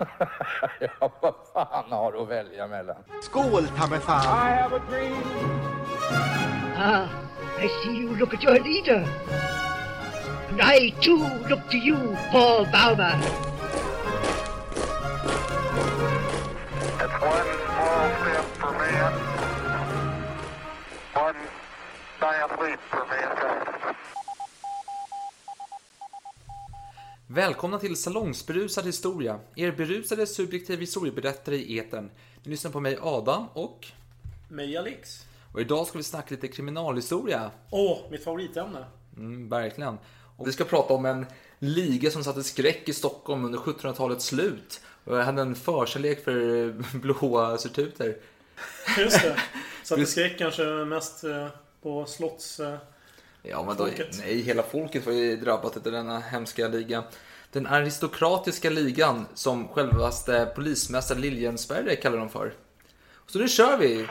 Ja, 0.80 1.10
vad 1.20 1.34
fan 1.52 1.92
har 1.92 2.12
du 2.12 2.18
att 2.18 2.28
välja 2.28 2.66
mellan? 2.66 2.96
Skål, 3.22 3.66
ta 3.78 3.86
mig 3.86 4.00
fan. 4.00 4.22
I 4.22 4.60
have 4.62 4.76
a 4.76 4.80
dream. 4.90 5.22
Ah, 6.76 7.06
I 7.64 7.68
see 7.68 7.96
you 8.00 8.16
look 8.16 8.34
at 8.34 8.42
your 8.42 8.58
leader. 8.58 9.04
And 10.50 10.60
I 10.62 10.90
too 11.00 11.28
look 11.48 11.70
to 11.70 11.76
you, 11.76 12.16
Paul 12.32 12.66
Bauma. 12.66 13.49
Välkomna 27.40 27.78
till 27.78 27.96
Salongsberusad 27.96 28.86
historia, 28.86 29.40
er 29.56 29.72
berusade 29.72 30.26
subjektiv 30.26 30.80
historieberättare 30.80 31.56
i 31.56 31.78
etern. 31.78 32.10
Ni 32.42 32.50
lyssnar 32.50 32.70
på 32.70 32.80
mig 32.80 32.98
Adam 33.02 33.46
och... 33.52 33.86
Mig 34.48 34.76
Alex. 34.76 35.26
Och 35.52 35.60
idag 35.60 35.86
ska 35.86 35.98
vi 35.98 36.04
snacka 36.04 36.34
lite 36.34 36.48
kriminalhistoria. 36.48 37.50
Åh, 37.70 37.98
mitt 38.10 38.24
favoritämne. 38.24 38.84
Mm, 39.16 39.48
verkligen. 39.48 39.98
Och 40.36 40.48
vi 40.48 40.52
ska 40.52 40.64
prata 40.64 40.94
om 40.94 41.04
en 41.04 41.26
liga 41.58 42.10
som 42.10 42.24
satte 42.24 42.42
skräck 42.42 42.88
i 42.88 42.92
Stockholm 42.92 43.44
under 43.44 43.58
1700-talets 43.58 44.24
slut. 44.24 44.80
Och 45.04 45.18
jag 45.18 45.24
hade 45.24 45.42
en 45.42 45.54
förkärlek 45.54 46.24
för 46.24 46.72
blåa 46.98 47.58
surtuter. 47.58 48.16
Just 48.98 49.22
det. 49.22 49.36
Satte 49.84 50.06
skräck 50.06 50.38
kanske 50.38 50.64
mest 50.64 51.24
eh, 51.24 51.46
på 51.82 52.06
slotts... 52.06 52.60
Ja, 53.42 53.64
men 53.66 53.76
då, 53.76 53.88
nej, 54.18 54.40
hela 54.40 54.62
folket 54.62 55.06
var 55.06 55.12
ju 55.12 55.36
drabbat 55.36 55.76
av 55.76 55.82
denna 55.82 56.18
hemska 56.18 56.68
liga. 56.68 57.04
Den 57.52 57.66
aristokratiska 57.66 58.70
ligan 58.70 59.26
som 59.34 59.68
självaste 59.68 60.52
polismästare 60.54 61.18
Liljensberger 61.18 61.96
kallar 61.96 62.18
dem 62.18 62.28
för. 62.28 62.52
Så 63.26 63.38
nu 63.38 63.48
kör 63.48 63.76
vi! 63.76 64.06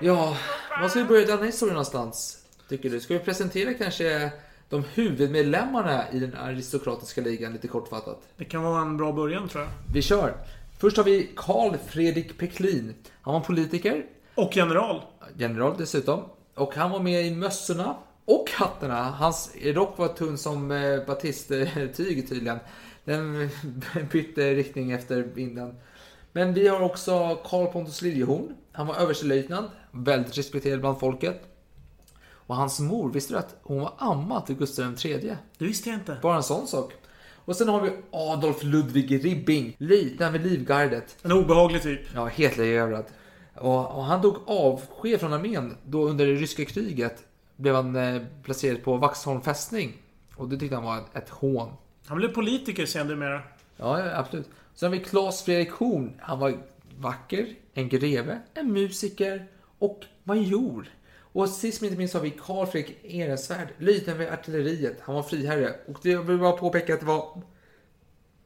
Ja, 0.00 0.36
var 0.80 0.88
ska 0.88 0.98
vi 0.98 1.04
börja 1.04 1.26
denna 1.26 1.44
historia 1.44 1.72
någonstans? 1.72 2.38
Tycker 2.68 2.90
du? 2.90 3.00
Ska 3.00 3.14
vi 3.14 3.20
presentera 3.20 3.74
kanske 3.74 4.32
de 4.68 4.84
huvudmedlemmarna 4.94 6.12
i 6.12 6.18
den 6.18 6.34
aristokratiska 6.36 7.20
ligan 7.20 7.52
lite 7.52 7.68
kortfattat? 7.68 8.22
Det 8.36 8.44
kan 8.44 8.62
vara 8.62 8.80
en 8.82 8.96
bra 8.96 9.12
början 9.12 9.48
tror 9.48 9.62
jag. 9.62 9.70
Vi 9.94 10.02
kör! 10.02 10.34
Först 10.78 10.96
har 10.96 11.04
vi 11.04 11.30
Karl 11.36 11.76
Fredrik 11.86 12.38
Peklin. 12.38 12.94
Han 13.22 13.34
var 13.34 13.40
politiker, 13.40 14.04
Och 14.34 14.56
general. 14.56 15.02
general 15.36 15.74
dessutom. 15.78 16.20
Och 16.54 16.74
han 16.74 16.90
var 16.90 17.00
med 17.00 17.26
i 17.26 17.34
mössorna 17.34 17.96
och 18.24 18.50
hattarna. 18.54 19.02
Hans 19.02 19.52
rock 19.64 19.98
var 19.98 20.08
tunn 20.08 20.38
som 20.38 20.70
eh, 20.70 21.06
batisttyg 21.06 22.28
tydligen. 22.28 22.58
Den 23.04 23.48
bytte 24.12 24.54
riktning 24.54 24.92
efter 24.92 25.22
vinden. 25.22 25.74
Men 26.32 26.54
vi 26.54 26.68
har 26.68 26.80
också 26.80 27.38
Karl 27.44 27.66
Pontus 27.66 28.02
Liljehorn. 28.02 28.54
Han 28.72 28.86
var 28.86 28.94
överstelöjtnant, 28.96 29.70
väldigt 29.90 30.38
respekterad 30.38 30.80
bland 30.80 31.00
folket. 31.00 31.42
Och 32.48 32.56
hans 32.56 32.80
mor, 32.80 33.12
visste 33.12 33.34
du 33.34 33.38
att 33.38 33.56
hon 33.62 33.80
var 33.80 33.92
amma 33.98 34.40
till 34.40 34.56
Gustav 34.56 34.96
III? 35.04 35.36
Det 35.58 35.64
visste 35.64 35.88
jag 35.88 35.98
inte. 35.98 36.18
Bara 36.22 36.36
en 36.36 36.42
sån 36.42 36.66
sak. 36.66 36.92
Och 37.36 37.56
sen 37.56 37.68
har 37.68 37.80
vi 37.80 37.90
Adolf 38.10 38.62
Ludvig 38.62 39.24
Ribbing, 39.24 39.76
liten 39.78 40.32
vid 40.32 40.42
Livgardet. 40.42 41.16
En 41.22 41.32
obehaglig 41.32 41.82
typ. 41.82 42.00
Ja, 42.14 42.26
helt 42.26 42.56
leverad. 42.56 43.04
Och, 43.54 43.96
och 43.96 44.04
han 44.04 44.22
tog 44.22 44.36
avsked 44.46 45.20
från 45.20 45.32
armén 45.32 45.76
då 45.84 46.08
under 46.08 46.26
det 46.26 46.32
ryska 46.32 46.64
kriget 46.64 47.26
blev 47.56 47.74
han 47.74 47.96
eh, 47.96 48.22
placerad 48.42 48.82
på 48.82 48.96
Vaxholm 48.96 49.40
fästning. 49.40 49.92
Och 50.36 50.48
det 50.48 50.58
tyckte 50.58 50.76
han 50.76 50.84
var 50.84 50.98
ett, 50.98 51.16
ett 51.16 51.28
hån. 51.28 51.72
Han 52.06 52.18
blev 52.18 52.28
politiker 52.28 52.86
sedermera. 52.86 53.42
Ja, 53.76 53.98
ja, 53.98 54.16
absolut. 54.16 54.50
Sen 54.74 54.92
har 54.92 54.98
vi 54.98 55.04
Claes 55.04 55.42
Fredrik 55.42 55.70
Horn. 55.70 56.20
Han 56.20 56.38
var 56.38 56.54
vacker, 56.98 57.54
en 57.74 57.88
greve, 57.88 58.40
en 58.54 58.72
musiker 58.72 59.46
och 59.78 60.04
major. 60.24 60.88
Och 61.38 61.48
sist 61.48 61.80
men 61.80 61.88
inte 61.88 61.98
minst 61.98 62.14
har 62.14 62.20
vi 62.20 62.30
Carl 62.30 62.66
Fredrik 62.66 63.04
Ehrensvärd, 63.04 63.68
löjtnant 63.78 64.20
vid 64.20 64.28
artilleriet. 64.28 64.96
Han 65.02 65.14
var 65.14 65.22
friherre. 65.22 65.74
Och 65.88 66.06
jag 66.06 66.22
vill 66.22 66.38
bara 66.38 66.52
påpeka 66.52 66.94
att 66.94 67.00
det 67.00 67.06
var 67.06 67.42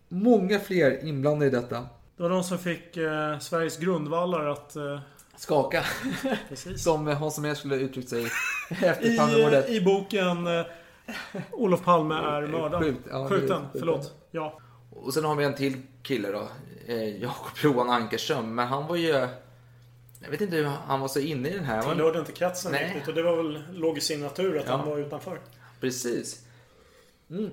många 0.08 0.58
fler 0.58 1.04
inblandade 1.04 1.46
i 1.46 1.50
detta. 1.50 1.88
Det 2.16 2.22
var 2.22 2.30
de 2.30 2.44
som 2.44 2.58
fick 2.58 2.96
eh, 2.96 3.38
Sveriges 3.38 3.78
grundvallar 3.78 4.46
att... 4.46 4.76
Eh, 4.76 5.00
Skaka. 5.36 5.84
Som 6.76 7.06
Hans 7.06 7.38
Holmér 7.38 7.54
skulle 7.54 7.76
uttryckt 7.76 8.08
sig 8.08 8.26
efter 8.70 9.16
Palmemordet. 9.16 9.68
I, 9.68 9.76
I 9.76 9.80
boken 9.80 10.46
eh, 10.46 10.66
Olof 11.52 11.84
Palme 11.84 12.14
är 12.14 12.46
mördad. 12.46 12.82
Skjut, 12.82 12.96
ja, 13.10 13.28
Skjuten, 13.28 13.62
förlåt. 13.72 14.14
Ja. 14.30 14.58
Och 14.90 15.14
sen 15.14 15.24
har 15.24 15.34
vi 15.34 15.44
en 15.44 15.54
till 15.54 15.82
kille 16.02 16.28
då. 16.28 16.48
Eh, 16.86 17.22
Jakob 17.22 17.52
Johan 17.62 17.90
Ankarström. 17.90 18.54
Men 18.54 18.66
han 18.68 18.86
var 18.86 18.96
ju... 18.96 19.28
Jag 20.22 20.30
vet 20.30 20.40
inte 20.40 20.56
hur 20.56 20.64
han 20.64 21.00
var 21.00 21.08
så 21.08 21.20
inne 21.20 21.48
i 21.48 21.52
den 21.52 21.64
här. 21.64 21.82
Han 21.82 21.94
Tillhörde 21.94 22.18
inte 22.18 22.32
kretsen 22.32 22.72
Nej. 22.72 22.84
riktigt. 22.86 23.08
Och 23.08 23.14
det 23.14 23.22
var 23.22 23.36
väl 23.36 23.62
låg 23.72 23.98
i 23.98 24.00
sin 24.00 24.20
natur 24.20 24.58
att 24.58 24.66
Ja. 24.66 24.76
han 24.76 24.88
var 24.88 24.98
utanför. 24.98 25.38
Precis. 25.80 26.44
Mm. 27.30 27.50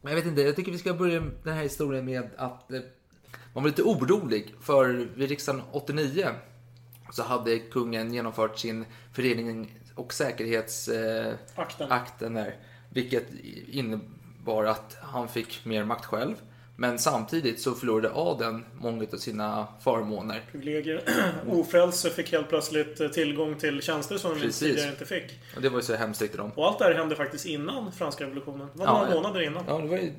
Men 0.00 0.10
jag 0.12 0.16
vet 0.16 0.26
inte, 0.26 0.42
jag 0.42 0.56
tycker 0.56 0.72
vi 0.72 0.78
ska 0.78 0.94
börja 0.94 1.20
den 1.44 1.54
här 1.54 1.62
historien 1.62 2.04
med 2.04 2.30
att 2.36 2.72
eh, 2.72 2.80
man 3.54 3.62
var 3.62 3.70
lite 3.70 3.82
orolig. 3.82 4.54
För 4.60 5.08
vid 5.14 5.28
riksdagen 5.28 5.62
89 5.72 6.28
så 7.12 7.22
hade 7.22 7.58
kungen 7.58 8.14
genomfört 8.14 8.58
sin 8.58 8.84
förening 9.12 9.78
och 9.94 10.12
säkerhetsakten 10.12 12.36
eh, 12.36 12.44
där. 12.44 12.56
Vilket 12.92 13.26
innebar 13.68 14.64
att 14.64 14.96
han 15.02 15.28
fick 15.28 15.64
mer 15.64 15.84
makt 15.84 16.04
själv. 16.04 16.34
Men 16.80 16.98
samtidigt 16.98 17.60
så 17.60 17.74
förlorade 17.74 18.10
adeln 18.14 18.64
många 18.74 19.06
av 19.12 19.16
sina 19.16 19.66
förmåner. 19.80 20.44
Privilegier. 20.52 21.02
Ofrälse 21.50 22.10
fick 22.10 22.32
helt 22.32 22.48
plötsligt 22.48 23.00
eh, 23.00 23.08
tillgång 23.08 23.54
till 23.54 23.82
tjänster 23.82 24.18
som 24.18 24.40
de 24.40 24.50
tidigare 24.52 24.90
inte 24.90 25.06
fick. 25.06 25.38
Och 25.56 25.62
det 25.62 25.68
var 25.68 25.78
ju 25.78 25.82
så 25.82 25.94
hemskt 25.94 26.20
tyckte 26.20 26.38
de. 26.38 26.50
Och 26.50 26.66
allt 26.66 26.78
det 26.78 26.84
här 26.84 26.94
hände 26.94 27.16
faktiskt 27.16 27.46
innan 27.46 27.92
franska 27.92 28.24
revolutionen. 28.24 28.68
Det 28.72 28.78
var 28.78 28.86
Ja, 28.86 28.98
några 28.98 29.14
månader 29.14 29.40
innan. 29.40 29.64
Ja, 29.68 29.78
det 29.78 29.88
var 29.88 29.96
ju... 29.96 30.12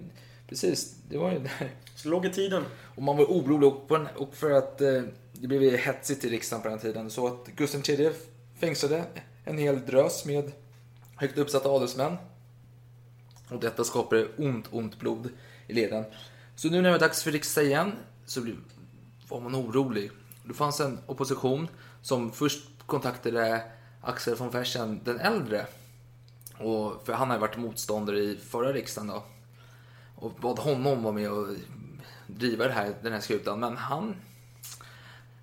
Precis, 0.49 0.95
det 1.09 1.17
var 1.17 1.31
ju 1.31 1.39
där. 1.39 1.71
Så 1.95 2.09
låg 2.09 2.25
i 2.25 2.29
tiden. 2.29 2.63
Och 2.95 3.03
man 3.03 3.17
var 3.17 3.25
orolig 3.25 3.73
och 4.15 4.35
för 4.35 4.51
att 4.51 4.81
eh, 4.81 5.01
det 5.33 5.47
blev 5.47 5.77
hetsigt 5.77 6.25
i 6.25 6.29
riksdagen 6.29 6.63
på 6.63 6.69
den 6.69 6.79
tiden. 6.79 7.09
Så 7.09 7.27
att 7.27 7.47
Gustav 7.55 7.81
III 7.89 8.11
fängslade 8.59 9.03
en 9.45 9.57
hel 9.57 9.85
drös 9.85 10.25
med 10.25 10.51
högt 11.15 11.37
uppsatta 11.37 11.69
adelsmän. 11.69 12.17
Och 13.49 13.59
detta 13.59 13.83
skapade 13.83 14.27
ont, 14.37 14.65
ont 14.71 14.99
blod 14.99 15.29
i 15.67 15.73
leden. 15.73 16.03
Så 16.61 16.69
nu 16.69 16.81
när 16.81 16.83
det 16.83 16.91
var 16.91 16.99
dags 16.99 17.23
för 17.23 17.31
riksdag 17.31 17.65
igen 17.65 17.91
så 18.25 18.41
blev, 18.41 18.55
var 19.29 19.39
man 19.39 19.55
orolig. 19.55 20.11
Det 20.43 20.53
fanns 20.53 20.79
en 20.79 20.99
opposition 21.05 21.67
som 22.01 22.31
först 22.31 22.63
kontaktade 22.85 23.63
Axel 24.01 24.35
von 24.35 24.51
Fersen 24.51 24.99
den 25.03 25.19
äldre. 25.19 25.65
Och, 26.57 27.05
för 27.05 27.13
han 27.13 27.27
har 27.27 27.35
ju 27.35 27.41
varit 27.41 27.57
motståndare 27.57 28.19
i 28.19 28.37
förra 28.37 28.73
riksdagen 28.73 29.07
då. 29.07 29.23
Och 30.15 30.31
bad 30.31 30.59
honom 30.59 31.03
vara 31.03 31.13
med 31.13 31.31
och 31.31 31.47
driva 32.27 32.67
det 32.67 32.73
här, 32.73 32.95
den 33.03 33.13
här 33.13 33.19
skutan. 33.19 33.59
Men 33.59 33.77
han, 33.77 34.15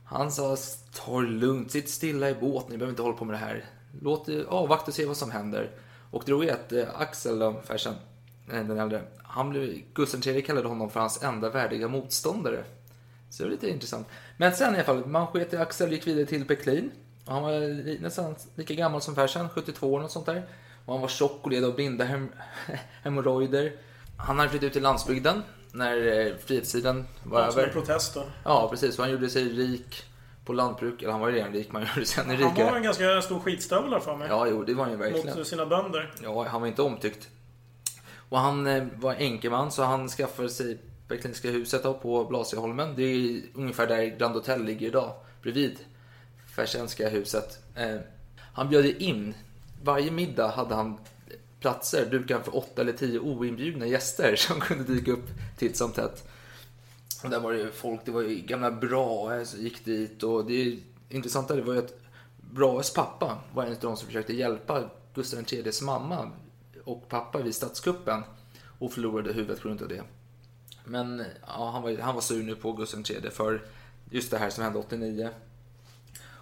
han 0.04 0.32
sa 0.32 0.56
ta 0.92 1.20
det 1.20 1.28
lugnt, 1.28 1.70
sitt 1.70 1.90
stilla 1.90 2.30
i 2.30 2.34
båten, 2.34 2.70
ni 2.70 2.78
behöver 2.78 2.92
inte 2.92 3.02
hålla 3.02 3.16
på 3.16 3.24
med 3.24 3.34
det 3.34 3.38
här. 3.38 3.64
Låt 4.00 4.28
avvakta 4.48 4.86
och 4.86 4.94
se 4.94 5.06
vad 5.06 5.16
som 5.16 5.30
händer. 5.30 5.70
Och 6.10 6.22
det 6.26 6.32
roliga 6.32 6.52
är 6.52 6.56
att 6.56 6.72
eh, 6.72 7.00
Axel 7.00 7.38
då, 7.38 7.62
Fersen, 7.64 7.94
eh, 8.52 8.64
den 8.64 8.78
äldre, 8.78 9.02
han 9.28 9.50
blev, 9.50 9.80
Gustav 9.94 10.26
III 10.28 10.42
kallade 10.42 10.68
honom 10.68 10.90
för 10.90 11.00
hans 11.00 11.22
enda 11.22 11.50
värdiga 11.50 11.88
motståndare. 11.88 12.64
Så 13.30 13.42
det 13.42 13.48
var 13.48 13.50
lite 13.50 13.68
intressant. 13.70 14.06
Men 14.36 14.52
sen 14.52 14.72
i 14.74 14.76
alla 14.76 14.84
fall, 14.84 15.06
man 15.06 15.26
sket 15.26 15.52
i 15.52 15.56
Axel 15.56 15.92
gick 15.92 16.06
vidare 16.06 16.26
till 16.26 16.44
Peklin. 16.44 16.90
Och 17.24 17.32
han 17.32 17.42
var 17.42 18.00
nästan 18.02 18.34
lika 18.54 18.74
gammal 18.74 19.00
som 19.00 19.14
Fersen, 19.14 19.48
72 19.48 19.92
år 19.92 20.00
och 20.04 20.10
sånt 20.10 20.26
där. 20.26 20.48
Och 20.84 20.92
han 20.92 21.00
var 21.00 21.08
tjock 21.08 21.40
och 21.42 21.50
led 21.50 21.64
av 21.64 21.74
blinda 21.74 22.04
hem, 22.04 22.28
hemorrojder. 23.02 23.72
Han 24.16 24.38
hade 24.38 24.50
flyttat 24.50 24.66
ut 24.66 24.72
till 24.72 24.82
landsbygden 24.82 25.42
när 25.72 26.26
eh, 26.26 26.34
frihetstiden 26.36 27.06
var 27.22 27.40
Ja, 27.40 27.50
som 27.52 27.60
över. 27.60 27.72
protest 27.72 28.14
då. 28.14 28.24
Ja, 28.44 28.68
precis. 28.70 28.98
Och 28.98 29.04
han 29.04 29.12
gjorde 29.12 29.28
sig 29.30 29.44
rik 29.44 30.04
på 30.44 30.52
lantbruk. 30.52 31.02
Eller 31.02 31.12
han 31.12 31.20
var 31.20 31.28
ju 31.28 31.34
redan 31.34 31.52
rik, 31.52 31.72
man 31.72 31.86
gjorde 31.94 32.06
sig 32.06 32.24
ännu 32.24 32.34
Han 32.34 32.42
var 32.42 32.50
rikare. 32.50 32.76
en 32.76 32.82
ganska 32.82 33.22
stor 33.22 33.40
skitstövel 33.40 34.00
för 34.00 34.16
mig. 34.16 34.28
Ja, 34.30 34.46
jo, 34.46 34.64
det 34.64 34.74
var 34.74 34.84
han 34.84 34.92
ju 34.92 34.98
verkligen. 34.98 35.38
Mot 35.38 35.46
sina 35.46 35.66
bönder. 35.66 36.12
Ja, 36.22 36.44
han 36.48 36.60
var 36.60 36.68
inte 36.68 36.82
omtyckt. 36.82 37.28
Och 38.28 38.38
han 38.38 38.66
eh, 38.66 38.84
var 38.96 39.14
enkeman 39.14 39.70
så 39.70 39.82
han 39.82 40.08
skaffade 40.08 40.48
sig 40.48 40.78
Bergklinska 41.08 41.50
huset 41.50 41.82
på 41.82 42.24
Blasieholmen. 42.24 42.94
Det 42.96 43.02
är 43.02 43.42
ungefär 43.54 43.86
där 43.86 44.18
Grand 44.18 44.34
Hotel 44.34 44.64
ligger 44.64 44.86
idag. 44.86 45.12
Bredvid 45.42 45.78
Fersenska 46.46 47.08
huset. 47.08 47.58
Eh, 47.74 47.96
han 48.52 48.68
bjöd 48.68 48.86
in. 48.86 49.34
Varje 49.82 50.10
middag 50.10 50.48
hade 50.48 50.74
han 50.74 50.98
platser 51.60 52.06
dukade 52.10 52.44
för 52.44 52.56
åtta 52.56 52.82
eller 52.82 52.92
tio 52.92 53.18
oinbjudna 53.18 53.86
gäster 53.86 54.36
som 54.38 54.60
kunde 54.60 54.84
dyka 54.84 55.12
upp 55.12 55.28
titt 55.58 55.76
som 55.76 55.92
tätt. 55.92 56.28
Och 57.24 57.30
där 57.30 57.40
var 57.40 57.52
det 57.52 57.72
folk, 57.72 58.00
det 58.04 58.10
var 58.10 58.22
ju 58.22 58.34
gamla 58.40 58.70
Brahe 58.70 59.44
som 59.44 59.60
gick 59.60 59.84
dit 59.84 60.22
och 60.22 60.44
det 60.44 60.78
intressanta 61.08 61.56
det 61.56 61.62
var 61.62 61.74
ju 61.74 61.78
att 61.78 62.00
Brahes 62.36 62.94
pappa 62.94 63.38
var 63.54 63.64
en 63.64 63.72
av 63.72 63.78
de 63.80 63.96
som 63.96 64.06
försökte 64.06 64.32
hjälpa 64.32 64.90
Gustav 65.14 65.44
IIIs 65.52 65.82
mamma 65.82 66.30
och 66.88 67.08
pappa 67.08 67.38
vid 67.38 67.54
statskuppen 67.54 68.22
och 68.78 68.92
förlorade 68.92 69.32
huvudet 69.32 69.62
på 69.62 69.68
grund 69.68 69.82
av 69.82 69.88
det. 69.88 70.02
Men 70.84 71.24
ja, 71.46 71.70
han, 71.70 71.82
var, 71.82 71.98
han 71.98 72.14
var 72.14 72.22
sur 72.22 72.42
nu 72.42 72.54
på 72.54 72.72
Gustav 72.72 73.00
III 73.10 73.30
för 73.30 73.62
just 74.10 74.30
det 74.30 74.38
här 74.38 74.50
som 74.50 74.64
hände 74.64 74.78
89. 74.78 75.30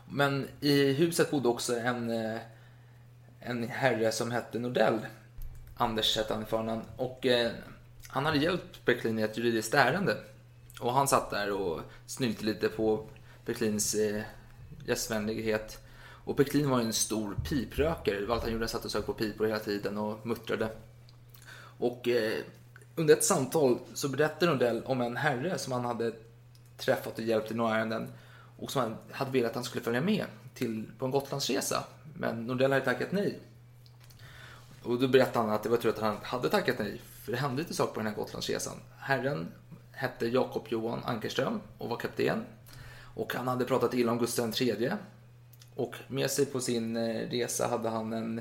Men 0.08 0.48
i 0.60 0.92
huset 0.92 1.30
bodde 1.30 1.48
också 1.48 1.78
en, 1.78 2.10
eh, 2.10 2.38
en 3.40 3.68
herre 3.68 4.12
som 4.12 4.30
hette 4.30 4.58
Nordell. 4.58 4.98
Anders 5.76 6.16
hette 6.16 6.34
han 6.34 6.42
i 6.42 6.46
förnamn. 6.46 6.82
Och 6.96 7.26
eh, 7.26 7.52
han 8.08 8.26
hade 8.26 8.38
hjälpt 8.38 8.84
Berklin 8.84 9.18
i 9.18 9.22
ett 9.22 9.38
juridiskt 9.38 9.74
ärende. 9.74 10.16
Och 10.80 10.92
han 10.92 11.08
satt 11.08 11.30
där 11.30 11.52
och 11.52 11.80
snylte 12.06 12.44
lite 12.44 12.68
på 12.68 13.08
Berklins 13.44 13.94
eh, 13.94 14.22
gästvänlighet. 14.86 15.85
Och 16.26 16.36
Peklin 16.36 16.70
var 16.70 16.78
ju 16.80 16.86
en 16.86 16.92
stor 16.92 17.36
piprökare. 17.48 18.20
Det 18.20 18.26
var 18.26 18.34
allt 18.34 18.42
han 18.42 18.52
gjorde. 18.52 18.64
Han 18.64 18.68
satt 18.68 18.84
och 18.84 18.90
sög 18.90 19.06
på 19.06 19.12
pipor 19.12 19.46
hela 19.46 19.58
tiden 19.58 19.98
och 19.98 20.26
muttrade. 20.26 20.68
Och 21.78 22.08
eh, 22.08 22.38
under 22.94 23.14
ett 23.14 23.24
samtal 23.24 23.78
så 23.94 24.08
berättade 24.08 24.52
Nordell 24.52 24.82
om 24.84 25.00
en 25.00 25.16
herre 25.16 25.58
som 25.58 25.72
han 25.72 25.84
hade 25.84 26.12
träffat 26.76 27.18
och 27.18 27.24
hjälpt 27.24 27.50
i 27.50 27.54
några 27.54 27.76
ärenden 27.76 28.08
och 28.58 28.70
som 28.70 28.82
han 28.82 28.96
hade 29.10 29.30
velat 29.30 29.50
att 29.50 29.54
han 29.54 29.64
skulle 29.64 29.84
följa 29.84 30.00
med 30.00 30.24
till, 30.54 30.90
på 30.98 31.04
en 31.04 31.10
Gotlandsresa. 31.10 31.84
Men 32.14 32.46
Nordell 32.46 32.72
hade 32.72 32.84
tackat 32.84 33.12
nej. 33.12 33.38
Och 34.82 35.00
då 35.00 35.08
berättade 35.08 35.46
han 35.46 35.54
att 35.54 35.62
det 35.62 35.68
var 35.68 35.76
tur 35.76 35.88
att 35.88 35.98
han 35.98 36.16
hade 36.22 36.48
tackat 36.48 36.78
nej, 36.78 37.00
för 37.22 37.32
det 37.32 37.38
hände 37.38 37.62
lite 37.62 37.74
saker 37.74 37.94
på 37.94 38.00
den 38.00 38.06
här 38.06 38.14
Gotlandsresan. 38.14 38.76
Herren 38.98 39.46
hette 39.92 40.26
Jakob 40.26 40.66
Johan 40.68 41.04
Ankerström 41.04 41.60
och 41.78 41.88
var 41.88 41.96
kapten. 41.96 42.44
Och 43.14 43.34
han 43.34 43.48
hade 43.48 43.64
pratat 43.64 43.94
illa 43.94 44.12
om 44.12 44.18
Gustav 44.18 44.54
III. 44.60 44.92
Och 45.76 45.94
med 46.08 46.30
sig 46.30 46.46
på 46.46 46.60
sin 46.60 46.96
eh, 46.96 47.28
resa 47.30 47.68
hade 47.68 47.88
han 47.88 48.12
en 48.12 48.40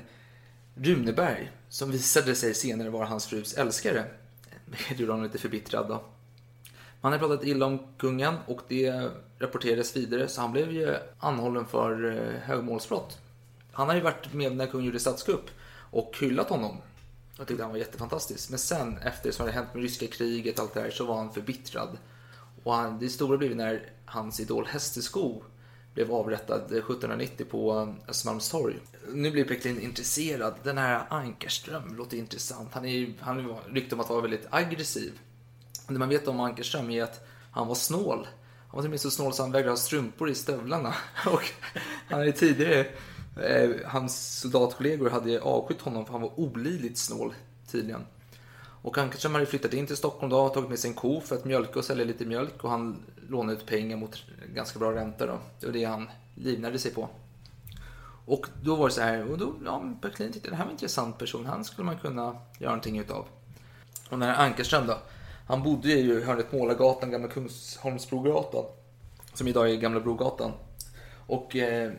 Runeberg 0.74 1.52
som 1.68 1.90
visade 1.90 2.34
sig 2.34 2.54
senare 2.54 2.90
vara 2.90 3.06
hans 3.06 3.26
frus 3.26 3.54
älskare. 3.54 4.04
Det 4.66 5.00
gjorde 5.00 5.12
honom 5.12 5.24
lite 5.24 5.38
förbittrad 5.38 5.88
då. 5.88 6.04
Han 7.00 7.12
hade 7.12 7.26
pratat 7.26 7.44
illa 7.44 7.66
om 7.66 7.78
kungen 7.98 8.34
och 8.46 8.60
det 8.68 9.10
rapporterades 9.38 9.96
vidare 9.96 10.28
så 10.28 10.40
han 10.40 10.52
blev 10.52 10.72
ju 10.72 10.96
anhållen 11.18 11.66
för 11.66 12.12
eh, 12.12 12.40
högmålsbrott. 12.40 13.18
Han 13.72 13.86
hade 13.86 13.98
ju 13.98 14.04
varit 14.04 14.32
med 14.32 14.56
när 14.56 14.66
kungen 14.66 14.86
gjorde 14.86 15.00
statskupp 15.00 15.50
och 15.90 16.16
hyllat 16.20 16.48
honom. 16.48 16.76
Jag 17.38 17.46
tyckte 17.46 17.62
han 17.62 17.72
var 17.72 17.78
jättefantastisk. 17.78 18.50
Men 18.50 18.58
sen 18.58 18.98
efter 18.98 19.30
som 19.30 19.42
hade 19.42 19.52
hänt 19.52 19.74
med 19.74 19.82
ryska 19.82 20.06
kriget 20.06 20.58
och 20.58 20.64
allt 20.64 20.74
det 20.74 20.80
här 20.80 20.90
så 20.90 21.04
var 21.04 21.16
han 21.16 21.32
förbittrad. 21.32 21.98
Och 22.64 22.74
han, 22.74 22.98
det 22.98 23.08
stora 23.08 23.36
blev 23.36 23.56
när 23.56 23.90
hans 24.04 24.40
idol 24.40 24.66
Hästesko 24.66 25.42
blev 25.96 26.12
avrättad 26.12 26.60
1790 26.60 27.46
på 27.50 27.72
eh, 27.80 28.10
Östermalmstorg. 28.10 28.76
Nu 29.12 29.30
blir 29.30 29.44
Peklin 29.44 29.80
intresserad. 29.80 30.54
Den 30.62 30.78
här 30.78 31.06
Ankerström 31.08 31.96
låter 31.96 32.16
intressant. 32.16 32.68
Han 32.72 32.84
är 32.84 33.14
han 33.20 33.56
rykte 33.66 33.94
om 33.94 34.00
att 34.00 34.08
vara 34.08 34.20
väldigt 34.20 34.46
aggressiv. 34.50 35.12
Det 35.88 35.98
man 35.98 36.08
vet 36.08 36.28
om 36.28 36.40
Ankerström 36.40 36.90
är 36.90 37.02
att 37.02 37.26
han 37.50 37.68
var 37.68 37.74
snål. 37.74 38.28
Han 38.68 38.76
var 38.76 38.82
till 38.82 38.88
och 38.88 38.90
med 38.90 39.00
så 39.00 39.10
snål 39.10 39.34
så 39.34 39.42
han 39.42 39.52
vägrade 39.52 39.70
ha 39.70 39.76
strumpor 39.76 40.30
i 40.30 40.34
stövlarna. 40.34 40.94
Och 41.26 41.42
han 42.08 42.18
hade 42.18 42.32
tidigare, 42.32 42.86
eh, 43.42 43.70
hans 43.84 44.40
soldatkollegor 44.40 45.10
hade 45.10 45.40
avskytt 45.40 45.80
honom 45.80 46.06
för 46.06 46.12
han 46.12 46.22
var 46.22 46.40
olidligt 46.40 46.98
snål 46.98 47.34
tydligen. 47.70 48.06
Och 48.86 48.98
Ankerström 48.98 49.34
hade 49.34 49.46
flyttat 49.46 49.74
in 49.74 49.86
till 49.86 49.96
Stockholm 49.96 50.30
då 50.30 50.40
och 50.40 50.54
tagit 50.54 50.68
med 50.68 50.78
sig 50.78 50.90
en 50.90 50.96
ko 50.96 51.20
för 51.20 51.36
att 51.36 51.44
mjölka 51.44 51.78
och 51.78 51.84
sälja 51.84 52.04
lite 52.04 52.24
mjölk 52.24 52.64
och 52.64 52.70
han 52.70 53.02
lånade 53.28 53.58
ut 53.58 53.66
pengar 53.66 53.96
mot 53.96 54.22
ganska 54.54 54.78
bra 54.78 54.94
ränta 54.94 55.26
då. 55.26 55.38
Det 55.60 55.66
var 55.66 55.72
det 55.72 55.84
han 55.84 56.08
livnärde 56.34 56.78
sig 56.78 56.90
på. 56.90 57.08
Och 58.26 58.46
då 58.62 58.76
var 58.76 58.88
det 58.88 58.94
så 58.94 59.00
här, 59.00 59.30
och 59.30 59.38
då, 59.38 59.54
ja, 59.64 59.94
Berklin 60.02 60.32
tyckte 60.32 60.50
det 60.50 60.56
här 60.56 60.64
var 60.64 60.70
en 60.70 60.74
intressant 60.74 61.18
person, 61.18 61.46
han 61.46 61.64
skulle 61.64 61.86
man 61.86 61.98
kunna 61.98 62.36
göra 62.58 62.70
någonting 62.70 62.98
utav. 62.98 63.26
Och 64.08 64.18
den 64.18 64.22
här 64.22 64.44
Ankerström 64.44 64.86
då, 64.86 64.98
han 65.46 65.62
bodde 65.62 65.88
ju 65.88 66.18
i 66.18 66.24
hörnet 66.24 66.52
Målargatan, 66.52 67.10
Gamla 67.10 67.28
Kungsholmsbrogatan. 67.28 68.64
Som 69.34 69.48
idag 69.48 69.70
är 69.70 69.74
Gamla 69.74 70.00
Brogatan. 70.00 70.52
Och 71.26 71.56
eh, 71.56 71.92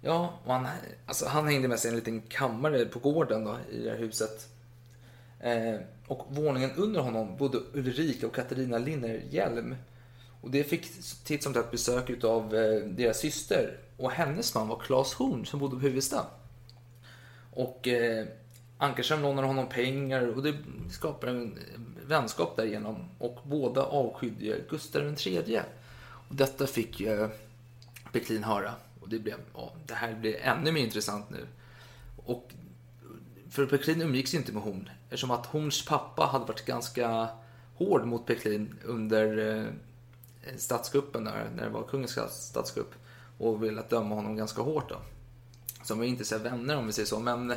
ja, 0.00 0.38
och 0.44 0.52
han, 0.52 0.66
alltså, 1.06 1.26
han 1.26 1.48
hängde 1.48 1.68
med 1.68 1.78
sig 1.78 1.88
i 1.88 1.92
en 1.92 1.98
liten 1.98 2.20
kammare 2.20 2.84
på 2.84 2.98
gården 2.98 3.44
då, 3.44 3.56
i 3.70 3.82
det 3.82 3.90
här 3.90 3.98
huset. 3.98 4.48
Eh, 5.40 5.80
och 6.06 6.26
våningen 6.30 6.70
under 6.76 7.00
honom 7.00 7.36
bodde 7.36 7.58
Ulrika 7.72 8.26
och 8.26 8.34
Katarina 8.34 8.78
Linnerhjelm. 8.78 9.74
Och 10.40 10.50
det 10.50 10.64
fick 10.64 10.88
titt 11.24 11.42
som 11.42 11.52
tätt 11.52 11.70
besök 11.70 12.10
utav 12.10 12.54
eh, 12.54 12.80
deras 12.80 13.18
syster. 13.18 13.78
Och 13.96 14.10
hennes 14.10 14.54
man 14.54 14.68
var 14.68 14.78
Claes 14.78 15.14
Horn 15.14 15.46
som 15.46 15.60
bodde 15.60 15.76
på 15.76 15.82
Huvudsta. 15.82 16.26
Och 17.52 17.88
eh, 17.88 18.26
Ankerström 18.78 19.22
lånade 19.22 19.46
honom 19.46 19.68
pengar 19.68 20.26
och 20.26 20.42
det 20.42 20.54
skapade 20.90 21.32
en 21.32 21.52
eh, 21.52 21.80
vänskap 22.06 22.56
därigenom. 22.56 23.08
Och 23.18 23.38
båda 23.44 23.82
avskydde 23.82 24.60
Gustav 24.70 25.16
III. 25.26 25.60
Och 26.28 26.34
detta 26.34 26.66
fick 26.66 27.00
ju 27.00 27.28
Peklin 28.12 28.44
höra. 28.44 28.74
Och 29.00 29.08
det 29.08 29.18
blev, 29.18 29.36
ja, 29.54 29.72
det 29.86 29.94
här 29.94 30.14
blir 30.14 30.36
ännu 30.36 30.72
mer 30.72 30.80
intressant 30.80 31.30
nu. 31.30 31.46
Och 32.16 32.54
för 33.50 33.66
Peklin 33.66 34.02
umgicks 34.02 34.34
ju 34.34 34.38
inte 34.38 34.52
med 34.52 34.62
Horn. 34.62 34.90
Eftersom 35.10 35.30
att 35.30 35.46
Horns 35.46 35.84
pappa 35.84 36.26
hade 36.26 36.44
varit 36.44 36.64
ganska 36.64 37.28
hård 37.74 38.06
mot 38.06 38.26
Peklin 38.26 38.78
under 38.84 39.56
eh, 39.58 39.66
statskuppen, 40.56 41.24
där, 41.24 41.50
när 41.56 41.64
det 41.64 41.70
var 41.70 41.82
kungens 41.82 42.18
statskupp. 42.30 42.94
Och 43.38 43.64
velat 43.64 43.90
döma 43.90 44.14
honom 44.14 44.36
ganska 44.36 44.62
hårt 44.62 44.88
då. 44.88 44.96
Så 45.82 45.94
de 45.94 45.98
var 45.98 46.04
inte 46.04 46.24
så 46.24 46.38
vänner 46.38 46.76
om 46.76 46.86
vi 46.86 46.92
säger 46.92 47.06
så. 47.06 47.18
Men 47.18 47.54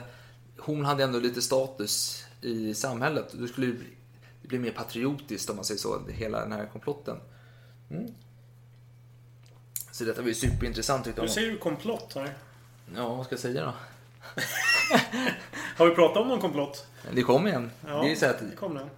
hon 0.59 0.85
hade 0.85 1.03
ändå 1.03 1.19
lite 1.19 1.41
status 1.41 2.25
i 2.41 2.73
samhället. 2.73 3.25
Det 3.31 3.47
skulle 3.47 3.73
bli, 3.73 3.87
bli 4.41 4.59
mer 4.59 4.71
patriotiskt 4.71 5.49
om 5.49 5.55
man 5.55 5.65
säger 5.65 5.79
så, 5.79 6.01
hela 6.09 6.39
den 6.39 6.51
här 6.51 6.65
komplotten. 6.65 7.17
Mm. 7.89 8.11
Så 9.91 10.03
detta 10.03 10.21
var 10.21 10.27
ju 10.27 10.33
superintressant 10.35 11.05
tyckte 11.05 11.21
Du 11.21 11.27
jag. 11.27 11.33
säger 11.33 11.51
ju 11.51 11.57
komplott 11.57 12.13
här. 12.15 12.33
Ja, 12.95 13.15
vad 13.15 13.25
ska 13.25 13.33
jag 13.33 13.39
säga 13.39 13.65
då? 13.65 13.73
Har 15.77 15.89
vi 15.89 15.95
pratat 15.95 16.21
om 16.21 16.27
någon 16.27 16.41
komplott? 16.41 16.87
Det 17.11 17.23
kom 17.23 17.47
igen. 17.47 17.71
Ja, 17.87 18.01
det 18.03 18.11
är 18.11 18.15
så 18.15 18.25
att 18.25 18.39
det 18.39 18.55
kom 18.55 18.73
den. 18.73 18.89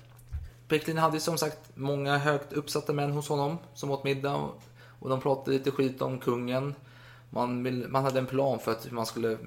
Peklin 0.67 0.97
hade 0.97 1.19
som 1.19 1.37
sagt 1.37 1.59
många 1.73 2.17
högt 2.17 2.53
uppsatta 2.53 2.93
män 2.93 3.11
hos 3.11 3.29
honom 3.29 3.57
som 3.73 3.91
åt 3.91 4.03
middag 4.03 4.35
och, 4.35 4.61
och 4.99 5.09
de 5.09 5.21
pratade 5.21 5.57
lite 5.57 5.71
skit 5.71 6.01
om 6.01 6.19
kungen. 6.19 6.75
Man, 7.29 7.63
vill, 7.63 7.87
man 7.87 8.03
hade 8.03 8.19
en 8.19 8.25
plan 8.25 8.59
för 8.59 8.71
att 8.71 8.85
hur 8.85 8.91
man 8.91 9.05
skulle 9.05 9.37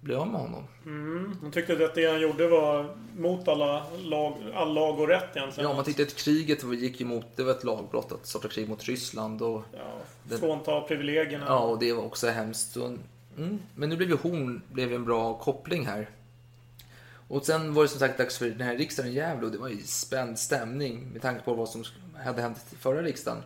bli 0.00 0.14
av 0.14 0.28
med 0.28 0.40
honom. 0.40 0.64
Mm. 0.86 1.36
De 1.42 1.50
tyckte 1.50 1.84
att 1.84 1.94
det 1.94 2.10
han 2.10 2.20
gjorde 2.20 2.48
var 2.48 2.96
mot 3.16 3.48
alla 3.48 3.82
lag, 4.04 4.34
all 4.54 4.74
lag 4.74 5.00
och 5.00 5.08
rätt 5.08 5.36
egentligen. 5.36 5.70
Ja, 5.70 5.76
man 5.76 5.84
tyckte 5.84 6.02
att 6.02 6.14
kriget 6.14 6.62
gick 6.62 7.00
emot, 7.00 7.26
det 7.36 7.42
var 7.42 7.50
ett 7.50 7.64
lagbrott 7.64 8.12
att 8.12 8.26
starta 8.26 8.48
krig 8.48 8.68
mot 8.68 8.84
Ryssland 8.84 9.42
och... 9.42 9.62
Ja, 10.28 10.36
frånta 10.38 10.80
privilegierna. 10.80 11.44
Ja, 11.48 11.58
och 11.58 11.78
det 11.78 11.92
var 11.92 12.02
också 12.02 12.28
hemskt. 12.28 12.76
Och, 12.76 12.86
mm, 13.38 13.58
men 13.74 13.88
nu 13.88 13.96
blev 13.96 14.08
ju 14.08 14.16
hon 14.22 14.62
blev 14.72 14.92
en 14.92 15.04
bra 15.04 15.34
koppling 15.34 15.86
här. 15.86 16.10
Och 17.32 17.46
sen 17.46 17.74
var 17.74 17.82
det 17.82 17.88
som 17.88 17.98
sagt 17.98 18.18
dags 18.18 18.38
för 18.38 18.46
den 18.46 18.60
här 18.60 18.76
riksdagen 18.76 19.12
i 19.12 19.14
Gävle 19.14 19.46
och 19.46 19.52
det 19.52 19.58
var 19.58 19.68
ju 19.68 19.82
spänd 19.82 20.38
stämning 20.38 21.08
med 21.12 21.22
tanke 21.22 21.42
på 21.44 21.54
vad 21.54 21.68
som 21.68 21.84
hade 22.24 22.42
hänt 22.42 22.58
i 22.72 22.76
förra 22.76 23.02
riksdagen. 23.02 23.42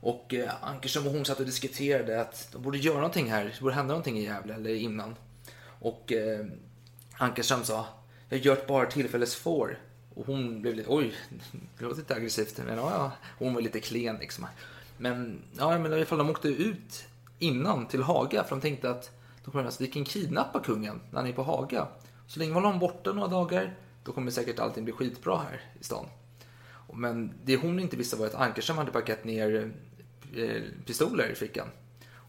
Och 0.00 0.34
eh, 0.34 1.06
och 1.06 1.12
hon 1.12 1.24
satt 1.24 1.40
och 1.40 1.46
diskuterade 1.46 2.20
att 2.20 2.48
de 2.52 2.62
borde 2.62 2.78
göra 2.78 2.96
någonting 2.96 3.30
här, 3.30 3.44
det 3.44 3.60
borde 3.60 3.74
hända 3.74 3.88
någonting 3.88 4.18
i 4.18 4.24
Gävle 4.24 4.54
eller 4.54 4.74
innan. 4.74 5.14
Och 5.80 6.12
eh, 6.12 6.46
Ankersson 7.12 7.64
sa, 7.64 7.86
jag 8.28 8.40
gör 8.40 8.64
bara 8.68 8.86
tillfälles 8.86 9.36
får. 9.36 9.78
Och 10.14 10.26
hon 10.26 10.62
blev 10.62 10.74
lite, 10.74 10.88
oj, 10.90 11.14
det 11.78 11.84
låter 11.84 11.96
lite 11.96 12.14
aggressivt. 12.14 12.58
Men 12.66 12.78
ja, 12.78 12.90
ja, 12.90 13.12
hon 13.38 13.54
var 13.54 13.60
lite 13.60 13.80
klen 13.80 14.16
liksom. 14.16 14.46
Men 14.98 15.42
ja, 15.58 15.78
men 15.78 15.92
i 15.92 15.94
alla 15.94 16.06
fall 16.06 16.18
de 16.18 16.30
åkte 16.30 16.48
ut 16.48 17.04
innan 17.38 17.86
till 17.86 18.02
Haga 18.02 18.44
för 18.44 18.50
de 18.50 18.60
tänkte 18.60 18.90
att 18.90 19.10
de 19.44 19.50
kommer 19.50 19.64
att 19.64 19.80
vi 19.80 19.86
kan 19.86 20.04
kidnappa 20.04 20.60
kungen 20.60 21.00
när 21.10 21.18
han 21.20 21.28
är 21.28 21.32
på 21.32 21.42
Haga. 21.42 21.88
Så 22.28 22.38
länge 22.38 22.52
var 22.52 22.60
honom 22.60 22.78
borta 22.78 23.12
några 23.12 23.28
dagar, 23.28 23.76
då 24.04 24.12
kommer 24.12 24.30
säkert 24.30 24.58
allting 24.58 24.84
bli 24.84 24.92
skitbra 24.92 25.38
här 25.38 25.62
i 25.80 25.84
stan. 25.84 26.06
Men 26.92 27.34
det 27.44 27.56
hon 27.56 27.80
inte 27.80 27.96
visste 27.96 28.16
var 28.16 28.26
att 28.26 28.34
Ankerström 28.34 28.78
hade 28.78 28.90
packat 28.90 29.24
ner 29.24 29.72
eh, 30.36 30.62
pistoler 30.86 31.30
i 31.30 31.34
fickan. 31.34 31.68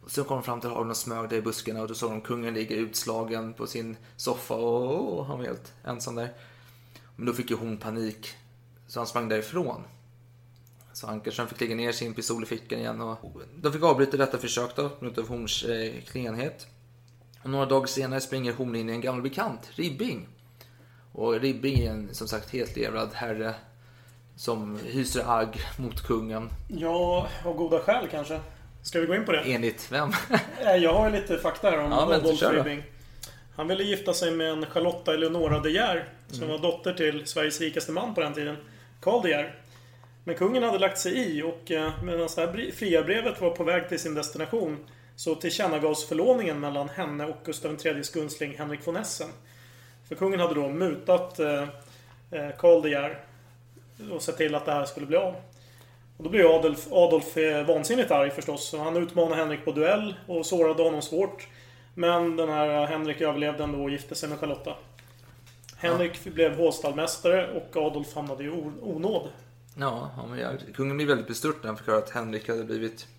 Och 0.04 0.12
så 0.12 0.24
kom 0.24 0.38
de 0.38 0.44
fram 0.44 0.62
till 0.62 0.70
hagen 0.70 0.90
och 0.90 0.98
smög 0.98 1.30
där 1.30 1.38
i 1.38 1.42
buskarna 1.42 1.82
och 1.82 1.88
då 1.88 1.94
såg 1.94 2.12
de 2.12 2.22
kungen 2.22 2.54
ligga 2.54 2.76
utslagen 2.76 3.54
på 3.54 3.68
sin 3.68 3.98
soffa 4.16 4.56
och, 4.56 5.26
han 5.26 5.38
var 5.38 5.46
helt 5.46 5.74
ensam 5.84 6.16
där. 6.16 6.34
Men 7.16 7.26
då 7.26 7.34
fick 7.34 7.50
ju 7.50 7.56
hon 7.56 7.78
panik 7.78 8.36
så 8.88 9.00
han 9.00 9.08
sprang 9.08 9.30
därifrån. 9.30 9.84
Så 10.94 11.08
Ankerström 11.08 11.48
fick 11.48 11.62
lägga 11.62 11.76
ner 11.76 11.92
sin 11.92 12.14
pistol 12.14 12.44
i 12.44 12.46
fickan 12.46 12.80
igen 12.80 13.02
och 13.02 13.42
de 13.56 13.74
fick 13.74 13.84
avbryta 13.84 14.18
detta 14.18 14.38
försök 14.38 14.76
då 14.76 14.90
på 14.90 15.06
grund 15.06 15.20
av 15.20 15.28
Horns 15.28 15.64
eh, 15.64 16.02
klenhet. 16.02 16.68
Och 17.44 17.50
några 17.50 17.66
dagar 17.66 17.88
senare 17.88 18.22
springer 18.22 18.54
Horn 18.54 18.76
in 18.76 18.90
i 18.90 18.94
en 18.94 19.02
gammal 19.02 19.22
bekant, 19.22 19.70
Ribbing. 19.76 20.28
Och 21.12 21.40
Ribbing 21.42 21.80
är 21.80 21.90
en 21.92 22.16
som 22.16 22.28
sagt 22.28 22.50
helt 22.54 22.76
levrad 22.78 23.10
herre 23.14 23.54
som 24.36 24.80
hyser 24.86 25.24
agg 25.40 25.62
mot 25.78 26.02
kungen. 26.04 26.50
Ja, 26.68 27.28
av 27.46 27.54
goda 27.56 27.80
skäl 27.80 28.08
kanske. 28.12 28.40
Ska 28.84 29.00
vi 29.00 29.06
gå 29.06 29.16
in 29.16 29.26
på 29.26 29.32
det? 29.32 29.40
Enligt 29.42 29.92
vem? 29.92 30.12
Jag 30.82 30.94
har 30.94 31.10
lite 31.10 31.38
fakta 31.38 31.70
här 31.70 31.80
om 31.80 31.92
Ja, 31.92 32.14
Adolf. 32.16 32.42
Ribbing. 32.42 32.84
Han 33.56 33.68
ville 33.68 33.84
gifta 33.84 34.14
sig 34.14 34.32
med 34.32 34.50
en 34.52 34.66
Charlotta 34.66 35.14
Eleonora 35.14 35.60
De 35.60 35.70
Geer, 35.70 36.10
som 36.28 36.44
Mm. 36.44 36.50
var 36.50 36.58
dotter 36.72 36.94
till 36.94 37.28
Sveriges 37.28 37.62
rikaste 37.62 37.92
man 37.92 38.14
på 38.16 38.22
den 38.22 38.34
tiden, 38.34 38.58
Karl 39.02 39.22
De 39.24 39.30
Geer. 39.30 39.56
Men 40.24 40.36
kungen 40.36 40.64
hade 40.64 40.80
lagt 40.80 40.98
sig 40.98 41.18
i 41.38 41.42
och 41.44 41.72
eh, 41.72 42.04
medan 42.04 42.20
det 42.20 42.42
här 42.42 42.72
friabrevet 42.76 43.42
var 43.42 43.50
på 43.50 43.64
väg 43.64 43.90
till 43.90 44.00
sin 44.00 44.14
destination 44.16 44.78
så 45.20 45.36
tillkännagavs 45.36 46.06
förlovningen 46.06 46.60
mellan 46.60 46.90
henne 46.90 47.26
och 47.26 47.38
Gustav 47.46 47.78
IIIs 47.86 48.12
gunstling 48.12 48.58
Henrik 48.58 48.88
von 48.88 48.96
Essen. 48.96 49.28
För 50.08 50.16
kungen 50.16 50.40
hade 50.40 50.54
då 50.54 50.70
mutat 50.70 51.40
eh, 51.40 51.64
eh, 52.32 52.50
Karl 52.58 52.82
De 52.82 52.90
Geer 52.90 53.20
och 54.12 54.22
sett 54.22 54.38
till 54.38 54.56
att 54.56 54.66
det 54.66 54.72
här 54.72 54.86
skulle 54.86 55.06
bli 55.06 55.18
av. 55.18 55.36
Och 56.18 56.24
då 56.24 56.30
blev 56.30 56.48
Adolf, 56.48 56.88
Adolf 56.92 57.38
eh, 57.38 57.66
vansinnigt 57.66 58.12
arg 58.12 58.32
förstås. 58.32 58.76
Han 58.78 58.98
utmanade 58.98 59.36
Henrik 59.36 59.66
på 59.66 59.72
duell 59.72 60.16
och 60.28 60.46
sårade 60.46 60.84
honom 60.84 61.02
svårt. 61.02 61.48
Men 61.94 62.36
den 62.36 62.50
här 62.50 62.86
Henrik 62.86 63.22
överlevde 63.22 63.64
ändå 63.64 63.84
och 63.84 63.90
gifte 63.90 64.16
sig 64.16 64.30
med 64.30 64.40
Charlotta. 64.40 64.76
Henrik 65.78 66.24
blev 66.24 66.58
hovstallmästare 66.58 67.52
och 67.52 67.78
Adolf 67.78 68.16
hamnade 68.16 68.44
i 68.44 68.50
onåd. 68.82 69.30
Ja, 69.78 70.12
ja, 70.40 70.52
kungen 70.74 70.98
blev 70.98 71.08
väldigt 71.08 71.28
bestört 71.28 71.64
när 71.64 71.68
han 71.68 71.78
fick 71.78 71.88
höra 71.88 71.98
att 71.98 72.10
Henrik 72.10 72.50
hade 72.50 72.64
blivit 72.64 73.02
eh, 73.02 73.19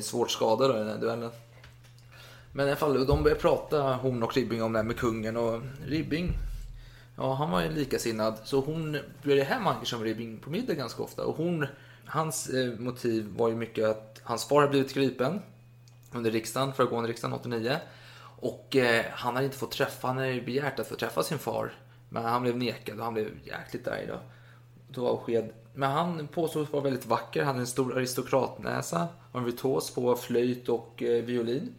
svårt 0.00 0.30
skadad 0.30 0.70
i 0.70 0.78
den 0.78 0.88
här 0.88 0.98
duellen. 0.98 1.30
Men 2.52 2.66
i 2.66 2.70
alla 2.70 2.76
fall, 2.76 3.06
de 3.06 3.22
började 3.22 3.40
prata, 3.40 3.96
hon 3.96 4.22
och 4.22 4.36
Ribbing, 4.36 4.62
om 4.62 4.72
det 4.72 4.78
här 4.78 4.84
med 4.84 4.96
kungen 4.96 5.36
och 5.36 5.62
Ribbing, 5.86 6.32
ja 7.16 7.34
han 7.34 7.50
var 7.50 7.62
ju 7.62 7.70
likasinnad. 7.70 8.38
Så 8.44 8.60
hon 8.60 8.98
bjöd 9.22 9.38
hem 9.38 9.66
Ankerström 9.66 10.04
Ribbing 10.04 10.38
på 10.38 10.50
middag 10.50 10.74
ganska 10.74 11.02
ofta. 11.02 11.24
Och 11.24 11.36
hon, 11.36 11.66
hans 12.04 12.48
eh, 12.48 12.78
motiv 12.78 13.28
var 13.36 13.48
ju 13.48 13.54
mycket 13.54 13.88
att 13.88 14.20
hans 14.22 14.44
far 14.44 14.60
hade 14.60 14.70
blivit 14.70 14.94
gripen 14.94 15.40
under 16.12 16.30
riksdagen, 16.30 16.72
föregående 16.72 17.10
riksdagen 17.10 17.34
89. 17.34 17.76
Och 18.40 18.76
eh, 18.76 19.04
han 19.10 19.34
hade 19.34 19.46
inte 19.46 19.58
fått 19.58 19.72
träffa, 19.72 20.06
han 20.06 20.16
hade 20.16 20.32
ju 20.32 20.44
begärt 20.44 20.78
att 20.78 20.88
få 20.88 20.94
träffa 20.94 21.22
sin 21.22 21.38
far. 21.38 21.72
Men 22.08 22.24
han 22.24 22.42
blev 22.42 22.56
nekad 22.56 22.98
och 22.98 23.04
han 23.04 23.14
blev 23.14 23.30
jäkligt 23.44 23.88
arg 23.88 24.06
då. 24.08 24.20
Då 24.88 25.08
avsked. 25.08 25.52
Men 25.74 25.90
han 25.90 26.28
påstås 26.28 26.72
vara 26.72 26.82
väldigt 26.82 27.06
vacker, 27.06 27.40
han 27.40 27.48
hade 27.48 27.60
en 27.60 27.66
stor 27.66 27.96
aristokratnäsa, 27.96 29.08
en 29.38 29.44
virtuos 29.44 29.94
på 29.94 30.16
flöjt 30.16 30.68
och 30.68 31.02
eh, 31.02 31.24
violin. 31.24 31.74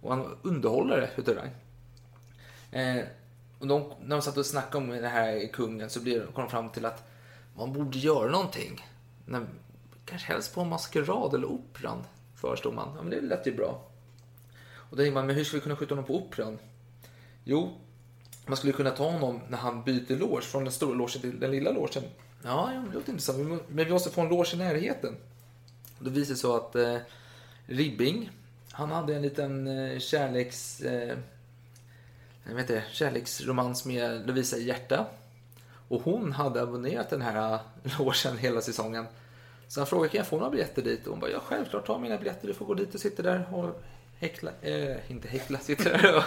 Och 0.00 0.10
han 0.10 0.20
var 0.20 0.36
underhållare 0.42 1.10
utav 1.16 1.34
rang. 1.34 1.50
Eh, 2.72 3.04
och 3.58 3.66
de, 3.66 3.92
när 4.02 4.16
de 4.16 4.22
satt 4.22 4.36
och 4.36 4.46
snackade 4.46 4.84
om 4.84 4.90
det 4.90 5.08
här 5.08 5.52
kungen 5.52 5.90
så 5.90 6.00
blev, 6.00 6.32
kom 6.32 6.44
de 6.44 6.50
fram 6.50 6.70
till 6.70 6.84
att 6.84 7.10
man 7.56 7.72
borde 7.72 7.98
göra 7.98 8.30
någonting. 8.30 8.86
När, 9.26 9.46
kanske 10.04 10.32
helst 10.32 10.54
på 10.54 10.60
en 10.60 10.68
maskerad 10.68 11.34
eller 11.34 11.46
operan, 11.46 12.04
förestod 12.34 12.74
man. 12.74 12.88
Ja, 12.96 13.02
men 13.02 13.10
det 13.10 13.20
lät 13.20 13.46
ju 13.46 13.56
bra. 13.56 13.84
Och 14.74 14.96
då 14.96 14.96
tänkte 14.96 15.14
man, 15.14 15.26
men 15.26 15.36
hur 15.36 15.44
ska 15.44 15.56
vi 15.56 15.60
kunna 15.60 15.76
skjuta 15.76 15.94
honom 15.94 16.04
på 16.04 16.16
operan? 16.16 16.58
Jo, 17.44 17.74
man 18.46 18.56
skulle 18.56 18.72
kunna 18.72 18.90
ta 18.90 19.10
honom 19.10 19.40
när 19.48 19.58
han 19.58 19.84
byter 19.84 20.16
loge 20.16 20.42
från 20.42 20.64
den 20.64 20.72
stora 20.72 20.94
logen 20.94 21.20
till 21.20 21.40
den 21.40 21.50
lilla 21.50 21.70
logen. 21.70 22.02
Ja, 22.42 22.72
ja, 22.74 22.80
det 22.88 22.94
låter 22.94 23.10
intressant. 23.10 23.38
Men 23.68 23.86
vi 23.86 23.90
måste 23.90 24.10
få 24.10 24.20
en 24.20 24.28
loge 24.28 24.54
i 24.54 24.56
närheten. 24.56 25.16
Då 25.98 26.10
visade 26.10 26.20
det 26.20 26.26
sig 26.26 26.36
så 26.36 26.56
att 26.56 26.76
eh, 26.76 26.96
Ribbing, 27.66 28.30
han 28.72 28.90
hade 28.90 29.16
en 29.16 29.22
liten 29.22 29.66
eh, 29.66 29.98
kärleks... 29.98 30.80
Eh, 30.80 31.18
jag 32.44 32.54
vet 32.54 32.70
inte, 32.70 32.84
kärleksromans 32.92 33.84
med 33.84 34.26
Lovisa 34.26 34.56
Hjärta. 34.56 35.06
Och 35.88 36.02
hon 36.02 36.32
hade 36.32 36.62
abonnerat 36.62 37.10
den 37.10 37.22
här 37.22 37.52
eh, 37.54 37.60
logen 37.98 38.38
hela 38.38 38.60
säsongen. 38.60 39.06
Så 39.68 39.80
han 39.80 39.86
frågade, 39.86 40.08
kan 40.08 40.18
jag 40.18 40.26
få 40.26 40.36
några 40.36 40.50
biljetter 40.50 40.82
dit? 40.82 41.06
Och 41.06 41.10
hon 41.10 41.20
bara, 41.20 41.30
ja 41.30 41.40
självklart, 41.44 41.86
ta 41.86 41.98
mina 41.98 42.16
biljetter. 42.16 42.48
Du 42.48 42.54
får 42.54 42.66
gå 42.66 42.74
dit 42.74 42.94
och 42.94 43.00
sitta 43.00 43.22
där 43.22 43.54
och 43.54 43.82
häckla. 44.18 44.50
Eh, 44.62 45.10
inte 45.10 45.28
häckla, 45.28 45.58
sitta 45.58 45.84
där 45.84 46.16
och... 46.16 46.22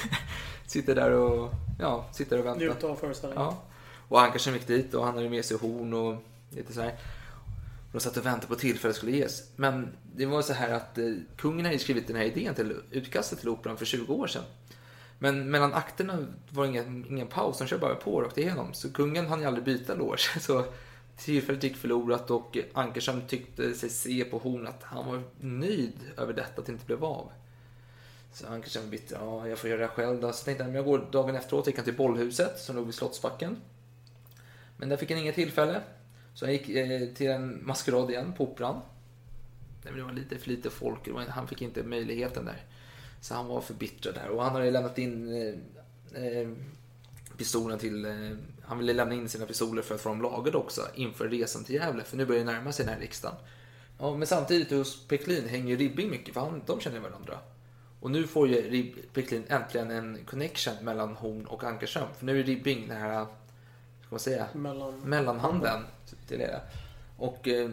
sitter 0.66 0.94
där 0.94 1.10
och... 1.10 1.50
Ja, 1.78 2.06
sitter 2.12 2.38
och 2.38 2.46
väntar. 2.46 2.60
Njuta 2.60 2.86
av 2.86 2.96
föreställningen. 2.96 3.44
Ja. 3.44 3.62
Och 4.08 4.20
Ankersen 4.20 4.54
gick 4.54 4.66
dit 4.66 4.94
och 4.94 5.04
han 5.04 5.14
hade 5.14 5.28
med 5.28 5.44
sig 5.44 5.56
horn 5.56 5.94
och 5.94 6.16
lite 6.50 6.72
så 6.72 6.80
här. 6.80 6.94
Och 7.90 7.98
de 7.98 8.00
satt 8.00 8.16
och 8.16 8.26
väntade 8.26 8.46
på 8.46 8.54
tillfället 8.54 8.96
skulle 8.96 9.12
ges. 9.12 9.50
Men 9.56 9.88
det 10.16 10.26
var 10.26 10.42
så 10.42 10.52
här 10.52 10.74
att 10.74 10.98
eh, 10.98 11.04
kungen 11.36 11.66
hade 11.66 11.78
skrivit 11.78 12.06
den 12.06 12.16
här 12.16 12.24
idén 12.24 12.54
till 12.54 12.76
utkastet 12.90 13.38
till 13.38 13.48
operan 13.48 13.76
för 13.76 13.84
20 13.84 14.14
år 14.14 14.26
sedan. 14.26 14.42
Men 15.18 15.50
mellan 15.50 15.74
akterna 15.74 16.26
var 16.50 16.64
det 16.64 16.70
ingen, 16.70 17.06
ingen 17.08 17.26
paus, 17.26 17.58
de 17.58 17.66
körde 17.66 17.80
bara 17.80 17.94
på 17.94 18.22
rakt 18.22 18.38
igenom. 18.38 18.74
Så 18.74 18.92
kungen 18.92 19.26
hann 19.26 19.40
ju 19.40 19.46
aldrig 19.46 19.64
byta 19.64 19.94
loge. 19.94 20.20
Så 20.40 20.64
tillfället 21.16 21.62
gick 21.62 21.76
förlorat 21.76 22.30
och 22.30 22.58
Ankerström 22.72 23.22
tyckte 23.28 23.74
sig 23.74 23.90
se 23.90 24.24
på 24.24 24.38
horn 24.38 24.66
att 24.66 24.82
han 24.82 25.06
var 25.06 25.22
nöjd 25.40 25.92
över 26.16 26.32
detta, 26.32 26.60
att 26.60 26.66
det 26.66 26.72
inte 26.72 26.86
blev 26.86 27.04
av. 27.04 27.32
Så 28.32 28.46
Ankerström 28.46 28.84
var 28.84 28.90
bitter, 28.90 29.16
ja 29.16 29.48
jag 29.48 29.58
får 29.58 29.70
göra 29.70 29.80
det 29.80 29.88
själv 29.88 30.20
då. 30.20 30.32
Så 30.32 30.44
tänkte 30.44 30.64
han, 30.64 30.72
men 30.72 30.76
jag 30.76 30.84
går 30.84 31.08
dagen 31.12 31.36
efteråt, 31.36 31.66
gick 31.66 31.76
han 31.76 31.84
till 31.84 31.96
bollhuset 31.96 32.58
som 32.58 32.76
låg 32.76 32.86
vid 32.86 32.94
Slottsbacken. 32.94 33.56
Men 34.76 34.88
där 34.88 34.96
fick 34.96 35.10
han 35.10 35.18
inget 35.18 35.34
tillfälle. 35.34 35.80
Så 36.40 36.46
han 36.46 36.52
gick 36.52 36.68
eh, 36.68 37.08
till 37.14 37.30
en 37.30 37.66
maskerad 37.66 38.10
igen 38.10 38.32
på 38.36 38.44
Operan. 38.44 38.80
Det 39.82 40.02
var 40.02 40.12
lite 40.12 40.38
för 40.38 40.48
lite 40.50 40.70
folk, 40.70 41.08
och 41.08 41.20
han 41.20 41.48
fick 41.48 41.62
inte 41.62 41.82
möjligheten 41.82 42.44
där. 42.44 42.62
Så 43.20 43.34
han 43.34 43.46
var 43.46 43.60
förbittrad 43.60 44.14
där. 44.14 44.28
Och 44.28 44.42
han 44.44 44.52
hade 44.52 44.70
lämnat 44.70 44.98
in 44.98 45.32
eh, 45.32 46.24
eh, 46.24 46.48
pistolen 47.36 47.78
till... 47.78 48.04
Eh, 48.04 48.12
han 48.62 48.78
ville 48.78 48.92
lämna 48.92 49.14
in 49.14 49.28
sina 49.28 49.46
pistoler 49.46 49.82
för 49.82 49.94
att 49.94 50.00
få 50.00 50.08
dem 50.08 50.22
lagade 50.22 50.58
också 50.58 50.82
inför 50.94 51.28
resan 51.28 51.64
till 51.64 51.74
Gävle. 51.74 52.04
För 52.04 52.16
nu 52.16 52.26
börjar 52.26 52.44
det 52.44 52.52
närma 52.52 52.72
sig 52.72 52.84
den 52.84 52.94
här 52.94 53.00
riksdagen. 53.00 53.36
Ja, 53.98 54.16
men 54.16 54.26
samtidigt 54.26 54.70
hos 54.70 55.06
Peklin 55.06 55.48
hänger 55.48 55.76
Ribbing 55.76 56.10
mycket, 56.10 56.34
för 56.34 56.40
han, 56.40 56.62
de 56.66 56.80
känner 56.80 57.00
varandra. 57.00 57.38
Och 58.00 58.10
nu 58.10 58.26
får 58.26 58.48
ju 58.48 58.70
Rib- 58.70 59.12
Peklin 59.12 59.44
äntligen 59.48 59.90
en 59.90 60.18
connection 60.24 60.74
mellan 60.82 61.16
Horn 61.16 61.46
och 61.46 61.64
Ankerström. 61.64 62.08
För 62.18 62.26
nu 62.26 62.40
är 62.40 62.44
Ribbing 62.44 62.88
den 62.88 62.96
här, 62.96 63.26
ska 64.10 64.14
man 64.14 64.20
säga, 64.20 64.46
Mellan... 64.54 64.94
mellanhanden 65.00 65.82
till 66.28 66.38
det. 66.38 66.60
Och 67.16 67.48
eh, 67.48 67.70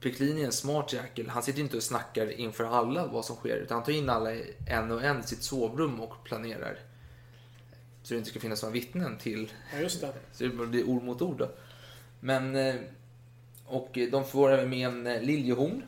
Peklin 0.00 0.38
är 0.38 0.44
en 0.44 0.52
smart 0.52 0.92
jäkel. 0.92 1.28
Han 1.28 1.42
sitter 1.42 1.60
inte 1.60 1.76
och 1.76 1.82
snackar 1.82 2.30
inför 2.40 2.64
alla 2.64 3.06
vad 3.06 3.24
som 3.24 3.36
sker. 3.36 3.56
Utan 3.56 3.74
han 3.74 3.84
tar 3.84 3.92
in 3.92 4.10
alla 4.10 4.30
en 4.68 4.90
och 4.90 5.02
en 5.04 5.20
i 5.20 5.22
sitt 5.22 5.42
sovrum 5.42 6.00
och 6.00 6.24
planerar. 6.24 6.78
Så 8.02 8.14
det 8.14 8.18
inte 8.18 8.30
ska 8.30 8.40
finnas 8.40 8.62
några 8.62 8.72
vittnen 8.72 9.18
till. 9.18 9.52
Ja, 9.74 9.78
just 9.80 10.00
det. 10.00 10.12
Så 10.32 10.44
det 10.44 10.66
blir 10.66 10.88
ord 10.88 11.02
mot 11.02 11.22
ord 11.22 11.38
då. 11.38 11.48
Men... 12.20 12.56
eh, 12.56 12.74
Och 13.66 13.98
de 14.10 14.24
får 14.24 14.52
även 14.52 14.70
med 14.70 14.86
en 14.88 15.06
eh, 15.06 15.22
Liljehorn. 15.22 15.82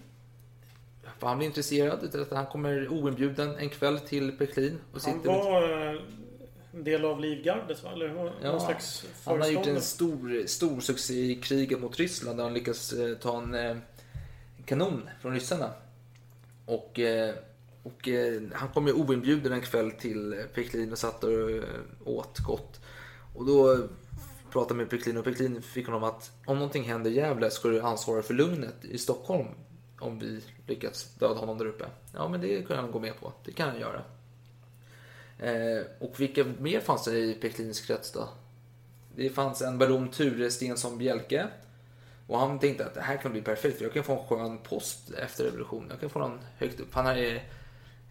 För 1.19 1.27
han 1.27 1.39
blir 1.39 1.47
intresserad 1.49 2.03
utav 2.03 2.21
att 2.23 2.31
han 2.31 2.47
kommer 2.47 2.89
oinbjuden 2.89 3.57
en 3.57 3.69
kväll 3.69 4.01
till 4.01 4.33
Peklin. 4.39 4.79
Och 4.93 5.01
Han 5.01 5.01
sitter 5.01 5.29
var 5.29 5.93
eh, 5.95 6.01
en 6.75 6.85
del 6.85 7.05
av 7.05 7.21
Livgardet 7.21 7.85
va? 7.85 7.93
Eller 7.93 8.09
någon 8.09 8.33
Ja, 8.43 8.61
slags 8.61 9.05
han 9.25 9.41
har 9.41 9.49
gjort 9.49 9.67
en 9.67 9.81
stor, 9.81 10.47
stor 10.47 10.81
succé 10.81 11.15
i 11.15 11.35
kriget 11.35 11.81
mot 11.81 11.99
Ryssland 11.99 12.39
där 12.39 12.45
han 12.45 12.55
lyckas 12.55 12.93
eh, 12.93 13.15
ta 13.15 13.39
en 13.43 13.55
eh, 13.55 13.77
kanon 14.65 15.09
från 15.21 15.33
ryssarna. 15.35 15.71
Och, 16.67 16.99
eh, 16.99 17.35
och 17.83 18.09
han 18.53 18.69
kom 18.69 18.87
ju 18.87 18.93
oinbjuden 18.93 19.53
en 19.53 19.61
kväll 19.61 19.91
till 19.91 20.45
Peklin 20.55 20.93
och 20.93 20.99
satt 20.99 21.25
och 21.25 21.31
åt 22.05 22.39
gott. 22.39 22.81
Och 23.35 23.47
då 23.47 23.89
pratade 24.53 24.75
med 24.75 24.91
Peklin 24.91 25.17
och 25.17 25.25
Peklin 25.25 25.63
fick 25.63 25.87
honom 25.87 26.05
att 26.05 26.33
om 26.47 26.57
någonting 26.57 26.85
händer 26.85 27.11
i 27.11 27.15
Gävle 27.15 27.51
ska 27.51 27.69
du 27.69 27.81
ansvara 27.81 28.23
för 28.23 28.35
lugnet 28.35 28.85
i 28.85 28.99
Stockholm 28.99 29.49
om 30.01 30.19
vi 30.19 30.41
lyckats 30.67 31.15
döda 31.15 31.41
honom 31.41 31.59
där 31.59 31.67
uppe. 31.67 31.85
Ja, 32.13 32.29
men 32.29 32.41
det 32.41 32.63
kunde 32.63 32.83
han 32.83 32.91
gå 32.91 32.99
med 32.99 33.21
på. 33.21 33.33
Det 33.45 33.53
kan 33.53 33.69
han 33.69 33.81
göra. 33.81 34.03
Eh, 35.39 35.87
och 35.99 36.21
vilka 36.21 36.45
mer 36.59 36.81
fanns 36.81 37.05
det 37.05 37.19
i 37.19 37.35
Peklins 37.35 37.81
krets 37.81 38.13
då? 38.13 38.29
Det 39.17 39.31
fanns 39.31 39.63
en 39.63 39.79
baron 39.79 40.11
Ture 40.11 40.51
Stensson 40.51 40.99
Bjelke. 40.99 41.47
Och 42.27 42.39
han 42.39 42.59
tänkte 42.59 42.87
att 42.87 42.95
det 42.95 43.01
här 43.01 43.17
kan 43.17 43.33
bli 43.33 43.43
perfekt 43.43 43.79
för 43.79 43.85
jag 43.85 43.93
kan 43.95 44.05
få 44.05 44.13
en 44.13 44.27
skön 44.27 44.59
post 44.59 45.11
efter 45.11 45.45
revolutionen. 45.45 45.89
Jag 45.91 46.01
kan 46.01 46.11
få 46.11 46.19
någon 46.19 46.39
högt 46.59 46.81
upp. 46.81 46.95
Han 46.95 47.07
har 47.07 47.15
ju 47.15 47.41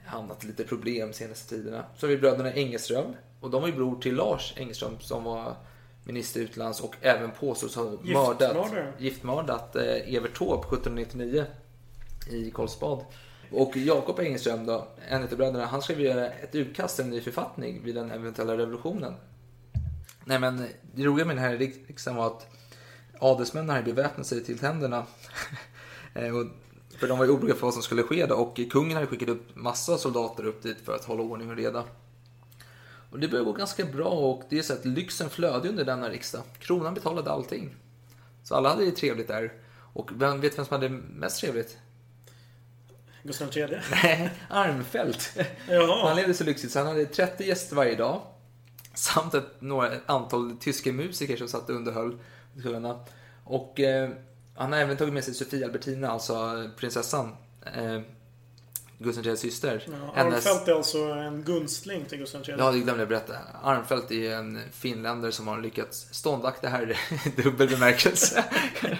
hamnat 0.05 0.43
i 0.43 0.47
lite 0.47 0.63
problem 0.63 1.13
senaste 1.13 1.49
tiderna. 1.55 1.85
Så 1.97 2.05
har 2.05 2.09
vi 2.11 2.17
bröderna 2.17 2.53
Engelström. 2.53 3.15
Och 3.39 3.49
de 3.49 3.61
var 3.61 3.67
ju 3.67 3.75
bror 3.75 4.01
till 4.01 4.15
Lars 4.15 4.53
Engelström 4.57 4.99
som 4.99 5.23
var 5.23 5.55
minister 6.03 6.39
utlands 6.39 6.81
och 6.81 6.95
även 7.01 7.31
påstås 7.31 7.75
ha 7.75 7.83
mördat, 8.01 8.67
giftmördat 8.97 9.75
eh, 9.75 10.15
Evert 10.15 10.37
Taube 10.37 10.67
1799 10.67 11.45
i 12.31 12.51
Karlsbad. 12.51 13.05
Och 13.53 13.77
Jakob 13.77 14.19
Engström 14.19 14.65
då, 14.65 14.87
en 15.09 15.23
av 15.23 15.29
bröderna, 15.29 15.65
han 15.65 15.81
skrev 15.81 16.01
göra 16.01 16.29
ett 16.29 16.55
utkast 16.55 16.95
till 16.95 17.05
en 17.05 17.11
ny 17.11 17.21
författning 17.21 17.83
vid 17.83 17.95
den 17.95 18.11
eventuella 18.11 18.57
revolutionen. 18.57 19.13
Nej 20.25 20.39
men 20.39 20.67
det 20.95 21.03
roliga 21.03 21.25
med 21.25 21.35
den 21.35 21.45
här 21.45 21.57
riksdagen 21.57 22.17
var 22.17 22.27
att 22.27 22.47
adelsmännen 23.19 23.69
hade 23.69 23.93
beväpnat 23.93 24.27
sig 24.27 24.43
till 24.43 24.59
tänderna. 24.59 25.05
Eh, 26.15 26.33
för 26.97 27.07
de 27.07 27.17
var 27.17 27.25
ju 27.25 27.31
oroliga 27.31 27.55
för 27.55 27.61
vad 27.61 27.73
som 27.73 27.83
skulle 27.83 28.03
ske 28.03 28.25
då 28.25 28.35
och 28.35 28.59
kungen 28.71 28.95
hade 28.95 29.07
skickat 29.07 29.29
upp 29.29 29.55
massa 29.55 29.97
soldater 29.97 30.45
upp 30.45 30.63
dit 30.63 30.77
för 30.85 30.95
att 30.95 31.05
hålla 31.05 31.23
ordning 31.23 31.49
och 31.49 31.55
reda. 31.55 31.83
Och 33.11 33.19
det 33.19 33.27
började 33.27 33.45
gå 33.45 33.53
ganska 33.53 33.85
bra 33.85 34.09
och 34.09 34.43
det 34.49 34.57
är 34.57 34.61
så 34.61 34.73
att 34.73 34.85
lyxen 34.85 35.29
flödade 35.29 35.69
under 35.69 35.85
denna 35.85 36.09
riksdag. 36.09 36.41
Kronan 36.59 36.93
betalade 36.93 37.31
allting. 37.31 37.75
Så 38.43 38.55
alla 38.55 38.69
hade 38.69 38.85
det 38.85 38.91
trevligt 38.91 39.27
där. 39.27 39.53
Och 39.93 40.09
vem 40.13 40.41
vet 40.41 40.57
vem 40.57 40.65
som 40.65 40.81
hade 40.81 40.89
mest 40.89 41.39
trevligt? 41.39 41.77
Gustav 43.23 43.57
III. 43.57 43.67
Nej, 44.03 44.29
Armfelt. 44.49 45.37
Jaha. 45.69 46.07
Han 46.07 46.15
levde 46.15 46.33
så 46.33 46.43
lyxigt 46.43 46.73
så 46.73 46.79
han 46.79 46.87
hade 46.87 47.05
30 47.05 47.43
gäster 47.43 47.75
varje 47.75 47.95
dag. 47.95 48.21
Samt 48.93 49.33
ett 49.33 49.61
några, 49.61 49.91
ett 49.91 50.01
antal 50.05 50.57
tyska 50.59 50.93
musiker 50.93 51.37
som 51.37 51.47
satt 51.47 51.69
och 51.69 51.75
underhöll 51.75 52.17
kungarna. 52.63 52.99
Och 53.43 53.79
eh, 53.79 54.09
han 54.55 54.71
har 54.71 54.79
även 54.79 54.97
tagit 54.97 55.13
med 55.13 55.23
sig 55.23 55.33
Sofia 55.33 55.65
Albertina, 55.65 56.09
alltså 56.09 56.69
prinsessan. 56.77 57.35
Eh, 57.75 58.01
Gustav 58.99 59.25
IIIs 59.27 59.39
syster. 59.39 59.83
Ja, 59.87 60.21
Armfelt 60.21 60.67
är 60.67 60.73
alltså 60.73 60.97
en 60.97 61.43
gunstling 61.43 62.05
till 62.05 62.17
Gustav 62.17 62.41
III. 62.49 62.55
Ja, 62.57 62.71
det 62.71 62.79
glömde 62.79 63.01
jag 63.01 63.09
berätta. 63.09 63.33
Armfelt 63.63 64.11
är 64.11 64.31
en 64.35 64.59
finländare 64.71 65.31
som 65.31 65.47
har 65.47 65.61
lyckats 65.61 66.07
ståndakta 66.11 66.67
här 66.69 66.97
i 67.25 67.41
dubbel 67.41 67.69
bemärkelse. 67.69 68.43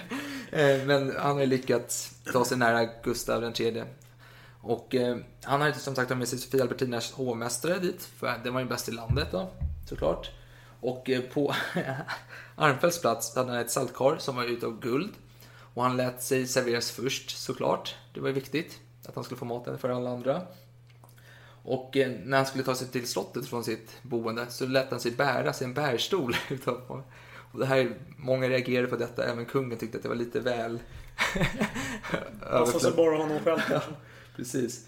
Eh, 0.52 0.84
Men 0.86 1.14
han 1.18 1.32
har 1.32 1.40
ju 1.40 1.46
lyckats 1.46 2.12
ta 2.32 2.44
sig 2.44 2.58
nära 2.58 2.88
Gustav 3.02 3.52
III. 3.60 3.84
Och 4.66 4.94
eh, 4.94 5.16
han 5.42 5.60
har 5.60 5.68
ju 5.68 5.74
som 5.74 5.94
sagt 5.94 6.16
med 6.16 6.28
sig 6.28 6.38
Sofia 6.38 6.62
Albertinas 6.62 7.12
hovmästare 7.12 7.78
dit, 7.78 8.02
för 8.02 8.40
den 8.44 8.54
var 8.54 8.60
ju 8.60 8.66
bäst 8.66 8.88
i 8.88 8.92
landet 8.92 9.28
då, 9.32 9.50
såklart. 9.88 10.30
Och 10.80 11.10
eh, 11.10 11.20
på 11.20 11.54
Armfelts 12.56 13.00
plats 13.00 13.36
hade 13.36 13.50
han 13.50 13.60
ett 13.60 13.70
saltkar 13.70 14.16
som 14.18 14.36
var 14.36 14.44
utav 14.44 14.80
guld. 14.80 15.12
Och 15.74 15.82
han 15.82 15.96
lät 15.96 16.22
sig 16.22 16.46
serveras 16.46 16.90
först, 16.90 17.38
såklart. 17.38 17.94
Det 18.14 18.20
var 18.20 18.28
ju 18.28 18.34
viktigt 18.34 18.78
att 19.08 19.14
han 19.14 19.24
skulle 19.24 19.38
få 19.38 19.44
maten 19.44 19.78
för 19.78 19.88
alla 19.88 20.10
andra. 20.10 20.42
Och 21.64 21.96
eh, 21.96 22.12
när 22.24 22.36
han 22.36 22.46
skulle 22.46 22.64
ta 22.64 22.74
sig 22.74 22.88
till 22.88 23.08
slottet 23.08 23.46
från 23.46 23.64
sitt 23.64 24.02
boende 24.02 24.46
så 24.48 24.66
lät 24.66 24.90
han 24.90 25.00
sig 25.00 25.10
bäras 25.12 25.62
i 25.62 25.64
en 25.64 25.74
bärstol. 25.74 26.36
Och 27.52 27.60
det 27.60 27.66
här, 27.66 27.94
många 28.16 28.48
reagerade 28.48 28.88
på 28.88 28.96
detta, 28.96 29.24
även 29.24 29.44
kungen 29.44 29.78
tyckte 29.78 29.96
att 29.96 30.02
det 30.02 30.08
var 30.08 30.16
lite 30.16 30.40
väl 30.40 30.78
Passar 32.50 32.78
sig 32.78 32.92
bara 32.92 33.16
honom 33.16 33.38
själv 33.44 33.60
kanske. 33.68 33.90
Precis. 34.36 34.86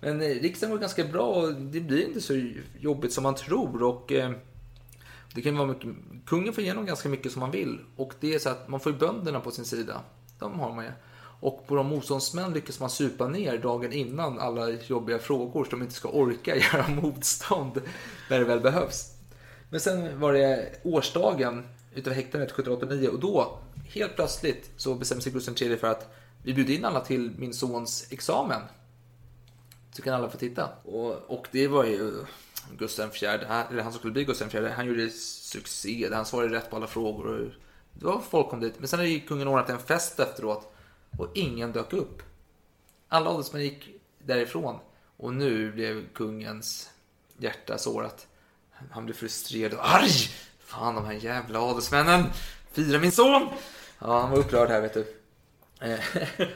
Men 0.00 0.22
eh, 0.22 0.28
riksdagen 0.28 0.72
var 0.72 0.78
ganska 0.78 1.04
bra 1.04 1.26
och 1.26 1.54
det 1.54 1.80
blir 1.80 2.06
inte 2.06 2.20
så 2.20 2.50
jobbigt 2.80 3.12
som 3.12 3.22
man 3.22 3.34
tror. 3.34 3.82
Och 3.82 4.12
eh, 4.12 4.30
det 5.34 5.42
kan 5.42 5.56
vara 5.56 5.68
mycket, 5.68 5.90
kungen 6.26 6.52
får 6.52 6.64
igenom 6.64 6.86
ganska 6.86 7.08
mycket 7.08 7.32
som 7.32 7.40
man 7.40 7.50
vill. 7.50 7.80
Och 7.96 8.12
det 8.20 8.34
är 8.34 8.38
så 8.38 8.48
att 8.48 8.68
man 8.68 8.80
får 8.80 8.92
ju 8.92 8.98
bönderna 8.98 9.40
på 9.40 9.50
sin 9.50 9.64
sida. 9.64 10.00
De 10.38 10.60
har 10.60 10.74
man 10.74 10.84
ju. 10.84 10.90
Och 11.40 11.66
på 11.66 11.74
de 11.74 11.86
motståndsmän 11.86 12.52
lyckas 12.52 12.80
man 12.80 12.90
supa 12.90 13.28
ner 13.28 13.58
dagen 13.58 13.92
innan 13.92 14.38
alla 14.38 14.70
jobbiga 14.70 15.18
frågor 15.18 15.64
så 15.64 15.70
de 15.70 15.82
inte 15.82 15.94
ska 15.94 16.08
orka 16.08 16.56
göra 16.72 16.88
motstånd 16.88 17.82
när 18.30 18.38
det 18.38 18.44
väl 18.44 18.60
behövs. 18.60 19.12
Men 19.70 19.80
sen 19.80 20.20
var 20.20 20.32
det 20.32 20.80
årsdagen 20.84 21.64
utav 21.94 22.12
häktandet 22.12 22.50
1789 22.50 23.08
och 23.08 23.20
då 23.20 23.58
helt 23.84 24.16
plötsligt 24.16 24.70
så 24.76 24.94
bestämde 24.94 25.22
sig 25.22 25.32
Gustav 25.32 25.54
III 25.62 25.76
för 25.76 25.86
att 25.86 26.14
vi 26.42 26.54
bjuder 26.54 26.74
in 26.74 26.84
alla 26.84 27.00
till 27.00 27.30
min 27.38 27.54
sons 27.54 28.06
examen. 28.10 28.60
Så 29.96 30.02
kan 30.02 30.14
alla 30.14 30.30
få 30.30 30.38
titta. 30.38 30.68
Och, 30.84 31.30
och 31.30 31.48
det 31.50 31.68
var 31.68 31.84
ju 31.84 32.24
Gustav 32.78 33.08
IV, 33.16 33.24
eller 33.24 33.82
han 33.82 33.92
som 33.92 33.98
skulle 33.98 34.12
bli 34.12 34.24
Gustav 34.24 34.54
IV, 34.56 34.66
han 34.66 34.86
gjorde 34.86 35.10
succé. 35.10 36.08
Han 36.12 36.26
svarade 36.26 36.56
rätt 36.56 36.70
på 36.70 36.76
alla 36.76 36.86
frågor. 36.86 37.26
Och 37.26 37.50
det 37.92 38.06
var 38.06 38.20
folk 38.20 38.48
kom 38.48 38.60
dit. 38.60 38.74
Men 38.78 38.88
sen 38.88 38.98
hade 38.98 39.10
ju 39.10 39.20
kungen 39.20 39.48
ordnat 39.48 39.70
en 39.70 39.78
fest 39.78 40.20
efteråt 40.20 40.72
och 41.18 41.28
ingen 41.34 41.72
dök 41.72 41.92
upp. 41.92 42.22
Alla 43.08 43.30
adelsmän 43.30 43.62
gick 43.62 43.88
därifrån 44.18 44.78
och 45.16 45.34
nu 45.34 45.72
blev 45.72 46.12
kungens 46.12 46.90
hjärta 47.38 47.78
sårat. 47.78 48.26
Han 48.90 49.04
blev 49.04 49.14
frustrerad 49.14 49.74
och 49.74 49.88
arg. 49.88 50.30
Fan, 50.58 50.94
de 50.94 51.04
här 51.04 51.12
jävla 51.12 51.60
adelsmännen. 51.60 52.24
Fira 52.72 52.98
min 52.98 53.12
son! 53.12 53.48
Ja, 53.98 54.20
han 54.20 54.30
var 54.30 54.38
upprörd 54.38 54.68
här, 54.68 54.80
vet 54.80 54.94
du. 54.94 55.16
Eh, 55.80 56.00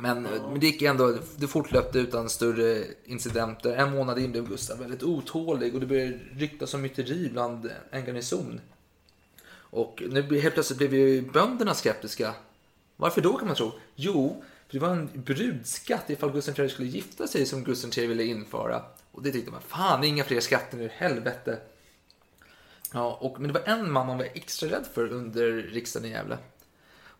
Men, 0.00 0.22
men 0.22 0.60
det 0.60 0.66
gick 0.66 0.82
ändå, 0.82 1.18
det 1.36 1.46
fortlöpte 1.46 1.98
utan 1.98 2.28
större 2.30 2.84
incidenter. 3.04 3.76
En 3.76 3.92
månad 3.92 4.18
in 4.18 4.32
blev 4.32 4.48
Gustav 4.48 4.78
väldigt 4.78 5.02
otålig 5.02 5.74
och 5.74 5.80
det 5.80 5.86
började 5.86 6.18
ryktas 6.32 6.74
om 6.74 6.82
myteri 6.82 7.28
bland 7.32 7.70
en 7.90 8.04
garnison. 8.04 8.60
Och 9.52 10.02
nu 10.08 10.40
helt 10.40 10.54
plötsligt 10.54 10.78
blev 10.78 10.94
ju 10.94 11.22
bönderna 11.22 11.74
skeptiska. 11.74 12.34
Varför 12.96 13.20
då 13.20 13.36
kan 13.36 13.46
man 13.46 13.56
tro? 13.56 13.72
Jo, 13.94 14.44
för 14.66 14.72
det 14.74 14.78
var 14.78 14.90
en 14.90 15.10
brudskatt 15.14 16.10
ifall 16.10 16.32
Gustav 16.32 16.60
III 16.60 16.68
skulle 16.68 16.88
gifta 16.88 17.26
sig 17.26 17.46
som 17.46 17.64
Gustav 17.64 17.98
III 17.98 18.06
ville 18.06 18.24
införa. 18.24 18.82
Och 19.12 19.22
det 19.22 19.32
tyckte 19.32 19.50
man, 19.50 19.60
fan 19.60 20.04
inga 20.04 20.24
fler 20.24 20.40
skatter 20.40 20.76
nu, 20.76 20.90
helvete. 20.92 21.58
Ja, 22.92 23.18
och, 23.20 23.40
men 23.40 23.52
det 23.52 23.60
var 23.60 23.68
en 23.68 23.92
man 23.92 24.06
man 24.06 24.18
var 24.18 24.24
extra 24.24 24.68
rädd 24.68 24.84
för 24.94 25.12
under 25.12 25.52
riksdagen 25.52 26.08
i 26.08 26.10
Gävle. 26.10 26.38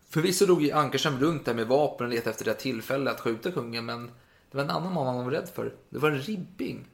Förvisso 0.08 0.46
drog 0.46 0.62
ju 0.62 0.72
Ankarström 0.72 1.18
runt 1.18 1.44
där 1.44 1.54
med 1.54 1.66
vapen 1.66 2.06
och 2.06 2.12
letade 2.12 2.30
efter 2.30 2.44
det 2.44 2.54
tillfälle 2.54 3.10
att 3.10 3.20
skjuta 3.20 3.50
kungen, 3.50 3.86
men 3.86 4.10
det 4.50 4.56
var 4.56 4.64
en 4.64 4.70
annan 4.70 4.92
man 4.92 5.06
man 5.06 5.24
var 5.24 5.32
rädd 5.32 5.48
för. 5.54 5.74
Det 5.88 5.98
var 5.98 6.10
Ribbing. 6.10 6.84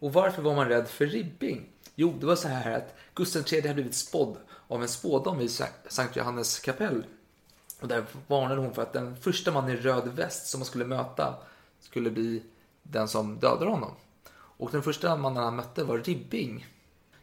Och 0.00 0.12
varför 0.12 0.42
var 0.42 0.54
man 0.54 0.68
rädd 0.68 0.88
för 0.88 1.06
Ribbing? 1.06 1.66
Jo, 1.94 2.16
det 2.20 2.26
var 2.26 2.36
så 2.36 2.48
här 2.48 2.76
att 2.76 2.94
Gustav 3.14 3.42
III 3.52 3.60
hade 3.60 3.74
blivit 3.74 3.94
spådd 3.94 4.36
av 4.68 4.82
en 4.82 4.88
spådam 4.88 5.40
i 5.40 5.48
Sankt 5.88 6.16
Johannes 6.16 6.58
kapell. 6.58 7.04
Och 7.80 7.88
där 7.88 8.04
varnade 8.26 8.60
hon 8.60 8.74
för 8.74 8.82
att 8.82 8.92
den 8.92 9.16
första 9.16 9.52
man 9.52 9.68
i 9.68 9.76
röd 9.76 10.08
väst 10.08 10.46
som 10.46 10.60
man 10.60 10.66
skulle 10.66 10.84
möta 10.84 11.34
skulle 11.80 12.10
bli 12.10 12.42
den 12.82 13.08
som 13.08 13.38
dödade 13.38 13.70
honom. 13.70 13.94
Och 14.32 14.70
den 14.70 14.82
första 14.82 15.16
mannen 15.16 15.44
han 15.44 15.56
mötte 15.56 15.84
var 15.84 15.98
Ribbing. 15.98 16.66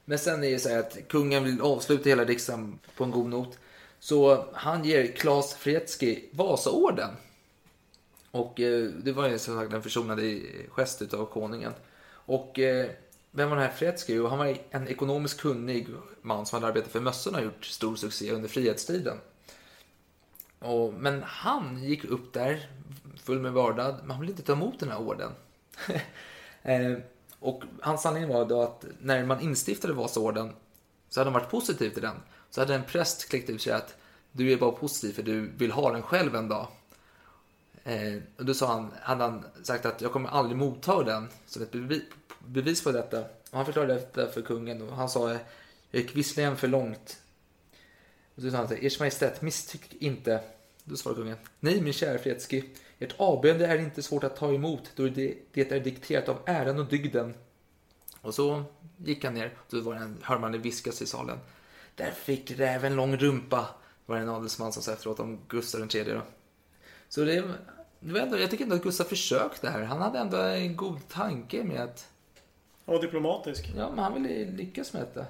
Men 0.05 0.19
sen 0.19 0.43
är 0.43 0.51
det 0.51 0.59
så 0.59 0.69
här 0.69 0.79
att 0.79 1.07
kungen 1.07 1.43
vill 1.43 1.61
avsluta 1.61 2.09
hela 2.09 2.25
riksdagen 2.25 2.79
på 2.95 3.03
en 3.03 3.11
god 3.11 3.29
not. 3.29 3.57
Så 3.99 4.45
han 4.53 4.85
ger 4.85 5.07
Klas 5.07 5.53
Fredski 5.53 6.29
Vasaorden. 6.31 7.09
Och 8.31 8.59
eh, 8.59 8.83
det 8.83 9.11
var 9.11 9.29
ju 9.29 9.39
som 9.39 9.59
sagt 9.59 9.73
en 9.73 9.83
försonande 9.83 10.41
gest 10.69 11.01
utav 11.01 11.25
konungen. 11.25 11.73
Och 12.09 12.59
eh, 12.59 12.89
vem 13.31 13.49
var 13.49 13.55
den 13.55 13.65
här 13.65 13.73
Fredski? 13.73 14.13
Jo, 14.13 14.27
han 14.27 14.37
var 14.37 14.57
en 14.69 14.87
ekonomiskt 14.87 15.39
kunnig 15.39 15.87
man 16.21 16.45
som 16.45 16.55
hade 16.55 16.67
arbetat 16.67 16.91
för 16.91 16.99
mössorna 16.99 17.37
och 17.37 17.43
gjort 17.43 17.65
stor 17.65 17.95
succé 17.95 18.31
under 18.31 18.49
frihetstiden. 18.49 19.17
Och, 20.59 20.93
men 20.93 21.23
han 21.23 21.83
gick 21.83 22.05
upp 22.05 22.33
där 22.33 22.69
full 23.23 23.39
med 23.39 23.53
vördnad, 23.53 23.95
men 24.01 24.11
han 24.11 24.19
ville 24.19 24.31
inte 24.31 24.43
ta 24.43 24.53
emot 24.53 24.79
den 24.79 24.89
här 24.89 24.99
orden. 24.99 25.31
eh, 26.63 26.93
och 27.39 27.63
hans 27.81 28.01
sanning 28.01 28.27
var 28.27 28.45
då 28.45 28.61
att 28.61 28.85
när 28.99 29.25
man 29.25 29.41
instiftade 29.41 29.93
Vasaorden 29.93 30.53
så 31.09 31.19
hade 31.19 31.31
han 31.31 31.41
varit 31.41 31.51
positiv 31.51 31.89
till 31.89 32.01
den. 32.01 32.15
Så 32.57 32.61
hade 32.61 32.75
en 32.75 32.83
präst 32.83 33.29
klickat 33.29 33.49
ut 33.49 33.61
sig 33.61 33.73
att 33.73 33.95
du 34.31 34.51
är 34.51 34.57
bara 34.57 34.71
positiv 34.71 35.13
för 35.13 35.23
du 35.23 35.51
vill 35.57 35.71
ha 35.71 35.91
den 35.91 36.01
själv 36.01 36.35
en 36.35 36.47
dag. 36.47 36.67
Eh, 37.83 38.17
och 38.37 38.45
då 38.45 38.53
sa 38.53 38.67
han, 38.67 38.91
hade 39.01 39.23
han 39.23 39.45
sagt 39.63 39.85
att 39.85 40.01
jag 40.01 40.11
kommer 40.11 40.29
aldrig 40.29 40.57
motta 40.57 41.03
den 41.03 41.27
som 41.45 41.61
ett 41.61 41.71
bevis, 42.45 42.83
på 42.83 42.91
detta. 42.91 43.19
Och 43.19 43.57
han 43.57 43.65
förklarade 43.65 43.93
detta 43.93 44.27
för 44.27 44.41
kungen 44.41 44.81
och 44.81 44.95
han 44.95 45.09
sa, 45.09 45.29
jag 45.31 45.39
gick 45.91 46.15
visserligen 46.15 46.57
för 46.57 46.67
långt. 46.67 47.17
Och 48.35 48.41
så 48.41 48.51
sa 48.51 48.57
han, 48.57 48.77
Ers 48.81 48.99
Majestät, 48.99 49.41
misstyck 49.41 49.93
inte. 49.93 50.43
Då 50.83 50.95
svarade 50.95 51.21
kungen, 51.21 51.37
nej 51.59 51.81
min 51.81 51.93
kära 51.93 52.17
Fredski, 52.17 52.63
ert 52.99 53.15
avböjande 53.17 53.67
är 53.67 53.77
inte 53.77 54.03
svårt 54.03 54.23
att 54.23 54.35
ta 54.35 54.53
emot 54.53 54.91
då 54.95 55.07
det, 55.07 55.37
det 55.53 55.71
är 55.71 55.79
dikterat 55.79 56.29
av 56.29 56.37
äran 56.45 56.79
och 56.79 56.85
dygden. 56.85 57.33
Och 58.21 58.33
så 58.33 58.63
gick 58.97 59.23
han 59.23 59.33
ner 59.33 59.53
och 59.57 59.65
då 59.69 59.81
var 59.81 59.93
det 59.95 59.99
en, 59.99 60.17
hörde 60.21 60.41
man 60.41 60.51
det 60.51 60.57
viskas 60.57 61.01
i 61.01 61.05
salen. 61.05 61.39
Där 61.97 62.11
fick 62.11 62.51
räven 62.51 62.95
lång 62.95 63.17
rumpa, 63.17 63.67
var 64.05 64.15
det 64.15 64.21
en 64.21 64.29
adelsman 64.29 64.73
som 64.73 64.83
sa 64.83 64.93
efteråt 64.93 65.19
om 65.19 65.39
Gustav 65.47 65.95
III. 65.95 66.03
Då. 66.03 66.21
Så 67.09 67.21
det, 67.21 67.43
det 67.99 68.13
var 68.13 68.19
ändå, 68.19 68.39
jag 68.39 68.51
tycker 68.51 68.63
ändå 68.63 68.75
att 68.75 68.83
Gustav 68.83 69.03
försökte 69.03 69.69
här. 69.69 69.81
Han 69.81 70.01
hade 70.01 70.19
ändå 70.19 70.37
en 70.37 70.75
god 70.75 71.07
tanke 71.07 71.63
med 71.63 71.81
att 71.81 72.07
Och 72.85 73.01
diplomatisk. 73.01 73.71
Ja, 73.77 73.89
men 73.89 73.99
han 74.03 74.13
ville 74.13 74.51
lyckas 74.51 74.93
med 74.93 75.01
detta. 75.01 75.25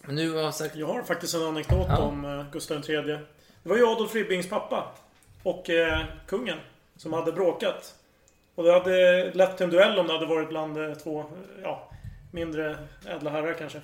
Men 0.00 0.14
nu 0.14 0.30
har 0.32 0.40
jag 0.40 0.54
sagt... 0.54 0.76
Jag 0.76 0.86
har 0.86 1.02
faktiskt 1.02 1.34
en 1.34 1.42
anekdot 1.42 1.86
Ja. 1.88 1.98
om 1.98 2.24
eh, 2.24 2.50
Gustav 2.52 2.90
III. 2.90 3.02
Det 3.62 3.68
var 3.68 3.76
ju 3.76 3.86
Adolf 3.86 4.14
Ribbings 4.14 4.48
pappa. 4.48 4.92
Och 5.42 5.70
eh, 5.70 6.04
kungen. 6.26 6.58
Som 6.96 7.12
hade 7.12 7.32
bråkat. 7.32 7.94
Och 8.54 8.64
det 8.64 8.72
hade 8.72 9.30
lett 9.34 9.56
till 9.56 9.64
en 9.64 9.70
duell 9.70 9.98
om 9.98 10.06
det 10.06 10.12
hade 10.12 10.26
varit 10.26 10.48
bland 10.48 10.78
eh, 10.78 10.94
två, 10.94 11.24
ja, 11.62 11.90
mindre 12.30 12.78
ädla 13.06 13.30
herrar 13.30 13.54
kanske. 13.58 13.80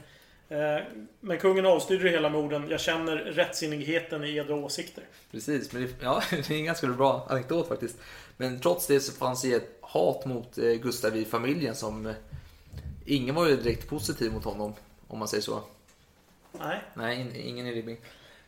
Eh, 0.51 0.83
Men 1.21 1.39
kungen 1.39 1.67
avstyrde 1.67 2.05
det 2.05 2.11
hela 2.11 2.31
med 2.31 2.41
orden 2.41 2.69
Jag 2.71 2.81
känner 2.81 3.17
rättsinnigheten 3.17 4.25
i 4.25 4.37
edra 4.37 4.55
åsikter. 4.55 5.05
Precis, 5.31 5.73
men 5.73 5.83
det, 5.83 5.89
ja, 6.01 6.23
det 6.31 6.51
är 6.51 6.53
en 6.53 6.65
ganska 6.65 6.87
bra 6.87 7.27
anekdot 7.31 7.69
faktiskt. 7.69 7.97
Men 8.37 8.61
trots 8.61 8.87
det 8.87 9.01
så 9.01 9.13
fanns 9.13 9.43
det 9.43 9.53
ett 9.55 9.79
hat 9.81 10.25
mot 10.27 10.59
eh, 10.59 10.73
Gustav 10.73 11.17
i 11.17 11.25
familjen 11.25 11.75
som... 11.75 12.07
Eh, 12.07 12.15
ingen 13.07 13.35
var 13.35 13.49
ju 13.49 13.57
direkt 13.57 13.89
positiv 13.89 14.33
mot 14.33 14.45
honom, 14.45 14.75
om 15.09 15.19
man 15.19 15.29
säger 15.29 15.43
så. 15.43 15.61
Nej. 16.53 16.81
Nej, 16.95 17.21
in- 17.21 17.37
ingen 17.37 17.67
i 17.67 17.73
Ribbing. 17.75 17.97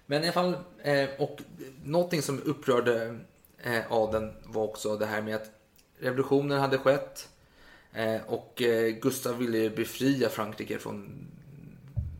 Men 0.06 0.22
i 0.24 0.26
alla 0.26 0.32
fall, 0.32 0.56
och 1.18 1.38
någonting 1.84 2.22
som 2.22 2.42
upprörde 2.44 3.18
adeln 3.88 4.32
var 4.44 4.62
också 4.64 4.96
det 4.96 5.06
här 5.06 5.22
med 5.22 5.34
att 5.36 5.50
revolutionen 5.98 6.60
hade 6.60 6.78
skett 6.78 7.28
och 8.26 8.62
Gustav 9.02 9.38
ville 9.38 9.70
befria 9.70 10.28
Frankrike 10.28 10.78
från 10.78 11.26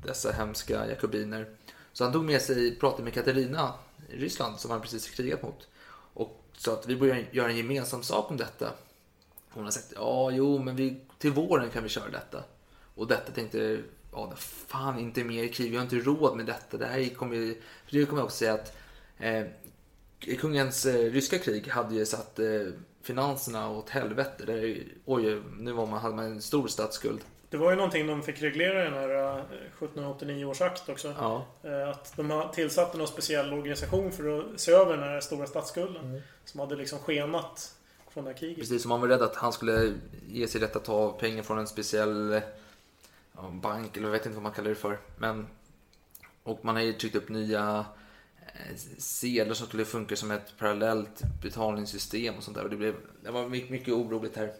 dessa 0.06 0.32
hemska 0.32 0.86
jakobiner. 0.88 1.46
Så 1.92 2.04
han 2.04 2.12
tog 2.12 2.24
med 2.24 2.42
sig, 2.42 2.76
pratade 2.78 3.02
med 3.02 3.14
Katarina 3.14 3.74
i 4.08 4.16
Ryssland 4.16 4.60
som 4.60 4.70
han 4.70 4.80
precis 4.80 5.10
krigat 5.10 5.42
mot 5.42 5.68
och 6.14 6.42
sa 6.56 6.72
att 6.72 6.86
vi 6.86 6.96
borde 6.96 7.24
göra 7.30 7.50
en 7.50 7.56
gemensam 7.56 8.02
sak 8.02 8.30
om 8.30 8.36
detta. 8.36 8.72
Hon 9.50 9.64
har 9.64 9.70
sagt 9.70 9.92
ja, 9.96 10.30
jo, 10.30 10.58
men 10.58 10.76
vi, 10.76 11.00
till 11.18 11.32
våren 11.32 11.70
kan 11.70 11.82
vi 11.82 11.88
köra 11.88 12.10
detta. 12.10 12.44
Och 12.94 13.06
detta 13.06 13.32
tänkte 13.32 13.80
ja, 14.12 14.32
fan 14.36 14.98
inte 14.98 15.24
mer 15.24 15.48
krig, 15.48 15.70
vi 15.70 15.76
har 15.76 15.84
inte 15.84 15.96
råd 15.96 16.36
med 16.36 16.46
detta. 16.46 16.76
Det 16.76 16.86
här 16.86 17.08
kommer 17.08 17.36
ju, 17.36 17.54
för 17.86 17.98
det 17.98 18.06
kommer 18.06 18.20
jag 18.20 18.26
också 18.26 18.36
säga 18.36 18.54
att 18.54 18.76
eh, 19.18 19.46
kungens 20.38 20.86
eh, 20.86 21.10
ryska 21.10 21.38
krig 21.38 21.68
hade 21.68 21.94
ju 21.94 22.06
satt 22.06 22.38
eh, 22.38 22.66
finanserna 23.02 23.70
åt 23.70 23.90
helvete. 23.90 24.44
Där, 24.46 24.82
oj, 25.04 25.42
nu 25.58 25.72
var 25.72 25.86
man, 25.86 26.00
hade 26.00 26.14
man 26.14 26.24
en 26.24 26.42
stor 26.42 26.68
statsskuld. 26.68 27.20
Det 27.52 27.58
var 27.58 27.70
ju 27.70 27.76
någonting 27.76 28.06
de 28.06 28.22
fick 28.22 28.42
reglera 28.42 28.80
i 28.80 28.84
den 28.84 28.94
här 28.94 29.36
eh, 29.38 29.44
1789 29.44 30.44
års 30.44 30.60
akt 30.60 30.88
också. 30.88 31.14
Ja. 31.18 31.46
Eh, 31.62 31.88
Att 31.88 32.16
de 32.16 32.30
har 32.30 32.48
tillsatt 32.48 32.94
någon 32.94 33.08
speciell 33.08 33.52
organisation 33.52 34.12
för 34.12 34.38
att 34.38 34.60
se 34.60 34.72
över 34.72 34.96
den 34.96 35.02
här 35.02 35.20
stora 35.20 35.46
statsskulden. 35.46 36.04
Mm. 36.04 36.20
Som 36.44 36.60
hade 36.60 36.76
liksom 36.76 36.98
skenat 36.98 37.74
från 38.10 38.24
det 38.24 38.30
här 38.30 38.38
kriget. 38.38 38.58
Precis 38.58 38.82
som 38.82 38.88
man 38.88 39.00
var 39.00 39.08
rädd 39.08 39.22
att 39.22 39.36
han 39.36 39.52
skulle 39.52 39.94
ge 40.28 40.48
sig 40.48 40.60
rätt 40.60 40.76
att 40.76 40.84
ta 40.84 41.12
pengar 41.12 41.42
från 41.42 41.58
en 41.58 41.66
speciell 41.66 42.32
eh, 42.32 42.42
ja, 43.36 43.50
bank, 43.62 43.96
eller 43.96 44.06
jag 44.06 44.12
vet 44.12 44.26
inte 44.26 44.34
vad 44.36 44.42
man 44.42 44.52
kallar 44.52 44.68
det 44.68 44.74
för. 44.74 44.98
Men, 45.18 45.46
och 46.42 46.64
man 46.64 46.76
har 46.76 46.82
ju 46.82 46.92
tryckt 46.92 47.16
upp 47.16 47.28
nya 47.28 47.84
eh, 48.38 48.76
sedlar 48.98 49.54
som 49.54 49.66
skulle 49.66 49.84
funka 49.84 50.16
som 50.16 50.30
ett 50.30 50.54
parallellt 50.58 51.22
betalningssystem 51.42 52.34
och 52.36 52.42
sånt 52.42 52.56
där. 52.56 52.64
Och 52.64 52.70
det, 52.70 52.76
blev, 52.76 52.94
det 53.22 53.30
var 53.30 53.48
mycket, 53.48 53.70
mycket 53.70 53.94
oroligt 53.94 54.36
här. 54.36 54.52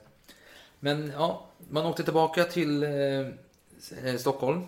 Men 0.84 1.12
ja, 1.16 1.46
man 1.68 1.86
åkte 1.86 2.04
tillbaka 2.04 2.44
till 2.44 2.82
eh, 2.82 3.20
eh 4.04 4.16
Stockholm. 4.18 4.62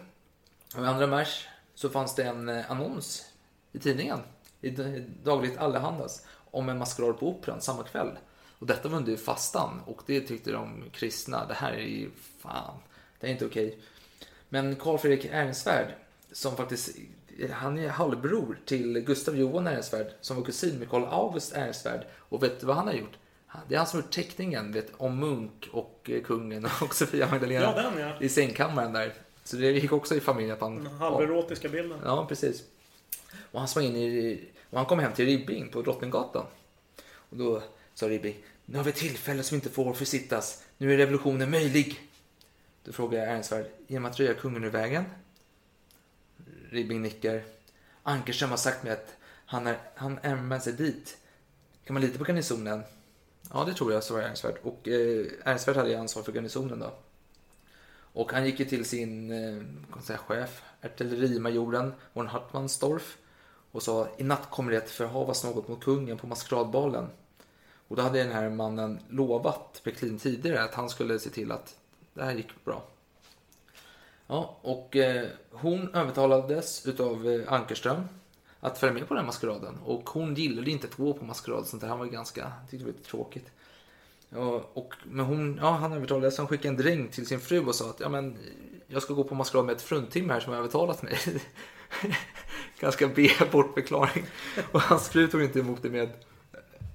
Och 0.76 0.98
2 0.98 1.06
mars 1.06 1.48
så 1.74 1.88
fanns 1.88 2.14
det 2.14 2.22
en 2.22 2.48
eh, 2.48 2.70
annons 2.70 3.32
i 3.72 3.78
tidningen, 3.78 4.18
i 4.60 4.70
Dagligt 5.24 5.58
Allehandas, 5.58 6.26
om 6.50 6.68
en 6.68 6.78
maskerad 6.78 7.18
på 7.18 7.28
Operan 7.28 7.60
samma 7.60 7.82
kväll. 7.82 8.18
Och 8.58 8.66
detta 8.66 8.88
var 8.88 8.96
under 8.96 9.16
fastan 9.16 9.80
och 9.86 10.02
det 10.06 10.20
tyckte 10.20 10.52
de 10.52 10.84
kristna, 10.92 11.46
det 11.46 11.54
här 11.54 11.72
är 11.72 11.86
ju 11.86 12.10
fan, 12.38 12.78
det 13.20 13.26
är 13.26 13.30
inte 13.30 13.46
okej. 13.46 13.78
Men 14.48 14.76
Karl 14.76 14.98
Fredrik 14.98 15.24
Ehrensvärd, 15.24 15.94
som 16.32 16.56
faktiskt, 16.56 16.96
eh, 17.38 17.50
han 17.50 17.78
är 17.78 17.88
halvbror 17.88 18.58
till 18.64 19.00
Gustav 19.00 19.36
Johan 19.36 19.66
Ehrensvärd, 19.66 20.06
som 20.20 20.36
var 20.36 20.44
kusin 20.44 20.78
med 20.78 20.90
Karl 20.90 21.04
August 21.04 21.52
Ehrensvärd. 21.52 22.06
Och 22.12 22.42
vet 22.42 22.60
du 22.60 22.66
vad 22.66 22.76
han 22.76 22.86
har 22.86 22.94
gjort? 22.94 23.18
Det 23.68 23.74
är 23.74 23.78
han 23.78 23.86
som 23.86 24.00
gjort 24.00 24.10
teckningen 24.10 24.72
vet, 24.72 24.92
om 24.96 25.18
Munk 25.18 25.68
och 25.72 26.10
eh, 26.12 26.22
kungen 26.22 26.64
och 26.80 26.94
Sofia 26.94 27.30
Magdalena 27.30 27.64
Ja, 27.64 27.82
den, 27.82 27.98
ja. 27.98 28.12
i 28.20 28.28
sängkammaren 28.28 28.92
där. 28.92 29.14
Så 29.44 29.56
det 29.56 29.70
gick 29.70 29.92
också 29.92 30.14
i 30.14 30.20
familjen 30.20 30.54
att 30.54 30.60
han... 30.60 30.84
Den 30.84 30.92
halverotiska 30.92 31.68
bilden. 31.68 31.98
Ja, 32.04 32.26
precis. 32.28 32.64
Och 33.50 33.60
han 33.60 33.82
in 33.82 33.96
i... 33.96 34.44
Och 34.70 34.78
han 34.78 34.86
kom 34.86 34.98
hem 34.98 35.12
till 35.12 35.26
Ribbing 35.26 35.68
på 35.68 35.82
Drottninggatan. 35.82 36.46
Och 37.06 37.36
då 37.36 37.62
sa 37.94 38.08
Ribbing, 38.08 38.36
nu 38.64 38.76
har 38.76 38.84
vi 38.84 38.92
tillfälle 38.92 39.42
som 39.42 39.54
inte 39.54 39.70
får 39.70 39.94
försittas. 39.94 40.64
Nu 40.78 40.92
är 40.92 40.96
revolutionen 40.96 41.50
möjlig. 41.50 42.00
Då 42.84 42.92
frågar 42.92 43.18
jag 43.18 43.28
Ehrensvärd, 43.28 43.66
genom 43.86 44.10
att 44.10 44.20
röja 44.20 44.34
kungen 44.34 44.64
ur 44.64 44.70
vägen? 44.70 45.04
Ribbing 46.70 47.02
nickar. 47.02 47.42
Ankerström 48.02 48.50
har 48.50 48.56
sagt 48.56 48.82
mig 48.82 48.92
att 48.92 49.16
han, 49.46 49.66
är, 49.66 49.78
han 49.94 50.18
ämnar 50.22 50.58
sig 50.58 50.72
dit. 50.72 51.16
Kan 51.84 51.94
man 51.94 52.02
lita 52.02 52.18
på 52.18 52.24
garnisonen? 52.24 52.82
Ja, 53.52 53.64
det 53.64 53.74
tror 53.74 53.92
jag, 53.92 54.04
svarade 54.04 54.24
Ehrensvärd. 54.24 54.58
Och 54.62 54.88
eh, 54.88 55.26
Ehrensvärd 55.44 55.76
hade 55.76 55.90
ju 55.90 55.96
ansvar 55.96 56.22
för 56.22 56.32
garnisonen 56.32 56.78
då. 56.78 56.92
Och 57.96 58.32
han 58.32 58.46
gick 58.46 58.60
ju 58.60 58.64
till 58.64 58.84
sin 58.84 59.30
eh, 59.30 59.62
säga, 60.02 60.18
chef, 60.18 60.62
artillerimajoren 60.82 61.92
von 62.12 62.26
Hartmannsdorf 62.26 63.18
och 63.72 63.82
sa 63.82 64.08
i 64.18 64.24
natt 64.24 64.50
kommer 64.50 64.72
det 64.72 64.78
att 64.78 64.90
förhavas 64.90 65.44
något 65.44 65.68
mot 65.68 65.84
kungen 65.84 66.18
på 66.18 66.26
maskeradbalen. 66.26 67.06
Och 67.88 67.96
då 67.96 68.02
hade 68.02 68.18
den 68.18 68.32
här 68.32 68.50
mannen 68.50 69.00
lovat 69.08 69.80
Peklin 69.84 70.18
tidigare 70.18 70.62
att 70.62 70.74
han 70.74 70.88
skulle 70.88 71.18
se 71.18 71.30
till 71.30 71.52
att 71.52 71.76
det 72.14 72.24
här 72.24 72.34
gick 72.34 72.64
bra. 72.64 72.82
Ja, 74.26 74.58
och 74.62 74.96
eh, 74.96 75.28
hon 75.50 75.94
övertalades 75.94 76.86
utav 76.86 77.28
eh, 77.28 77.52
Ankerström 77.52 78.08
att 78.64 78.78
följa 78.78 78.94
med 78.94 79.08
på 79.08 79.14
den 79.14 79.26
maskeraden. 79.26 79.78
Och 79.84 80.10
hon 80.10 80.34
gillade 80.34 80.70
inte 80.70 80.86
att 80.86 80.94
gå 80.94 81.12
på 81.12 81.24
maskerad, 81.24 81.66
sånt 81.66 81.80
där. 81.82 81.88
Han 81.88 81.98
var 81.98 82.06
ganska, 82.06 82.52
tyckte 82.70 82.76
det 82.76 82.84
var 82.84 82.98
lite 82.98 83.10
tråkigt. 83.10 83.50
Ja, 84.28 84.70
och, 84.72 84.94
men 85.04 85.26
hon, 85.26 85.58
ja, 85.60 85.70
han 85.70 85.92
övertalade 85.92 86.30
så 86.30 86.42
han 86.42 86.48
skickade 86.48 86.68
en 86.68 86.76
dräng 86.76 87.08
till 87.08 87.26
sin 87.26 87.40
fru 87.40 87.66
och 87.66 87.74
sa 87.74 87.90
att 87.90 88.00
ja, 88.00 88.08
men, 88.08 88.38
jag 88.86 89.02
ska 89.02 89.14
gå 89.14 89.24
på 89.24 89.34
maskerad 89.34 89.64
med 89.64 89.76
ett 89.76 89.82
fruntimmer 89.82 90.34
här 90.34 90.40
som 90.40 90.52
har 90.52 90.58
övertalat 90.58 91.02
mig. 91.02 91.18
Ganska 92.80 93.08
B 93.08 93.30
bortförklaring. 93.52 94.24
Och 94.72 94.80
hans 94.80 95.08
fru 95.08 95.28
tog 95.28 95.42
inte 95.42 95.60
emot 95.60 95.82
det 95.82 95.90
med 95.90 96.10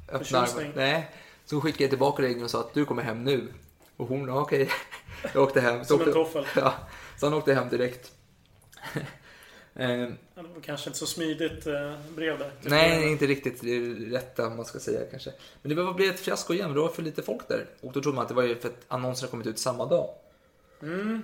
öppna 0.08 0.40
armar. 0.40 0.72
Nej, 0.76 1.12
så 1.46 1.56
hon 1.56 1.62
skickade 1.62 1.90
tillbaka 1.90 2.22
dräng 2.22 2.44
och 2.44 2.50
sa 2.50 2.60
att 2.60 2.74
du 2.74 2.86
kommer 2.86 3.04
hem 3.04 3.24
nu. 3.24 3.54
Och 3.98 4.08
hon, 4.08 4.28
ja, 4.28 4.42
okej. 4.42 4.70
Jag 5.34 5.44
åkte 5.44 5.62
hem. 5.62 5.86
Så 5.86 5.88
Som 5.88 6.02
en 6.02 6.02
åkte, 6.02 6.14
toffel. 6.14 6.46
Ja, 6.56 6.74
så 7.18 7.26
han 7.26 7.34
åkte 7.34 7.54
hem 7.54 7.70
direkt. 7.70 8.12
Eh, 9.80 9.90
Ja, 10.36 10.42
Det 10.42 10.54
var 10.54 10.62
kanske 10.62 10.90
inte 10.90 11.00
så 11.00 11.06
smidigt 11.06 11.68
eh, 11.68 11.94
brev 12.16 12.40
där. 12.40 12.52
Nej, 12.62 13.12
inte 13.12 13.28
riktigt 13.28 13.62
det 13.62 13.80
rätta 14.18 14.48
om 14.48 14.56
man 14.56 14.66
ska 14.66 14.80
säga 14.80 15.00
kanske. 15.12 15.34
Men 15.62 15.76
det 15.76 15.94
blev 15.94 16.10
ett 16.10 16.20
fiasko 16.20 16.54
igen, 16.54 16.74
det 16.74 16.80
var 16.80 16.90
för 16.90 17.02
lite 17.02 17.22
folk 17.24 17.48
där. 17.48 17.66
Och 17.82 17.92
då 17.94 18.02
trodde 18.02 18.16
man 18.16 18.22
att 18.22 18.28
det 18.30 18.36
var 18.36 18.44
ju 18.44 18.56
för 18.56 18.68
att 18.70 18.86
annonserna 18.88 19.32
kommit 19.32 19.48
ut 19.48 19.60
samma 19.60 19.86
dag. 19.86 20.10
Mm. 20.82 21.24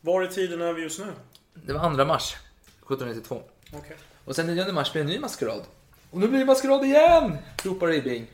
Var 0.00 0.24
i 0.24 0.28
tiden 0.28 0.62
är 0.62 0.72
vi 0.72 0.82
just 0.82 0.98
nu? 0.98 1.06
Det 1.54 1.72
var 1.72 1.96
2 1.96 2.04
mars 2.04 2.34
1792. 2.34 3.42
Okej. 3.72 3.96
Och 4.24 4.36
sen 4.36 4.46
9 4.46 4.72
mars 4.72 4.92
blev 4.92 5.04
det 5.06 5.10
en 5.12 5.14
ny 5.16 5.20
maskerad. 5.20 5.62
Och 6.10 6.20
nu 6.20 6.28
blir 6.28 6.38
det 6.38 6.44
maskerad 6.44 6.84
igen! 6.84 7.38
Ropar 7.64 7.86
Ribbing. 7.86 8.26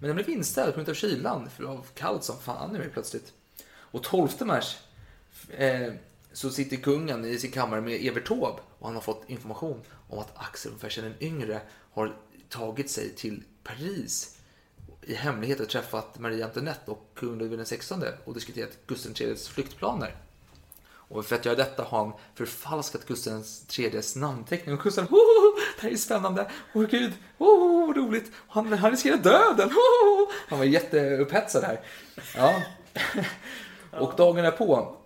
Men 0.00 0.08
den 0.08 0.14
blev 0.16 0.30
inställd 0.30 0.72
på 0.74 0.76
grund 0.78 0.88
av 0.88 0.94
kylan, 0.94 1.50
för 1.50 1.62
det 1.62 1.68
var 1.68 1.80
kallt 1.94 2.24
som 2.24 2.38
fan 2.38 2.72
nu 2.72 2.90
plötsligt. 2.92 3.32
Och 3.74 4.02
12 4.02 4.28
mars 4.40 4.76
eh, 5.50 5.92
så 6.32 6.50
sitter 6.50 6.76
kungen 6.76 7.24
i 7.24 7.38
sin 7.38 7.50
kammare 7.50 7.80
med 7.80 8.06
Evert 8.06 8.28
Taube 8.28 8.60
och 8.78 8.86
han 8.86 8.94
har 8.94 9.02
fått 9.02 9.24
information 9.26 9.80
om 10.08 10.18
att 10.18 10.32
Axel 10.34 10.72
Fersen 10.78 11.04
den 11.04 11.14
yngre 11.20 11.60
har 11.92 12.16
tagit 12.48 12.90
sig 12.90 13.14
till 13.14 13.42
Paris 13.62 14.38
i 15.02 15.14
hemlighet 15.14 15.60
och 15.60 15.68
träffat 15.68 16.18
Marie 16.18 16.44
Antoinette 16.44 16.90
och 16.90 17.10
kung 17.14 17.38
Ludvig 17.38 17.66
XVI 17.66 17.96
och 18.24 18.34
diskuterat 18.34 18.70
Gustav 18.86 19.12
IIIs 19.20 19.48
flyktplaner. 19.48 20.16
Och 20.84 21.24
för 21.24 21.36
att 21.36 21.44
göra 21.44 21.56
detta 21.56 21.82
har 21.82 22.04
han 22.04 22.12
förfalskat 22.34 23.06
Gustav 23.06 23.44
IIIs 23.78 24.16
namnteckning. 24.16 24.74
Och 24.74 24.82
Gustav, 24.82 25.04
oh, 25.04 25.58
det 25.76 25.82
här 25.82 25.90
är 25.90 25.96
spännande. 25.96 26.50
Åh 26.74 26.86
gud, 26.86 27.12
oh, 27.38 27.86
vad 27.86 27.96
roligt. 27.96 28.32
Han, 28.48 28.72
han 28.72 28.90
riskerar 28.90 29.16
döden. 29.16 29.68
Oh. 29.68 30.28
Han 30.48 30.58
var 30.58 30.66
jätteupphetsad 30.66 31.64
här. 31.64 31.80
Ja. 32.36 32.62
Och 34.00 34.12
dagen 34.16 34.52
på, 34.58 34.96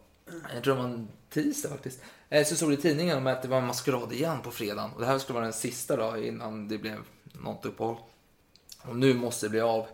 jag 0.55 0.65
tror 0.65 0.77
man 0.77 1.09
tisdag 1.43 1.69
faktiskt, 1.69 2.01
eh, 2.29 2.47
så 2.47 2.57
stod 2.57 2.71
det 2.71 2.75
i 2.75 2.77
tidningen 2.77 3.19
om 3.19 3.27
att 3.27 3.43
det 3.43 3.49
var 3.49 3.59
en 3.59 3.67
maskerad 3.67 4.13
igen 4.13 4.43
på 4.43 4.51
fredagen. 4.51 4.91
Och 4.95 5.01
det 5.01 5.07
här 5.07 5.19
skulle 5.19 5.35
vara 5.35 5.45
den 5.45 5.53
sista 5.53 5.97
då 5.97 6.17
innan 6.17 6.69
det 6.69 6.79
blev 6.79 6.99
något 7.23 7.67
uppehåll. 7.67 7.97
Och 8.83 8.97
nu 8.97 9.15
måste 9.15 9.47
det 9.47 9.51
bli 9.51 9.61
av. 9.61 9.87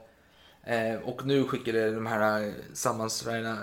Eh, 0.65 0.95
och 1.05 1.27
nu 1.27 1.45
skickade 1.45 1.95
de 1.95 2.07
här 2.07 2.47
eh, 2.47 2.53
sammansvärjda 2.73 3.59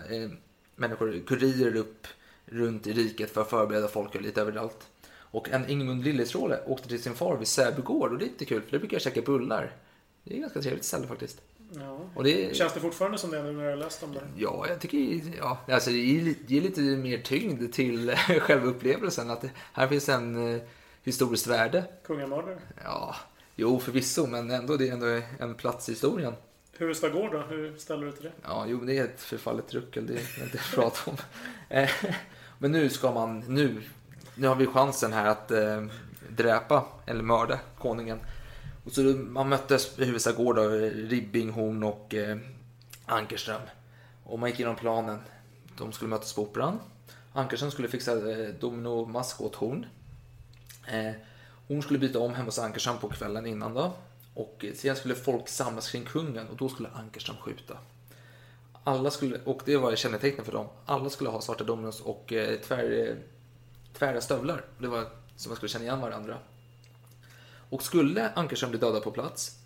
människor, 0.75 1.23
kurirer 1.27 1.75
upp 1.75 2.07
runt 2.45 2.87
i 2.87 2.93
riket 2.93 3.31
för 3.31 3.41
att 3.41 3.49
förbereda 3.49 3.87
folk 3.87 4.21
lite 4.21 4.41
överallt. 4.41 4.87
Och 5.31 5.49
en 5.49 5.69
Ingemund 5.69 6.03
Lilletråle 6.03 6.59
åkte 6.65 6.87
till 6.87 7.03
sin 7.03 7.15
far 7.15 7.37
vid 7.37 7.47
Säby 7.47 7.81
gård 7.81 8.11
och 8.11 8.17
det 8.17 8.25
är 8.25 8.29
lite 8.29 8.45
kul 8.45 8.61
för 8.61 8.71
det 8.71 8.79
brukar 8.79 8.95
jag 8.95 9.01
käka 9.01 9.21
bullar. 9.21 9.75
Det 10.23 10.37
är 10.37 10.39
ganska 10.39 10.61
trevligt 10.61 10.85
ställe 10.85 11.07
faktiskt. 11.07 11.41
Ja. 11.71 12.23
Det- 12.23 12.55
Känns 12.55 12.73
det 12.73 12.79
fortfarande 12.79 13.17
som 13.17 13.31
det 13.31 13.43
nu 13.43 13.51
när 13.51 13.63
jag 13.63 13.69
har 13.71 13.77
läst 13.77 14.03
om 14.03 14.13
det? 14.13 14.21
Ja, 14.35 14.65
jag 14.69 14.79
tycker 14.79 15.21
ja, 15.37 15.57
alltså 15.71 15.89
det 15.89 15.97
ger 15.97 16.61
lite 16.61 16.81
mer 16.81 17.17
tyngd 17.17 17.73
till 17.73 18.15
själva 18.41 18.65
upplevelsen. 18.67 19.29
Att 19.29 19.41
det, 19.41 19.49
här 19.73 19.87
finns 19.87 20.09
en 20.09 20.53
eh, 20.55 20.61
historiskt 21.03 21.47
värde. 21.47 21.83
Kungamördare? 22.05 22.57
Ja, 22.83 23.15
jo 23.55 23.79
förvisso, 23.79 24.27
men 24.27 24.51
ändå 24.51 24.77
det 24.77 24.87
är 24.89 24.93
ändå 24.93 25.21
en 25.39 25.55
plats 25.55 25.89
i 25.89 25.91
historien. 25.91 26.33
Huvudsta 26.77 27.09
gård 27.09 27.31
då? 27.31 27.37
Hur 27.39 27.77
ställer 27.77 28.05
du 28.05 28.11
till 28.11 28.23
det? 28.23 28.31
Ja, 28.43 28.65
jo, 28.67 28.77
det 28.85 28.97
är 28.97 29.03
ett 29.03 29.21
förfallet 29.21 29.73
ruckel, 29.73 30.07
det 30.07 30.13
är 30.13 30.43
inte 30.43 30.57
att 30.57 30.71
prata 30.75 31.11
om. 31.11 31.17
Eh, 31.69 31.89
Men 32.57 32.71
nu 32.71 32.89
ska 32.89 33.11
man, 33.11 33.39
nu, 33.39 33.81
nu 34.35 34.47
har 34.47 34.55
vi 34.55 34.65
chansen 34.67 35.13
här 35.13 35.25
att 35.27 35.51
eh, 35.51 35.85
dräpa 36.29 36.85
eller 37.05 37.23
mörda 37.23 37.59
konungen. 37.77 38.19
Och 38.89 38.95
så 38.95 39.01
man 39.01 39.49
möttes 39.49 39.99
i 39.99 40.05
Huvudsta 40.05 40.31
gård 40.31 40.59
av 40.59 40.71
Ribbing, 40.71 41.49
Horn 41.49 41.83
och 41.83 42.13
eh, 42.13 42.37
Ankerström. 43.05 43.61
Och 44.23 44.39
man 44.39 44.49
gick 44.49 44.59
igenom 44.59 44.75
planen. 44.75 45.19
De 45.77 45.91
skulle 45.91 46.09
mötas 46.09 46.33
på 46.33 46.41
Operan. 46.41 46.79
Ankerström 47.33 47.71
skulle 47.71 47.87
fixa 47.87 48.31
eh, 48.31 48.49
dominomask 48.59 49.41
åt 49.41 49.55
Horn. 49.55 49.85
Eh, 50.87 51.11
Horn 51.67 51.81
skulle 51.81 51.99
byta 51.99 52.19
om 52.19 52.33
hemma 52.33 52.45
hos 52.45 52.59
Ankerström 52.59 52.97
på 52.97 53.09
kvällen 53.09 53.45
innan 53.45 53.73
då. 53.73 53.93
Och 54.33 54.65
sen 54.75 54.95
skulle 54.95 55.15
folk 55.15 55.47
samlas 55.47 55.91
kring 55.91 56.05
kungen 56.05 56.47
och 56.47 56.57
då 56.57 56.69
skulle 56.69 56.89
Ankerström 56.89 57.37
skjuta. 57.37 57.77
Alla 58.83 59.11
skulle, 59.11 59.39
och 59.45 59.61
det 59.65 59.77
var 59.77 59.95
kännetecknet 59.95 60.45
för 60.45 60.53
dem, 60.53 60.67
alla 60.85 61.09
skulle 61.09 61.29
ha 61.29 61.41
svarta 61.41 61.63
dominos 61.63 62.01
och 62.01 62.33
eh, 62.33 62.59
tvär, 62.59 63.07
eh, 63.07 63.15
tvära 63.93 64.21
stövlar. 64.21 64.65
Det 64.77 64.87
var 64.87 65.05
så 65.35 65.49
man 65.49 65.55
skulle 65.55 65.69
känna 65.69 65.85
igen 65.85 66.01
varandra. 66.01 66.37
Och 67.69 67.83
skulle 67.83 68.29
Ankerström 68.29 68.69
bli 68.69 68.79
dödad 68.79 69.03
på 69.03 69.11
plats, 69.11 69.59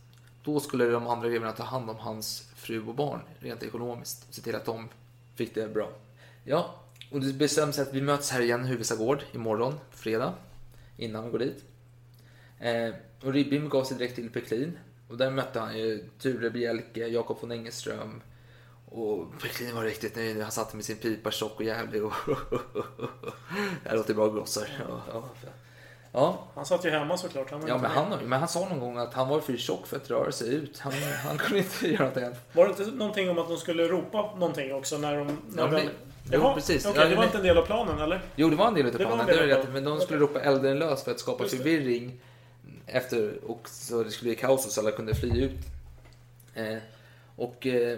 då 0.43 0.59
skulle 0.59 0.85
de 0.85 1.07
andra 1.07 1.29
grevarna 1.29 1.51
ta 1.51 1.63
hand 1.63 1.89
om 1.89 1.95
hans 1.95 2.49
fru 2.55 2.87
och 2.87 2.95
barn 2.95 3.19
rent 3.39 3.63
ekonomiskt. 3.63 4.25
och 4.29 4.35
Se 4.35 4.41
till 4.41 4.55
att 4.55 4.65
de 4.65 4.89
fick 5.35 5.55
det 5.55 5.73
bra. 5.73 5.89
Ja, 6.43 6.75
och 7.11 7.19
det 7.21 7.33
bestäms 7.33 7.79
att 7.79 7.93
vi 7.93 8.01
möts 8.01 8.31
här 8.31 8.41
igen 8.41 8.65
i 8.65 8.67
Huvudsta 8.67 8.95
gård 8.95 9.23
imorgon, 9.31 9.79
fredag, 9.91 10.33
innan 10.97 11.25
vi 11.25 11.31
går 11.31 11.39
dit. 11.39 11.63
Eh, 12.59 12.93
och 13.23 13.33
Ribbing 13.33 13.69
gav 13.69 13.83
sig 13.83 13.97
direkt 13.97 14.15
till 14.15 14.29
Peklin. 14.29 14.77
Och 15.09 15.17
där 15.17 15.31
mötte 15.31 15.59
han 15.59 15.77
ju 15.77 16.09
Ture 16.19 16.49
Bjelke, 16.49 17.07
Jakob 17.07 17.41
von 17.41 17.51
Engeström, 17.51 18.21
Och 18.85 19.41
Peklin 19.41 19.75
var 19.75 19.83
riktigt 19.83 20.15
nöjd. 20.15 20.41
Han 20.41 20.51
satt 20.51 20.73
med 20.73 20.85
sin 20.85 20.97
pipa 20.97 21.31
tjock 21.31 21.55
och 21.55 21.63
jävlig. 21.63 22.03
Och 22.03 22.13
det 23.83 23.89
här 23.89 23.97
låter 23.97 24.13
bra 24.13 24.27
gossar. 24.27 24.67
Ja, 24.87 25.01
ja. 25.07 25.29
Ja. 26.15 26.39
Han 26.55 26.65
satt 26.65 26.85
ju 26.85 26.89
hemma 26.89 27.17
såklart. 27.17 27.51
Han 27.51 27.67
Ja, 27.67 27.77
men 27.77 27.91
han, 27.91 28.19
men 28.25 28.39
han 28.39 28.47
sa 28.47 28.59
någon 28.69 28.79
gång 28.79 28.97
att 28.97 29.13
han 29.13 29.29
var 29.29 29.39
för 29.39 29.57
tjock 29.57 29.87
för 29.87 29.97
att 29.97 30.09
röra 30.09 30.31
sig 30.31 30.53
ut. 30.53 30.79
Han, 30.79 30.93
han 31.25 31.37
kunde 31.37 31.57
inte 31.57 31.87
göra 31.91 32.05
något 32.07 32.17
annat. 32.17 32.37
Var 32.53 32.65
det 32.65 32.69
inte 32.69 32.85
någonting 32.95 33.29
om 33.29 33.37
att 33.39 33.47
de 33.47 33.57
skulle 33.57 33.87
ropa 33.87 34.21
någonting 34.37 34.73
också 34.73 34.97
när 34.97 35.17
de... 35.17 35.37
När 35.49 35.73
Ja, 35.73 35.79
jo, 35.83 35.89
Jaha, 36.31 36.53
precis. 36.53 36.85
Okej, 36.85 37.01
Ja, 37.01 37.09
det 37.09 37.15
var 37.15 37.21
men- 37.21 37.25
inte 37.25 37.37
en 37.37 37.43
del 37.43 37.57
av 37.57 37.65
planen, 37.65 37.99
eller? 37.99 38.21
Jo, 38.35 38.49
det 38.49 38.55
var 38.55 38.67
en 38.67 38.73
del 38.73 38.85
av 38.85 38.91
Det 38.91 38.97
planen. 38.97 39.25
del 39.27 39.37
Det 39.37 39.43
av 39.43 39.47
planen. 39.61 39.73
Men 39.73 39.83
de 39.83 39.99
skulle 39.99 40.19
ropa 40.19 40.39
elden 40.41 40.79
lös 40.79 41.03
för 41.03 41.11
att 41.11 41.19
skapa 41.19 41.43
Just 41.43 41.51
det. 41.57 41.63
förvirring. 41.63 42.19
Efter, 42.87 43.33
och 43.47 43.69
så 43.69 44.03
det 44.03 44.11
skulle 44.11 44.29
bli 44.29 44.35
kaos 44.35 44.65
och 44.65 44.71
så 44.71 44.81
alla 44.81 44.91
kunde 44.91 45.15
fly 45.15 45.41
ut. 45.43 45.57
Eh, 46.55 46.77
och 47.35 47.67
eh, 47.67 47.97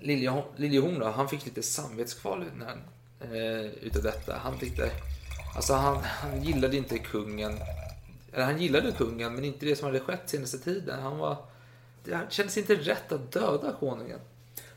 Lilje- 0.00 0.42
Liljehorn 0.56 0.98
då, 0.98 1.06
han 1.06 1.28
fick 1.28 1.44
lite 1.44 1.62
samvetskval 1.62 2.44
eh, 3.20 3.60
utav 3.82 4.02
detta. 4.02 4.36
Han 4.42 4.58
tyckte, 4.58 4.90
alltså 5.56 5.74
han, 5.74 5.96
han 6.04 6.42
gillade 6.42 6.76
inte 6.76 6.98
kungen. 6.98 7.58
Eller 8.32 8.44
han 8.44 8.60
gillade 8.60 8.92
kungen, 8.92 9.34
men 9.34 9.44
inte 9.44 9.66
det 9.66 9.76
som 9.76 9.86
hade 9.86 10.00
skett 10.00 10.22
senaste 10.24 10.58
tiden. 10.58 11.02
Han 11.02 11.18
var, 11.18 11.36
det 12.04 12.20
kändes 12.28 12.58
inte 12.58 12.74
rätt 12.74 13.12
att 13.12 13.32
döda 13.32 13.72
konungen. 13.80 14.18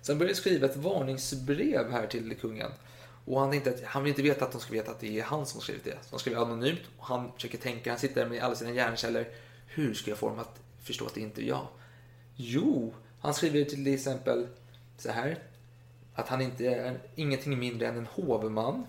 Så 0.02 0.12
han 0.12 0.20
började 0.20 0.36
skriva 0.36 0.66
ett 0.66 0.78
varningsbrev 0.78 1.92
här 1.92 2.08
till 2.08 2.36
kungen. 2.42 2.72
Och 3.26 3.40
han, 3.40 3.52
tänkte 3.52 3.70
att, 3.70 3.84
han 3.84 4.04
vill 4.04 4.10
inte 4.10 4.22
veta 4.22 4.46
att 4.46 4.52
de 4.52 4.62
ska 4.62 4.74
veta 4.74 4.92
att 4.92 5.00
det 5.00 5.20
är 5.20 5.24
han 5.24 5.46
som 5.46 5.58
har 5.58 5.64
skrivit 5.64 5.84
det. 5.84 5.98
Så 6.02 6.08
han 6.10 6.20
skriver 6.20 6.42
anonymt 6.42 6.82
och 6.98 7.06
han 7.06 7.32
försöker 7.32 7.58
tänka, 7.58 7.90
han 7.90 8.00
sitter 8.00 8.22
där 8.22 8.30
med 8.30 8.44
alla 8.44 8.56
sina 8.56 8.72
hjärnceller. 8.72 9.28
Hur 9.68 9.94
ska 9.94 10.12
jag 10.12 10.18
få 10.18 10.30
dem 10.30 10.40
att 10.40 10.60
förstå 10.84 11.06
att 11.06 11.14
det 11.14 11.22
inte 11.22 11.42
är 11.42 11.48
jag? 11.48 11.68
Jo, 12.36 12.94
han 13.20 13.34
skriver 13.34 13.64
till 13.66 13.94
exempel 13.94 14.48
så 14.98 15.12
här. 15.12 15.38
Att 16.16 16.28
han 16.28 16.42
inte 16.42 16.66
är 16.66 17.00
ingenting 17.16 17.60
mindre 17.60 17.88
än 17.88 17.98
en 17.98 18.06
hovman. 18.06 18.86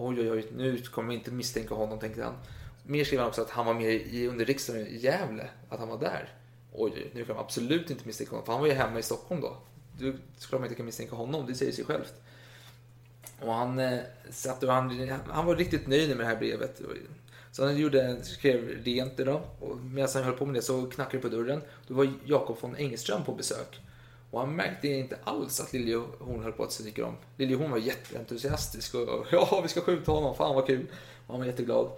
Oj, 0.00 0.20
oj, 0.20 0.30
oj, 0.30 0.46
nu 0.56 0.78
kommer 0.78 1.08
vi 1.08 1.14
inte 1.14 1.30
misstänka 1.30 1.74
honom, 1.74 1.98
tänkte 1.98 2.22
han. 2.22 2.34
Mer 2.82 3.04
skriver 3.04 3.22
han 3.22 3.28
också 3.28 3.42
att 3.42 3.50
han 3.50 3.66
var 3.66 3.74
med 3.74 3.92
i, 3.92 4.26
under 4.26 4.44
riksdagen 4.44 4.86
i 4.86 4.96
Gävle, 4.96 5.48
att 5.68 5.78
han 5.78 5.88
var 5.88 5.98
där. 5.98 6.32
Oj, 6.72 6.92
oj, 6.96 7.10
nu 7.14 7.24
kan 7.24 7.36
man 7.36 7.44
absolut 7.44 7.90
inte 7.90 8.06
misstänka 8.06 8.30
honom, 8.30 8.46
för 8.46 8.52
han 8.52 8.60
var 8.60 8.68
ju 8.68 8.74
hemma 8.74 8.98
i 8.98 9.02
Stockholm 9.02 9.40
då. 9.40 9.56
Du 9.98 10.18
skulle 10.36 10.60
man 10.60 10.66
inte 10.66 10.74
kunna 10.74 10.86
misstänka 10.86 11.16
honom, 11.16 11.46
det 11.46 11.54
säger 11.54 11.72
sig 11.72 11.84
självt. 11.84 12.14
Och 13.40 13.54
han, 13.54 13.78
eh, 13.78 13.98
satt 14.30 14.62
och 14.62 14.72
han, 14.72 15.10
han 15.28 15.46
var 15.46 15.56
riktigt 15.56 15.86
nöjd 15.86 16.08
med 16.08 16.18
det 16.18 16.24
här 16.24 16.36
brevet. 16.36 16.80
Så 17.52 17.64
han 17.64 17.76
gjorde, 17.76 18.24
skrev 18.24 18.68
rent 18.68 19.16
det 19.16 19.24
då. 19.24 19.42
Och 19.60 19.76
medan 19.76 20.08
han 20.14 20.22
höll 20.22 20.36
på 20.36 20.46
med 20.46 20.54
det 20.54 20.62
så 20.62 20.86
knackade 20.86 21.18
det 21.18 21.22
på 21.22 21.36
dörren. 21.36 21.62
Då 21.86 21.94
var 21.94 22.12
Jakob 22.24 22.56
von 22.60 22.76
Engelström 22.76 23.24
på 23.24 23.34
besök. 23.34 23.80
Och 24.30 24.40
han 24.40 24.56
märkte 24.56 24.88
inte 24.88 25.18
alls 25.24 25.60
att 25.60 25.72
Liljehorn 25.72 26.42
höll 26.42 26.52
på 26.52 26.64
att 26.64 26.72
skrika 26.72 27.06
om. 27.06 27.16
Liljehorn 27.36 27.70
var 27.70 27.78
jätteentusiastisk 27.78 28.94
och 28.94 29.26
ja, 29.32 29.60
vi 29.62 29.68
ska 29.68 29.80
skjuta 29.80 30.12
honom, 30.12 30.34
fan 30.36 30.54
vad 30.54 30.66
kul. 30.66 30.86
Och 31.26 31.32
han 31.34 31.40
var 31.40 31.46
jätteglad. 31.46 31.90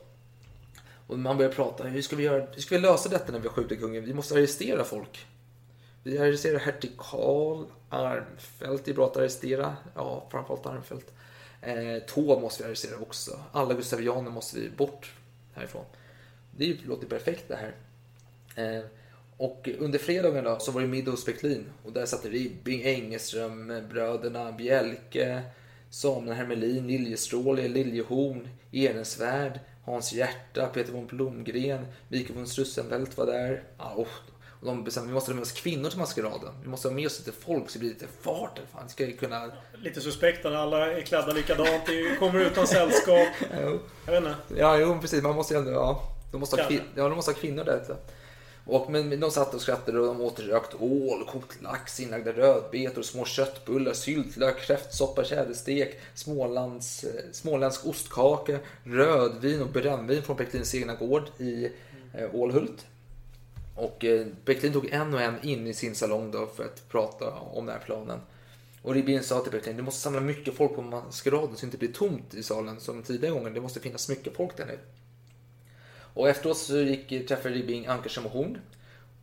Och 1.06 1.18
man 1.18 1.36
började 1.36 1.54
prata, 1.54 1.84
hur 1.84 2.02
ska 2.02 2.16
vi, 2.16 2.22
göra, 2.22 2.46
hur 2.54 2.62
ska 2.62 2.74
vi 2.74 2.80
lösa 2.80 3.08
detta 3.08 3.32
när 3.32 3.38
vi 3.38 3.48
har 3.48 3.54
skjutit 3.54 3.80
kungen? 3.80 4.04
Vi 4.04 4.14
måste 4.14 4.34
arrestera 4.34 4.84
folk. 4.84 5.26
Vi 6.02 6.18
arresterar 6.18 6.58
hertig 6.58 6.90
Karl 6.98 7.64
Armfelt. 7.88 8.84
Det 8.84 8.90
är 8.90 8.94
bra 8.94 9.06
att 9.06 9.16
arrestera. 9.16 9.76
Ja, 9.94 10.26
framförallt 10.30 10.66
Armfelt. 10.66 11.12
Eh, 11.62 11.98
Taube 12.14 12.40
måste 12.42 12.62
vi 12.62 12.68
arrestera 12.68 12.98
också. 12.98 13.40
Alla 13.52 13.74
gustavianer 13.74 14.30
måste 14.30 14.60
vi 14.60 14.70
bort 14.70 15.12
härifrån. 15.54 15.84
Det 16.56 16.64
ju- 16.64 16.78
låter 16.86 17.06
perfekt 17.06 17.44
det 17.48 17.56
här. 17.56 17.74
Eh, 18.64 18.84
och 19.40 19.68
under 19.79 19.98
fredagen 19.98 20.44
då 20.44 20.59
så 20.59 20.72
var 20.72 20.81
det 20.81 20.87
middag 20.87 21.11
hos 21.11 21.24
Peklin. 21.24 21.64
Och 21.85 21.92
där 21.92 22.07
satt 22.07 22.24
Ribbing, 22.24 22.83
Engelström, 22.83 23.72
bröderna 23.90 24.53
Bjelke, 24.53 25.42
Samuel 25.90 26.37
Hermelin, 26.37 26.87
Liljestråle, 26.87 27.68
Liljehorn, 27.68 28.48
Ehrensvärd, 28.72 29.61
Hans 29.85 30.12
Hjärta, 30.12 30.66
Peter 30.66 30.92
von 30.92 31.07
Blomgren, 31.07 31.87
Mikael 32.09 32.35
von 32.35 32.46
Strussenfeldt 32.46 33.16
var 33.18 33.26
där. 33.26 33.62
Ja, 33.79 33.92
och, 33.96 34.09
och 34.61 34.66
de 34.66 34.85
bestämde 34.85 35.09
vi 35.09 35.14
måste 35.14 35.31
ha 35.31 35.35
med 35.35 35.42
oss 35.42 35.53
kvinnor 35.53 35.90
till 35.90 35.98
maskeraden. 35.98 36.53
Vi 36.62 36.68
måste 36.68 36.88
ha 36.88 36.94
med 36.94 37.07
oss 37.07 37.18
lite 37.18 37.38
folk 37.38 37.70
så 37.70 37.72
det 37.72 37.79
blir 37.79 37.88
lite 37.90 38.07
fart. 38.22 38.61
Fan, 38.72 38.88
ska 38.88 39.07
ju 39.07 39.16
kunna... 39.16 39.53
Lite 39.83 40.00
suspekt 40.00 40.44
när 40.44 40.53
alla 40.53 40.92
är 40.92 41.00
klädda 41.00 41.33
likadant. 41.33 41.87
Det 41.87 42.16
kommer 42.18 42.40
utan 42.40 42.66
sällskap. 42.66 43.29
Jag 44.07 44.12
vet 44.12 44.24
inte. 44.24 44.35
Ja, 44.57 44.79
jo, 44.79 44.98
precis. 45.00 45.22
Man 45.22 45.35
måste 45.35 45.55
ju 45.55 45.59
ändå... 45.61 45.72
Ja, 45.72 46.03
de 46.33 46.40
måste 46.40 46.62
ha, 46.62 46.68
kvin- 46.68 46.81
ja, 46.94 47.09
de 47.09 47.16
måste 47.16 47.31
ha 47.31 47.38
kvinnor 47.38 47.64
där. 47.64 47.76
ute. 47.83 47.96
Och, 48.64 48.90
men 48.90 49.20
de 49.20 49.30
satt 49.30 49.54
och 49.54 49.60
skrattade 49.60 50.00
och 50.00 50.06
de 50.06 50.20
åt 50.20 50.40
rökt 50.40 50.74
ål, 50.80 51.24
kokt 51.26 51.62
lax, 51.62 52.00
inlagda 52.00 52.32
rödbetor, 52.32 53.02
små 53.02 53.24
köttbullar, 53.24 53.92
syltlök, 53.92 54.60
kräftsoppa, 54.60 55.24
tjäderstek, 55.24 56.00
smålands, 56.14 57.04
eh, 57.04 57.24
småländsk 57.32 57.86
ostkaka, 57.86 58.58
rödvin 58.84 59.62
och 59.62 59.68
brännvin 59.68 60.22
från 60.22 60.36
Bäcklins 60.36 60.74
egna 60.74 60.94
gård 60.94 61.22
i 61.38 61.64
eh, 62.14 62.34
Ålhult. 62.34 62.86
Och 63.76 64.04
eh, 64.04 64.26
tog 64.72 64.92
en 64.92 65.14
och 65.14 65.20
en 65.20 65.34
in 65.42 65.66
i 65.66 65.74
sin 65.74 65.94
salong 65.94 66.30
då 66.30 66.46
för 66.46 66.64
att 66.64 66.88
prata 66.88 67.30
om 67.30 67.66
den 67.66 67.74
här 67.74 67.84
planen. 67.84 68.20
Och 68.82 68.94
Ribin 68.94 69.22
sa 69.22 69.40
till 69.40 69.52
Bäcklin, 69.52 69.76
du 69.76 69.82
måste 69.82 70.00
samla 70.00 70.20
mycket 70.20 70.54
folk 70.54 70.74
på 70.74 70.82
maskeraden 70.82 71.56
så 71.56 71.60
det 71.60 71.64
inte 71.64 71.78
blir 71.78 71.92
tomt 71.92 72.34
i 72.34 72.42
salen 72.42 72.80
som 72.80 73.02
tidigare 73.02 73.34
gången. 73.34 73.54
Det 73.54 73.60
måste 73.60 73.80
finnas 73.80 74.08
mycket 74.08 74.36
folk 74.36 74.56
där 74.56 74.66
nu. 74.66 74.78
Och 76.14 76.28
efteråt 76.28 76.58
så 76.58 76.80
gick, 76.80 77.28
träffade 77.28 77.54
Ribbing 77.54 77.86
Ankerström 77.86 78.26
och 78.26 78.32
Horn. 78.32 78.58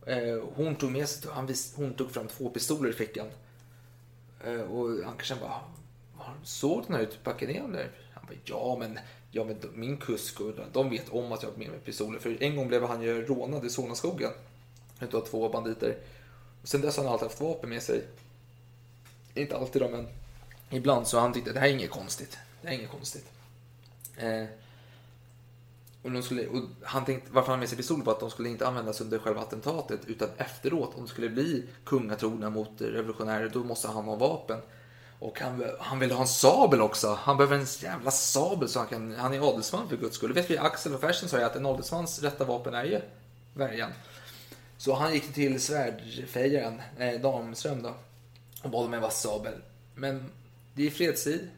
Eh, 0.06 0.42
Horn 0.54 0.76
tog 0.76 0.90
med 0.90 1.08
sig, 1.08 1.30
han 1.32 1.46
vis, 1.46 1.72
hon 1.76 1.94
tog 1.94 2.10
fram 2.10 2.28
två 2.28 2.50
pistoler 2.50 2.90
i 2.90 2.92
fickan. 2.92 3.26
Eh, 4.44 4.60
och 4.60 5.04
Ankersen 5.06 5.38
bara, 5.40 5.60
såg 6.42 6.84
den 6.86 6.96
här 6.96 7.02
ut? 7.02 7.24
Packade 7.24 7.52
ner 7.52 7.60
dem 7.60 7.72
där? 7.72 7.90
Han 8.12 8.26
bara, 8.26 8.36
ja 8.44 8.76
men, 8.80 8.98
ja 9.30 9.44
men 9.44 9.56
min 9.74 9.96
kusk 9.96 10.40
och 10.40 10.52
de 10.72 10.90
vet 10.90 11.08
om 11.08 11.32
att 11.32 11.42
jag 11.42 11.50
har 11.50 11.56
med 11.56 11.70
mig 11.70 11.78
pistoler. 11.78 12.18
För 12.18 12.42
en 12.42 12.56
gång 12.56 12.68
blev 12.68 12.84
han 12.84 13.02
ju 13.02 13.26
rånad 13.26 13.64
i 13.64 13.70
Solnaskogen. 13.70 14.30
Utav 15.00 15.20
två 15.20 15.48
banditer. 15.48 15.96
Och 16.62 16.68
sen 16.68 16.80
dess 16.80 16.96
har 16.96 17.04
han 17.04 17.12
alltid 17.12 17.28
haft 17.28 17.40
vapen 17.40 17.70
med 17.70 17.82
sig. 17.82 18.04
Inte 19.34 19.56
alltid 19.56 19.82
då, 19.82 19.88
men 19.88 20.06
ibland 20.70 21.08
så 21.08 21.18
han 21.18 21.32
tyckte 21.32 21.52
det 21.52 21.60
här 21.60 21.68
är 21.68 21.72
inget 21.72 21.90
konstigt. 21.90 22.38
Det 22.62 22.68
här 22.68 22.74
är 22.74 22.78
inget 22.78 22.90
konstigt. 22.90 23.26
Eh, 24.16 24.44
och 26.08 26.20
de 26.20 26.22
skulle, 26.22 26.46
och 26.46 26.62
han 26.82 27.04
tänkte, 27.04 27.30
varför 27.32 27.46
han 27.46 27.50
hade 27.50 27.60
med 27.60 27.68
sig 27.68 27.78
pistoler 27.78 28.04
var 28.04 28.12
att 28.12 28.20
de 28.20 28.30
skulle 28.30 28.48
inte 28.48 28.66
användas 28.66 29.00
under 29.00 29.18
själva 29.18 29.40
attentatet 29.40 30.00
utan 30.06 30.28
efteråt. 30.36 30.94
Om 30.94 31.02
det 31.02 31.08
skulle 31.08 31.28
bli 31.28 31.64
kungatrogna 31.84 32.50
mot 32.50 32.70
revolutionärer 32.78 33.48
då 33.48 33.64
måste 33.64 33.88
han 33.88 34.04
ha 34.04 34.16
vapen. 34.16 34.60
Och 35.18 35.40
han, 35.40 35.64
han 35.80 35.98
vill 35.98 36.10
ha 36.10 36.20
en 36.20 36.28
sabel 36.28 36.80
också. 36.80 37.18
Han 37.22 37.36
behöver 37.36 37.56
en 37.56 37.66
jävla 37.80 38.10
sabel 38.10 38.68
så 38.68 38.78
han 38.78 38.88
kan... 38.88 39.14
Han 39.14 39.34
är 39.34 39.48
adelsman 39.48 39.88
för 39.88 39.96
guds 39.96 40.16
skull. 40.16 40.32
Vet 40.32 40.50
vi, 40.50 40.58
Axel 40.58 40.94
och 40.94 41.00
Fersen 41.00 41.28
sa 41.28 41.38
ju 41.38 41.44
att 41.44 41.56
en 41.56 41.66
adelsmans 41.66 42.22
rätta 42.22 42.44
vapen 42.44 42.74
är 42.74 42.84
ju 42.84 43.00
värjan. 43.54 43.90
Så 44.78 44.94
han 44.94 45.14
gick 45.14 45.34
till 45.34 45.60
svärdfejaren, 45.60 46.82
eh, 46.98 47.20
Damström 47.20 47.82
då. 47.82 47.94
Och 48.62 48.70
bad 48.70 48.86
om 48.86 48.94
en 48.94 49.00
vass 49.00 49.22
sabel. 49.22 49.54
Men 49.94 50.30
det 50.74 50.86
är 50.86 50.90
fredstid. 50.90 51.50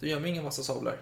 Då 0.00 0.06
gör 0.06 0.20
man 0.20 0.28
inga 0.28 0.42
vassa 0.42 0.62
sablar. 0.62 0.96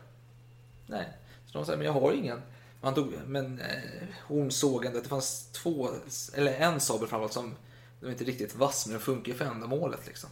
Nej. 0.87 1.09
Så 1.47 1.59
de 1.59 1.67
sa, 1.67 1.77
men 1.77 1.87
jag 1.87 1.93
har 1.93 2.13
ingen. 2.13 2.43
Man 2.85 2.95
tog, 2.95 3.13
men 3.27 3.61
eh, 3.61 4.09
hon 4.27 4.51
såg 4.51 4.85
ändå 4.85 4.99
att 4.99 5.05
det 5.05 5.11
fanns 5.11 5.49
två, 5.53 5.89
eller 6.35 6.53
en 6.53 6.81
sabel 6.81 7.09
framförallt 7.09 7.33
som 7.33 7.45
den 7.45 7.57
var 8.01 8.11
inte 8.11 8.25
riktigt 8.25 8.55
vass 8.55 8.87
men 8.87 8.93
den 8.93 9.01
funkar 9.01 9.33
för 9.33 9.45
ändamålet 9.45 10.07
liksom. 10.07 10.31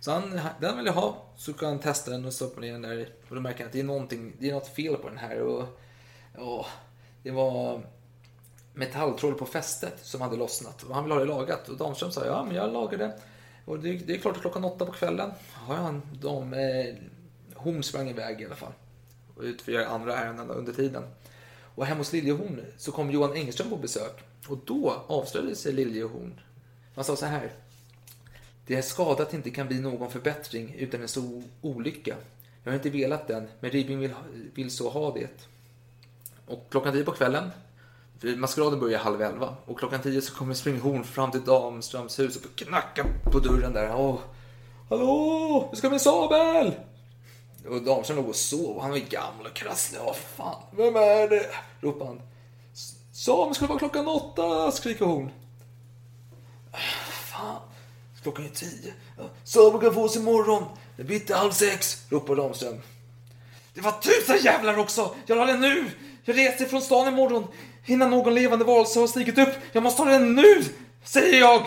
Så 0.00 0.12
han, 0.12 0.40
den 0.60 0.76
vill 0.76 0.86
jag 0.86 0.92
ha. 0.92 1.24
Så 1.36 1.52
kan 1.52 1.68
han 1.68 1.78
testa 1.78 2.10
den 2.10 2.24
och 2.24 2.32
stoppa 2.32 2.60
ner 2.60 2.72
den 2.72 2.82
där. 2.82 3.08
Och 3.28 3.34
då 3.34 3.40
märker 3.40 3.58
han 3.58 3.66
att 3.66 3.72
det 3.72 3.80
är, 3.80 3.84
någonting, 3.84 4.36
det 4.38 4.50
är 4.50 4.54
något 4.54 4.68
fel 4.68 4.96
på 4.96 5.08
den 5.08 5.18
här. 5.18 5.40
Och, 5.40 5.80
och 6.36 6.66
det 7.22 7.30
var 7.30 7.82
metalltråd 8.74 9.38
på 9.38 9.46
fästet 9.46 9.94
som 10.02 10.20
hade 10.20 10.36
lossnat. 10.36 10.82
Och 10.82 10.94
han 10.94 11.04
ville 11.04 11.14
ha 11.14 11.20
det 11.20 11.26
lagat. 11.26 11.68
Och 11.68 11.76
Damström 11.76 12.12
sa 12.12 12.26
ja, 12.26 12.44
men 12.44 12.54
jag 12.54 12.72
lagar 12.72 12.98
det. 12.98 13.18
Och 13.64 13.78
det, 13.78 13.92
det 13.92 14.14
är 14.14 14.18
klart 14.18 14.40
klockan 14.40 14.64
åtta 14.64 14.86
på 14.86 14.92
kvällen. 14.92 15.30
Ja, 15.68 15.74
han, 15.74 16.02
de, 16.20 16.54
eh, 16.54 16.94
hon 17.54 17.82
sprang 17.82 18.08
iväg 18.08 18.40
i 18.40 18.46
alla 18.46 18.56
fall. 18.56 18.72
Och 19.36 19.42
utför 19.42 19.84
andra 19.84 20.16
ärenden 20.16 20.50
under 20.50 20.72
tiden. 20.72 21.02
Och 21.78 21.86
hemma 21.86 22.00
hos 22.00 22.12
Liljehorn 22.12 22.60
så 22.76 22.92
kom 22.92 23.10
Johan 23.10 23.32
Engström 23.36 23.70
på 23.70 23.76
besök. 23.76 24.24
Och 24.48 24.58
då 24.64 25.04
avslöjade 25.06 25.56
sig 25.56 25.72
Liljehorn. 25.72 26.40
Han 26.94 27.04
sa 27.04 27.16
så 27.16 27.26
här. 27.26 27.52
Det 28.66 28.74
är 28.74 28.82
skadat 28.82 29.20
att 29.20 29.30
det 29.30 29.36
inte 29.36 29.50
kan 29.50 29.66
bli 29.66 29.80
någon 29.80 30.10
förbättring 30.10 30.74
utan 30.78 31.02
en 31.02 31.08
stor 31.08 31.42
olycka. 31.60 32.16
Jag 32.64 32.72
har 32.72 32.76
inte 32.76 32.90
velat 32.90 33.28
den, 33.28 33.48
men 33.60 33.70
Ribbing 33.70 33.98
vill, 33.98 34.14
vill 34.54 34.70
så 34.70 34.88
ha 34.88 35.14
det. 35.14 35.46
Och 36.46 36.66
klockan 36.70 36.92
tio 36.92 37.04
på 37.04 37.12
kvällen, 37.12 37.50
för 38.18 38.36
maskeraden 38.36 38.80
börjar 38.80 38.98
halv 38.98 39.22
elva, 39.22 39.56
och 39.64 39.78
klockan 39.78 40.02
tio 40.02 40.22
så 40.22 40.34
kommer 40.34 40.54
Springhorn 40.54 41.04
fram 41.04 41.30
till 41.30 41.44
Damströms 41.44 42.18
hus 42.18 42.36
och 42.36 42.58
knackar 42.58 43.04
på 43.32 43.38
dörren 43.38 43.72
där. 43.72 43.94
Åh, 43.96 44.18
Hallå, 44.90 45.68
hur 45.70 45.76
ska 45.76 45.90
med 45.90 46.00
sabel! 46.00 46.74
Och 47.68 47.82
Damström 47.82 48.16
låg 48.16 48.28
och 48.28 48.36
sov 48.36 48.76
och 48.76 48.82
han 48.82 48.90
var 48.90 48.98
gammal 48.98 49.46
och 49.46 49.54
krasslig. 49.54 50.00
Vad 50.04 50.16
fan, 50.16 50.62
vem 50.76 50.96
är 50.96 51.28
det? 51.28 51.46
ropar 51.80 52.06
han. 52.06 52.22
Sam 53.12 53.54
ska 53.54 53.66
vara 53.66 53.78
klockan 53.78 54.08
åtta, 54.08 54.70
skriker 54.72 55.04
hon. 55.04 55.30
Fan, 57.10 57.60
klockan 58.22 58.44
är 58.44 58.48
tio. 58.48 58.92
Samen 59.44 59.80
kan 59.80 59.94
få 59.94 60.04
oss 60.04 60.16
imorgon. 60.16 60.64
Det 60.96 61.04
blir 61.04 61.16
inte 61.16 61.34
halv 61.34 61.52
sex, 61.52 62.06
ropar 62.08 62.36
Damström. 62.36 62.80
Det 63.74 63.80
var 63.80 63.92
tusen 63.92 64.38
jävlar 64.44 64.78
också! 64.78 65.14
Jag 65.26 65.38
la 65.38 65.46
den 65.46 65.60
nu! 65.60 65.90
Jag 66.24 66.36
reser 66.36 66.64
från 66.64 66.82
stan 66.82 67.08
imorgon 67.08 67.46
innan 67.86 68.10
någon 68.10 68.34
levande 68.34 68.64
varelse 68.64 69.00
har 69.00 69.06
stigit 69.06 69.38
upp. 69.38 69.54
Jag 69.72 69.82
måste 69.82 70.02
ha 70.02 70.10
den 70.10 70.34
nu, 70.34 70.64
säger 71.04 71.40
jag! 71.40 71.66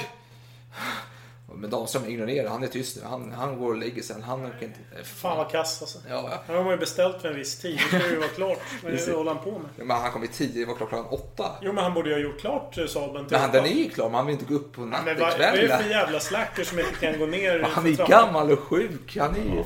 Men 1.62 1.70
Damström 1.70 2.06
ignorerar, 2.06 2.50
han 2.50 2.64
är 2.64 2.68
tyst 2.68 2.98
nu. 2.98 3.02
Han, 3.06 3.32
han 3.32 3.60
går 3.60 3.70
och 3.70 3.78
lägger 3.78 4.02
sig. 4.02 4.16
Han 4.22 4.46
orkar 4.46 4.66
inte... 4.66 4.80
Fan 5.04 5.38
vad 5.38 5.52
kass 5.52 5.82
alltså. 5.82 5.98
Ja, 6.10 6.30
ja. 6.32 6.44
Här 6.48 6.56
har 6.56 6.64
man 6.64 6.74
ju 6.74 6.78
beställt 6.78 7.22
för 7.22 7.30
en 7.30 7.36
viss 7.36 7.60
tid. 7.60 7.80
Det 7.92 8.00
ska 8.00 8.10
ju 8.10 8.18
vara 8.18 8.30
klart. 8.30 8.60
Vad 8.84 9.16
håller 9.16 9.34
han 9.34 9.44
på 9.44 9.52
med? 9.52 9.88
Men 9.88 9.98
han 9.98 10.12
kom 10.12 10.24
i 10.24 10.28
tio, 10.28 10.60
det 10.60 10.66
var 10.66 10.76
klockan 10.76 11.06
åtta. 11.06 11.52
Jo 11.62 11.74
men 11.74 11.84
han 11.84 11.94
borde 11.94 12.10
ju 12.10 12.16
ha 12.16 12.22
gjort 12.22 12.40
klart 12.40 12.78
eh, 12.78 12.86
Saaben 12.86 13.26
till 13.26 13.32
Men 13.32 13.42
han, 13.42 13.52
den 13.52 13.66
är 13.66 13.70
ju 13.70 13.90
klar, 13.90 14.06
men 14.06 14.16
han 14.16 14.26
vill 14.26 14.34
inte 14.34 14.46
gå 14.46 14.54
upp 14.54 14.74
på 14.74 14.82
Men 14.82 15.06
vad, 15.06 15.18
vad 15.18 15.42
är 15.42 15.62
det 15.62 15.78
för 15.84 15.90
jävla 15.90 16.20
slacker 16.20 16.64
som 16.64 16.80
inte 16.80 16.96
kan 17.00 17.20
gå 17.20 17.26
ner 17.26 17.60
Han 17.72 17.88
är 17.88 17.96
trappan? 17.96 18.12
gammal 18.12 18.52
och 18.52 18.60
sjuk. 18.60 19.18
Han 19.18 19.36
är 19.36 19.56
ju... 19.56 19.64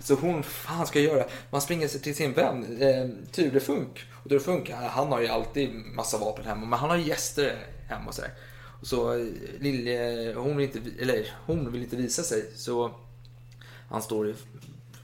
Så 0.00 0.14
hon, 0.14 0.42
fan 0.42 0.86
ska 0.86 1.00
jag 1.00 1.16
göra? 1.16 1.24
Man 1.50 1.60
springer 1.60 1.88
sig 1.88 2.00
till 2.00 2.16
sin 2.16 2.32
vän, 2.32 2.78
eh, 2.80 3.32
Ture 3.32 3.60
Funk. 3.60 4.04
Och 4.24 4.30
Ture 4.30 4.40
Funk, 4.40 4.70
han 4.90 5.12
har 5.12 5.20
ju 5.20 5.28
alltid 5.28 5.74
massa 5.74 6.18
vapen 6.18 6.44
hemma, 6.44 6.66
men 6.66 6.78
han 6.78 6.90
har 6.90 6.96
gäster 6.96 7.56
hemma 7.88 8.08
och 8.08 8.14
sådär. 8.14 8.30
Så 8.82 9.12
eh, 9.12 9.26
Lilje, 9.60 10.34
hon 10.34 10.56
vill 10.56 10.66
inte, 10.66 11.02
eller 11.02 11.26
hon 11.46 11.72
vill 11.72 11.82
inte 11.82 11.96
visa 11.96 12.22
sig, 12.22 12.50
så 12.54 12.90
han 13.88 14.02
står 14.02 14.28
i, 14.28 14.34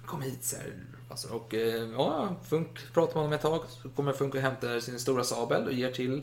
kom 0.06 0.22
hit 0.22 0.44
så 0.44 0.56
här. 0.56 0.72
Alltså, 1.08 1.28
och 1.28 1.54
eh, 1.54 1.88
ja, 1.96 2.36
Funk 2.44 2.68
pratar 2.92 3.14
med 3.14 3.22
honom 3.22 3.32
ett 3.32 3.42
tag, 3.42 3.60
så 3.82 3.88
kommer 3.88 4.12
Funk 4.12 4.34
och 4.34 4.40
hämtar 4.40 4.80
sin 4.80 4.98
stora 4.98 5.24
sabel 5.24 5.66
och 5.66 5.72
ger 5.72 5.90
till 5.90 6.22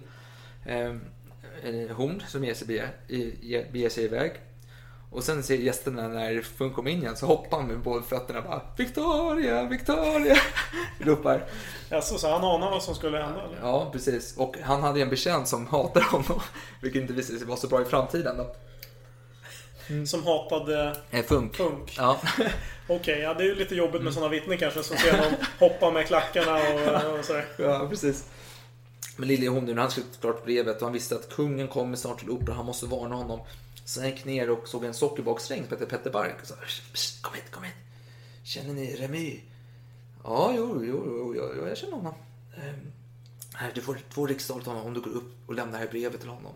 eh, 0.65 0.95
eh, 1.63 1.95
hon 1.95 2.23
som 2.27 2.43
ger 2.43 2.53
sig, 2.53 2.67
beger, 2.67 3.71
beger 3.71 3.89
sig 3.89 4.03
iväg. 4.03 4.31
Och 5.13 5.23
sen 5.23 5.43
ser 5.43 5.55
gästerna 5.55 6.07
när 6.07 6.41
Funk 6.41 6.75
kommer 6.75 6.91
in 6.91 6.99
igen 6.99 7.17
så 7.17 7.25
hoppar 7.25 7.57
han 7.57 7.67
med 7.67 7.79
båda 7.79 8.03
fötterna 8.03 8.41
bara 8.41 8.61
Victoria, 8.77 9.63
Victoria! 9.63 10.37
ropar. 10.99 11.45
Alltså, 11.91 12.17
så 12.17 12.31
han 12.31 12.43
anar 12.43 12.69
vad 12.71 12.83
som 12.83 12.95
skulle 12.95 13.17
hända 13.17 13.41
eller? 13.43 13.57
Ja, 13.61 13.89
precis. 13.91 14.37
Och 14.37 14.55
han 14.63 14.83
hade 14.83 14.99
ju 14.99 15.03
en 15.03 15.09
betjänt 15.09 15.47
som 15.47 15.67
hatar 15.67 16.01
honom. 16.01 16.41
Vilket 16.81 17.01
inte 17.01 17.13
visade 17.13 17.39
sig 17.39 17.47
vara 17.47 17.57
så 17.57 17.67
bra 17.67 17.81
i 17.81 17.85
framtiden 17.85 18.37
då. 18.37 18.55
Som 20.05 20.23
hatade 20.25 20.95
Eh, 21.11 21.23
Funk. 21.25 21.55
Funk. 21.55 21.93
Ja. 21.97 22.19
Okej, 22.87 23.19
ja 23.19 23.33
det 23.33 23.43
är 23.43 23.47
ju 23.47 23.55
lite 23.55 23.75
jobbigt 23.75 23.93
Mm. 23.95 24.03
med 24.05 24.13
sådana 24.13 24.29
vittnen 24.31 24.57
kanske 24.57 24.83
som 24.83 24.97
ser 24.97 25.17
någon 25.17 25.33
hoppa 25.59 25.91
med 25.91 26.07
klackarna 26.07 26.53
och, 26.55 27.19
och 27.19 27.25
sådär. 27.25 27.45
ja, 27.57 27.87
precis. 27.89 28.25
Men 29.17 29.27
Lilje 29.27 29.49
Hornlund, 29.49 29.79
han 29.79 29.91
skrev 29.91 30.03
klart 30.21 30.45
brevet 30.45 30.75
och 30.77 30.83
han 30.83 30.93
visste 30.93 31.15
att 31.15 31.29
kungen 31.35 31.67
kommer 31.67 31.97
snart 31.97 32.19
till 32.19 32.29
operan, 32.29 32.55
han 32.57 32.65
måste 32.65 32.85
varna 32.85 33.15
honom. 33.15 33.39
Så 33.85 34.03
gick 34.03 34.25
ner 34.25 34.49
och 34.49 34.67
såg 34.67 34.83
en 34.83 34.93
sockerbaksdräng 34.93 35.63
som 35.63 35.69
hette 35.69 35.85
Petter 35.85 36.11
Bark 36.11 36.41
och 36.41 36.47
sa 36.47 36.55
"Psst, 36.55 36.93
psst, 36.93 37.21
kom 37.21 37.33
hit, 37.33 37.51
kom 37.51 37.63
hit. 37.63 37.73
Känner 38.43 38.73
ni 38.73 38.95
Remy? 38.95 39.39
Ja, 40.23 40.53
jo, 40.55 40.81
jo, 40.85 41.03
jo, 41.05 41.53
jo, 41.57 41.67
jag 41.67 41.77
känner 41.77 41.93
honom. 41.93 42.13
Ehm, 42.55 42.91
här, 43.53 43.71
du 43.75 43.81
får 43.81 43.97
två 44.13 44.27
riksdaler 44.27 44.61
till 44.61 44.71
honom 44.71 44.87
om 44.87 44.93
du 44.93 45.01
går 45.01 45.11
upp 45.11 45.33
och 45.47 45.55
lämnar 45.55 45.73
det 45.73 45.85
här 45.85 45.91
brevet 45.91 46.19
till 46.19 46.29
honom. 46.29 46.53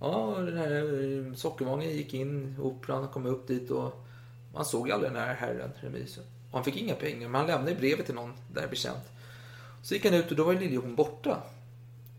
Ja, 0.00 0.34
den 0.38 0.56
här 0.58 0.70
ehm, 0.72 1.36
sockervagnen 1.36 1.90
gick 1.90 2.14
in 2.14 2.56
i 2.58 2.60
operan, 2.60 3.08
kom 3.08 3.26
upp 3.26 3.46
dit 3.48 3.70
och 3.70 4.04
man 4.54 4.64
såg 4.64 4.90
aldrig 4.90 5.12
den 5.12 5.22
här 5.22 5.34
herren 5.34 5.70
Remy. 5.80 6.06
Och 6.50 6.58
han 6.58 6.64
fick 6.64 6.76
inga 6.76 6.94
pengar, 6.94 7.28
men 7.28 7.34
han 7.34 7.46
lämnade 7.46 7.74
brevet 7.74 8.06
till 8.06 8.14
någon 8.14 8.32
där 8.54 8.68
bekänt. 8.68 9.04
Så 9.82 9.94
gick 9.94 10.04
han 10.04 10.14
ut 10.14 10.30
och 10.30 10.36
då 10.36 10.44
var 10.44 10.54
Liljehorn 10.54 10.94
borta. 10.94 11.42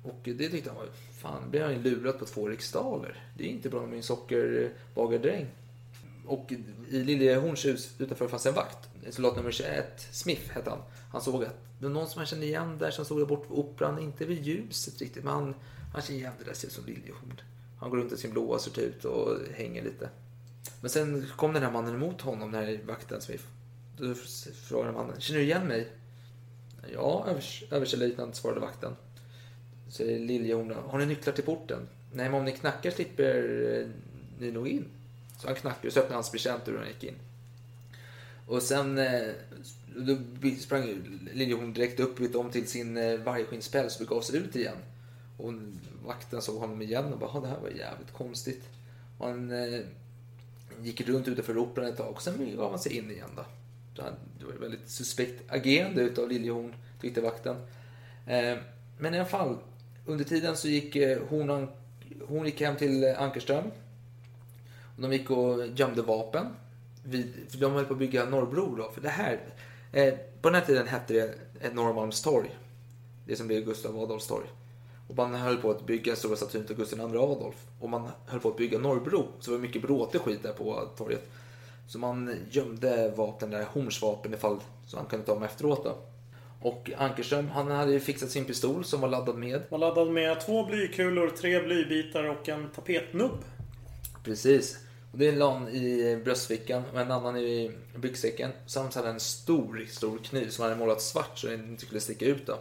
Och 0.04 0.20
det 0.24 0.50
tyckte 0.50 0.70
han 0.70 0.78
var, 0.80 0.88
fan, 1.22 1.50
blir 1.52 1.62
han 1.62 1.74
ju 1.74 1.80
lurad 1.80 2.20
på 2.20 2.26
två 2.26 2.48
riksdaler. 2.48 3.24
Det 3.38 3.44
är 3.44 3.48
inte 3.48 3.70
bra 3.70 3.86
med 3.86 3.98
en 3.98 4.04
sockerbagardräng. 4.04 5.48
Och 6.26 6.52
i 6.90 7.04
Liljehorns 7.04 7.66
hus 7.66 7.96
utanför 8.00 8.28
fanns 8.28 8.46
en 8.46 8.54
vakt. 8.54 8.90
Soldat 9.10 9.36
nummer 9.36 9.52
21, 9.52 10.08
Smith 10.12 10.52
hette 10.52 10.70
han. 10.70 10.80
Han 11.12 11.22
såg 11.22 11.44
att 11.44 11.56
det 11.80 11.86
var 11.86 11.94
någon 11.94 12.08
som 12.08 12.18
han 12.18 12.26
kände 12.26 12.46
igen 12.46 12.78
där 12.78 12.92
som 12.92 13.06
stod 13.06 13.20
där 13.20 13.26
bort 13.26 13.48
på 13.48 13.60
operan. 13.60 14.00
Inte 14.00 14.26
vid 14.26 14.44
ljuset 14.44 15.02
riktigt, 15.02 15.24
men 15.24 15.34
han, 15.34 15.56
han 15.94 16.02
kände 16.02 16.20
igen 16.20 16.34
det 16.40 16.46
där 16.46 16.54
ser 16.54 16.68
ut 16.68 16.74
som 16.74 16.86
Liljehorn. 16.86 17.42
Han 17.80 17.90
går 17.90 17.98
runt 17.98 18.12
i 18.12 18.18
sin 18.18 18.32
blåa 18.32 18.60
sort 18.60 18.78
ut 18.78 19.06
och 19.06 19.38
hänger 19.56 19.84
lite. 19.84 20.10
Men 20.82 20.90
sen 20.90 21.26
kom 21.38 21.54
den 21.54 21.64
här 21.64 21.72
mannen 21.72 21.96
emot 21.96 22.22
honom, 22.22 22.52
den 22.52 22.64
här 22.66 22.80
vakten 22.88 23.22
Smith. 23.22 23.44
Då 23.98 24.14
frågade 24.68 24.92
mannen, 24.92 25.22
känner 25.22 25.40
du 25.40 25.46
igen 25.46 25.68
mig? 25.68 25.88
Ja, 26.94 27.26
övers- 27.30 27.64
överstelöjtnant, 27.74 28.36
svarade 28.36 28.60
vakten. 28.60 28.96
Säger 29.94 30.20
Liljehorn, 30.20 30.74
har 30.88 31.00
ni 31.00 31.06
nycklar 31.06 31.34
till 31.34 31.44
porten? 31.44 31.88
Nej, 32.14 32.30
men 32.30 32.40
om 32.40 32.46
ni 32.46 32.52
knackar 32.52 32.92
slipper 32.92 33.36
eh, 33.82 33.88
ni 34.40 34.52
nog 34.52 34.68
in. 34.68 34.86
Så 35.40 35.48
han 35.48 35.56
knackade 35.56 35.88
och 35.88 35.94
så 35.94 36.00
öppnade 36.00 36.16
hans 36.16 36.32
betjänt 36.32 36.68
och 36.68 36.74
han 36.74 36.88
gick 36.88 37.04
in. 37.04 37.16
Och 38.48 38.62
sen 38.62 38.98
eh, 38.98 39.30
då 39.96 40.18
sprang 40.60 40.88
ju 40.88 41.02
Liljehorn 41.34 41.74
direkt 41.74 42.00
upp 42.00 42.20
vet, 42.20 42.36
om 42.36 42.52
till 42.52 42.68
sin 42.68 42.98
eh, 42.98 43.20
vargskinnspäls 43.20 44.00
och 44.00 44.06
begav 44.06 44.22
sig 44.22 44.40
ut 44.40 44.56
igen. 44.56 44.78
Och 45.38 45.54
vakten 46.06 46.42
såg 46.42 46.56
honom 46.60 46.82
igen 46.82 47.14
och 47.14 47.20
bara, 47.20 47.40
det 47.40 47.48
här 47.48 47.60
var 47.60 47.70
jävligt 47.70 48.14
konstigt. 48.14 48.64
Och 49.18 49.28
han 49.28 49.52
eh, 49.52 49.80
gick 50.82 51.02
runt 51.02 51.28
utanför 51.28 51.58
operan 51.58 51.88
ett 51.90 51.98
tag 51.98 52.12
och 52.12 52.22
sen 52.22 52.56
gav 52.58 52.70
han 52.70 52.80
sig 52.80 52.98
in 52.98 53.12
igen 53.12 53.30
då. 53.36 53.46
Han- 54.04 54.14
Det 54.40 54.46
var 54.46 54.54
ett 54.54 54.62
väldigt 54.62 54.90
suspekt 54.90 55.42
agerande 55.52 56.02
utav 56.02 56.30
Liljehorn, 56.30 56.74
tyckte 57.02 57.22
vakten. 57.22 57.56
Eh, 58.28 58.58
men 58.98 59.14
i 59.14 59.18
alla 59.20 59.26
fall, 59.30 59.58
under 60.06 60.26
tiden 60.26 60.58
så 60.58 60.68
gick 60.68 60.96
eh, 60.96 61.20
hon, 61.30 61.68
hon 62.28 62.46
gick 62.46 62.62
hem 62.62 62.76
till 62.76 63.04
eh, 63.04 63.22
Ankerström. 63.22 63.66
Och 64.96 65.02
de 65.02 65.14
gick 65.14 65.32
och 65.32 65.68
gömde 65.68 66.02
vapen. 66.02 66.46
Vid, 67.04 67.34
för 67.50 67.58
de 67.58 67.72
höll 67.74 67.86
på 67.86 67.94
att 67.94 68.00
bygga 68.00 68.26
Norrbro 68.26 68.76
då. 68.76 68.92
För 68.92 69.02
det 69.02 69.10
här, 69.10 69.40
eh, 69.92 70.14
på 70.42 70.50
den 70.50 70.56
här 70.56 70.66
tiden 70.66 70.88
hette 70.88 71.14
det 71.14 71.74
Norrmalmstorg. 71.74 72.58
Det 73.28 73.36
som 73.36 73.48
blev 73.48 73.66
Gustav 73.66 74.00
Adolfs 74.00 74.28
torg. 74.28 74.48
Och 75.08 75.16
man 75.16 75.36
höll 75.36 75.58
på 75.58 75.72
att 75.72 75.86
bygga 75.86 76.12
en 76.12 76.18
stora 76.18 76.36
statyn 76.36 76.66
till 76.66 76.76
Gustav 76.76 77.00
II 77.00 77.18
Adolf. 77.18 77.68
Och 77.80 77.90
man 77.90 78.10
höll 78.28 78.40
på 78.40 78.50
att 78.50 78.58
bygga 78.58 78.80
Norrbro. 78.80 79.26
Så 79.40 79.52
det 79.52 79.58
var 79.58 79.62
mycket 79.62 79.82
bråte 79.82 80.20
skit 80.20 80.44
där 80.44 80.54
på 80.54 80.90
torget. 80.98 81.30
Så 81.88 82.00
man 82.00 82.36
gömde 82.52 83.14
vapen 83.16 83.50
där, 83.50 83.64
Hornsvapen 83.64 84.34
ifall 84.34 84.60
så 84.88 84.98
han 84.98 85.06
kunde 85.06 85.26
ta 85.26 85.34
dem 85.34 85.44
efteråt 85.44 85.84
då. 85.84 85.98
Och 86.64 86.90
Ankerström, 86.98 87.50
han 87.50 87.72
hade 87.72 87.92
ju 87.92 88.00
fixat 88.00 88.30
sin 88.30 88.46
pistol 88.46 88.84
som 88.86 89.02
var 89.02 89.08
laddad 89.10 89.36
med. 89.38 89.62
Man 89.72 89.80
laddade 89.80 90.12
med 90.12 90.42
två 90.42 90.66
blykulor, 90.66 91.30
tre 91.30 91.60
blybitar 91.60 92.24
och 92.24 92.50
en 92.50 92.70
tapetnubb. 92.76 93.38
Precis. 94.24 94.78
Och 95.12 95.18
det 95.18 95.32
la 95.32 95.54
han 95.54 95.68
i 95.68 96.22
bröstfickan 96.26 96.84
och 96.94 97.00
en 97.02 97.12
annan 97.12 97.38
i 97.38 97.72
byxsäcken. 97.96 98.52
Samt 98.66 98.96
hade 98.96 99.10
en 99.10 99.20
stor, 99.20 99.86
stor 99.90 100.18
kniv 100.18 100.50
som 100.50 100.62
han 100.64 100.72
hade 100.72 100.80
målat 100.86 101.02
svart 101.02 101.38
så 101.40 101.48
den 101.48 101.70
inte 101.70 101.86
skulle 101.86 102.00
sticka 102.02 102.26
ut 102.26 102.46
då. 102.48 102.58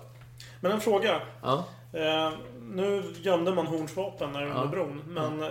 Men 0.61 0.73
en 0.73 0.81
fråga. 0.81 1.21
Ja. 1.43 1.65
Eh, 1.93 2.33
nu 2.75 3.03
gömde 3.23 3.55
man 3.55 3.67
hornsvapen 3.67 4.29
under 4.29 4.41
Ja. 4.49 4.67
bron. 4.67 5.03
Men 5.07 5.43
eh, 5.43 5.49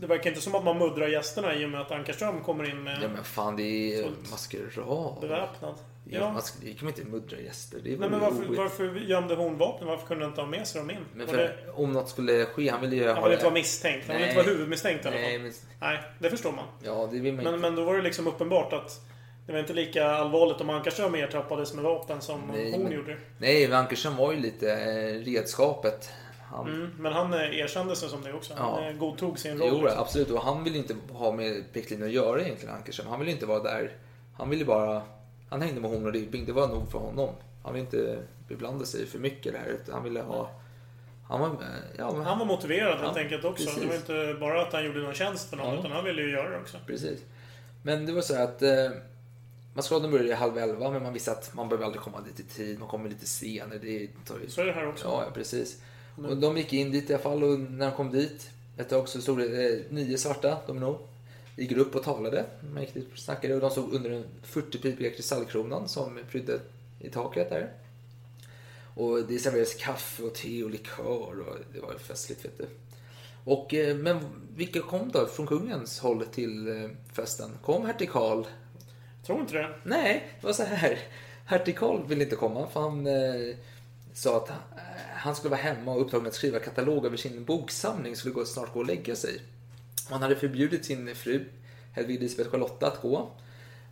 det 0.00 0.06
verkar 0.06 0.30
inte 0.30 0.42
som 0.42 0.54
att 0.54 0.64
man 0.64 0.78
muddrar 0.78 1.08
gästerna 1.08 1.54
i 1.54 1.64
och 1.64 1.70
med 1.70 1.80
att 1.80 1.90
Ankarström 1.90 2.40
kommer 2.42 2.70
in 2.70 2.82
med 2.82 2.98
Ja 3.02 3.08
men 3.08 3.24
fan 3.24 3.56
det 3.56 3.62
är 3.94 4.02
Fullt. 4.02 4.30
maskerad. 4.30 5.20
beväpnad. 5.20 5.74
Ja. 6.12 6.32
Man 6.32 6.42
ska- 6.42 6.58
det 6.64 6.72
kan 6.74 6.84
man 6.84 6.94
inte 6.98 7.04
muddra 7.10 7.36
gäster. 7.40 7.80
Det 7.84 7.98
Nej, 7.98 8.08
men 8.10 8.20
varför, 8.20 8.44
varför 8.56 8.94
gömde 8.94 9.34
hon 9.34 9.58
vapnen? 9.58 9.88
Varför 9.88 10.06
kunde 10.06 10.24
hon 10.24 10.30
inte 10.32 10.40
ha 10.40 10.48
med 10.48 10.66
sig 10.66 10.80
dem 10.80 10.90
in? 10.90 10.96
Men 11.14 11.26
för, 11.26 11.36
det, 11.36 11.56
om 11.74 11.92
något 11.92 12.08
skulle 12.08 12.44
ske, 12.44 12.70
han 12.70 12.80
ville 12.80 12.96
ju 12.96 13.06
han 13.06 13.16
ha 13.16 13.22
ville 13.22 13.30
det- 13.30 13.34
inte 13.34 13.44
vara 13.44 13.54
misstänkt. 13.54 14.06
Han 14.06 14.16
ville 14.16 14.28
inte 14.28 14.36
vara 14.42 14.46
huvudmisstänkt 14.52 15.04
i 15.04 15.08
alla 15.08 15.16
Nej, 15.16 15.32
fall. 15.32 15.42
men, 15.42 15.52
Nej, 15.80 15.98
det 16.18 16.30
förstår 16.30 16.52
man. 16.52 16.64
ja, 16.84 17.08
det 17.12 17.18
vill 17.18 17.34
man 17.34 17.44
Men, 17.44 17.54
inte. 17.54 17.68
men 17.70 17.76
då 17.76 17.84
var 17.84 17.96
det 17.96 18.02
liksom 18.02 18.26
uppenbart 18.26 18.72
att 18.72 19.00
det 19.46 19.52
var 19.52 19.60
inte 19.60 19.72
lika 19.72 20.06
allvarligt 20.10 20.60
om 20.60 20.70
Ankarström 20.70 21.14
ertappades 21.14 21.74
med 21.74 21.84
vapen 21.84 22.20
som 22.20 22.40
Nej, 22.54 22.72
hon 22.72 22.82
men- 22.82 22.92
gjorde. 22.92 23.16
Nej, 23.38 23.68
men 23.68 23.78
Ankerström 23.78 24.16
var 24.16 24.32
ju 24.32 24.40
lite 24.40 24.72
eh, 24.72 25.24
redskapet. 25.24 26.10
Han, 26.50 26.66
Mm, 26.68 26.90
men 26.98 27.12
han 27.12 27.34
eh, 27.34 27.58
erkände 27.58 27.96
sig 27.96 28.08
som 28.08 28.22
det 28.22 28.32
också. 28.32 28.54
Han 28.56 28.82
Ja. 28.84 28.90
eh, 28.90 28.96
godtog 28.96 29.38
sin 29.38 29.58
roll. 29.58 29.80
Jo, 29.82 29.88
absolut. 29.96 30.30
Och 30.30 30.40
han 30.42 30.64
ville 30.64 30.78
inte 30.78 30.94
ha 31.12 31.32
med 31.32 31.72
Peklinjen 31.72 32.08
att 32.08 32.14
göra 32.14 32.42
egentligen, 32.42 32.74
Ankerström. 32.74 33.06
Han 33.08 33.18
ville 33.20 33.32
inte 33.32 33.46
vara 33.46 33.62
där. 33.62 33.90
Han 34.38 34.50
ville 34.50 34.64
bara... 34.64 35.02
Han 35.50 35.62
hängde 35.62 35.80
med 35.80 35.90
hon 35.90 36.06
och 36.06 36.12
Ribbing. 36.12 36.46
Det 36.46 36.52
var 36.52 36.68
nog 36.68 36.90
för 36.90 36.98
honom. 36.98 37.34
Han 37.62 37.72
ville 37.74 37.84
inte 37.84 38.22
beblanda 38.48 38.84
sig 38.84 39.06
för 39.06 39.18
mycket 39.18 39.54
här. 39.56 39.66
Utan 39.66 39.94
han 39.94 40.04
ville 40.04 40.20
ha... 40.20 40.50
Han 41.28 41.40
var... 41.40 41.56
Ja, 41.98 42.12
men, 42.12 42.22
Han 42.26 42.38
var 42.38 42.46
motiverad 42.46 42.98
helt 42.98 43.16
Ja, 43.16 43.22
enkelt 43.22 43.44
också. 43.44 43.64
precis. 43.64 43.82
Det 43.82 43.88
var 43.88 43.94
inte 43.94 44.40
bara 44.40 44.62
att 44.62 44.72
han 44.72 44.84
gjorde 44.84 45.00
någon 45.00 45.14
tjänst 45.14 45.50
för 45.50 45.56
någon, 45.56 45.74
Ja. 45.74 45.80
utan 45.80 45.92
han 45.92 46.04
ville 46.04 46.22
ju 46.22 46.30
göra 46.30 46.50
det 46.50 46.58
också. 46.58 46.76
Precis. 46.86 47.20
Men 47.82 48.06
det 48.06 48.12
var 48.12 48.22
så 48.22 48.42
att... 48.42 48.62
Eh, 48.62 48.90
Maskeraden 49.74 50.10
började 50.10 50.34
halv 50.34 50.58
elva, 50.58 50.90
men 50.90 51.02
man 51.02 51.12
visste 51.12 51.32
att 51.32 51.54
man 51.54 51.68
behöver 51.68 51.84
aldrig 51.84 52.02
komma 52.02 52.20
dit 52.20 52.40
i 52.40 52.42
tid. 52.42 52.78
Man 52.78 52.88
kommer 52.88 53.08
lite 53.08 53.26
senare. 53.26 53.78
Det 53.78 54.08
tar 54.26 54.38
ju... 54.44 54.50
Så 54.50 54.60
är 54.60 54.66
det 54.66 54.72
här 54.72 54.88
också. 54.88 55.04
Ja, 55.08 55.24
precis. 55.34 55.82
Och 56.28 56.36
de 56.36 56.56
gick 56.56 56.72
in 56.72 56.90
dit 56.92 57.10
i 57.10 57.14
alla 57.14 57.22
fall 57.22 57.42
och 57.44 57.58
när 57.60 57.86
de 57.86 57.96
kom 57.96 58.10
dit 58.10 58.50
ett 58.76 58.88
tag 58.88 59.08
så 59.08 59.20
stod 59.22 59.38
det 59.38 59.72
eh, 59.72 59.80
nio 59.90 60.18
svarta 60.18 60.58
domino 60.66 60.98
i 61.56 61.66
grupp 61.66 61.94
och 61.94 62.02
talade. 62.02 62.44
Man 62.74 62.82
gick 62.82 62.94
dit 62.94 63.12
och 63.12 63.18
snackade 63.18 63.54
och 63.54 63.60
de 63.60 63.70
stod 63.70 63.94
under 63.94 64.10
den 64.10 64.24
40-pipiga 64.44 65.10
kristallkronan 65.10 65.88
som 65.88 66.18
prydde 66.30 66.60
i 67.00 67.10
taket 67.10 67.50
där. 67.50 67.72
Och 68.94 69.24
det 69.24 69.38
serverades 69.38 69.74
kaffe 69.74 70.22
och 70.22 70.34
te 70.34 70.64
och 70.64 70.70
likör 70.70 71.40
och 71.40 71.56
det 71.72 71.80
var 71.80 71.94
festligt 71.98 72.44
vet 72.44 72.58
du. 72.58 72.66
Och, 73.44 73.74
eh, 73.74 73.96
men 73.96 74.18
vilka 74.56 74.80
kom 74.80 75.10
då 75.12 75.26
från 75.26 75.46
kungens 75.46 75.98
håll 75.98 76.26
till 76.26 76.68
eh, 76.68 76.90
festen? 77.12 77.50
Kom 77.62 77.86
hertig 77.86 78.10
Karl 78.10 78.44
Tror 79.26 79.40
inte 79.40 79.54
det. 79.54 79.68
Nej, 79.82 80.28
det 80.40 80.46
var 80.46 80.52
så 80.52 80.62
här. 80.62 80.98
Hertig 81.46 81.76
Karl 81.76 82.06
ville 82.06 82.24
inte 82.24 82.36
komma 82.36 82.66
för 82.66 82.80
han 82.80 83.06
eh, 83.06 83.56
sa 84.14 84.36
att 84.36 84.50
eh, 84.50 84.56
han 85.14 85.36
skulle 85.36 85.50
vara 85.50 85.60
hemma 85.60 85.92
och 85.92 86.00
upptagen 86.00 86.22
med 86.22 86.30
att 86.30 86.34
skriva 86.34 86.58
katalog 86.58 87.06
över 87.06 87.16
sin 87.16 87.44
boksamling 87.44 88.16
skulle 88.16 88.34
gå, 88.34 88.44
snart 88.44 88.72
gå 88.72 88.80
och 88.80 88.86
lägga 88.86 89.16
sig. 89.16 89.40
Han 90.10 90.22
hade 90.22 90.36
förbjudit 90.36 90.84
sin 90.84 91.14
fru 91.14 91.44
Hedvig 91.92 92.16
Elisabeth 92.16 92.50
Charlotta 92.50 92.86
att 92.86 93.02
gå. 93.02 93.30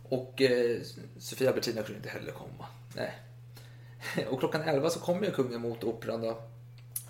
Och 0.09 0.41
eh, 0.41 0.77
Sofia 1.19 1.53
Bettina 1.53 1.81
kunde 1.81 1.97
inte 1.97 2.09
heller 2.09 2.31
komma. 2.31 2.65
Nej. 2.95 3.13
Och 4.29 4.39
klockan 4.39 4.61
11 4.61 4.89
så 4.89 4.99
kom 4.99 5.23
ju 5.23 5.31
kungen 5.31 5.61
mot 5.61 5.83
operan 5.83 6.21
då. 6.21 6.41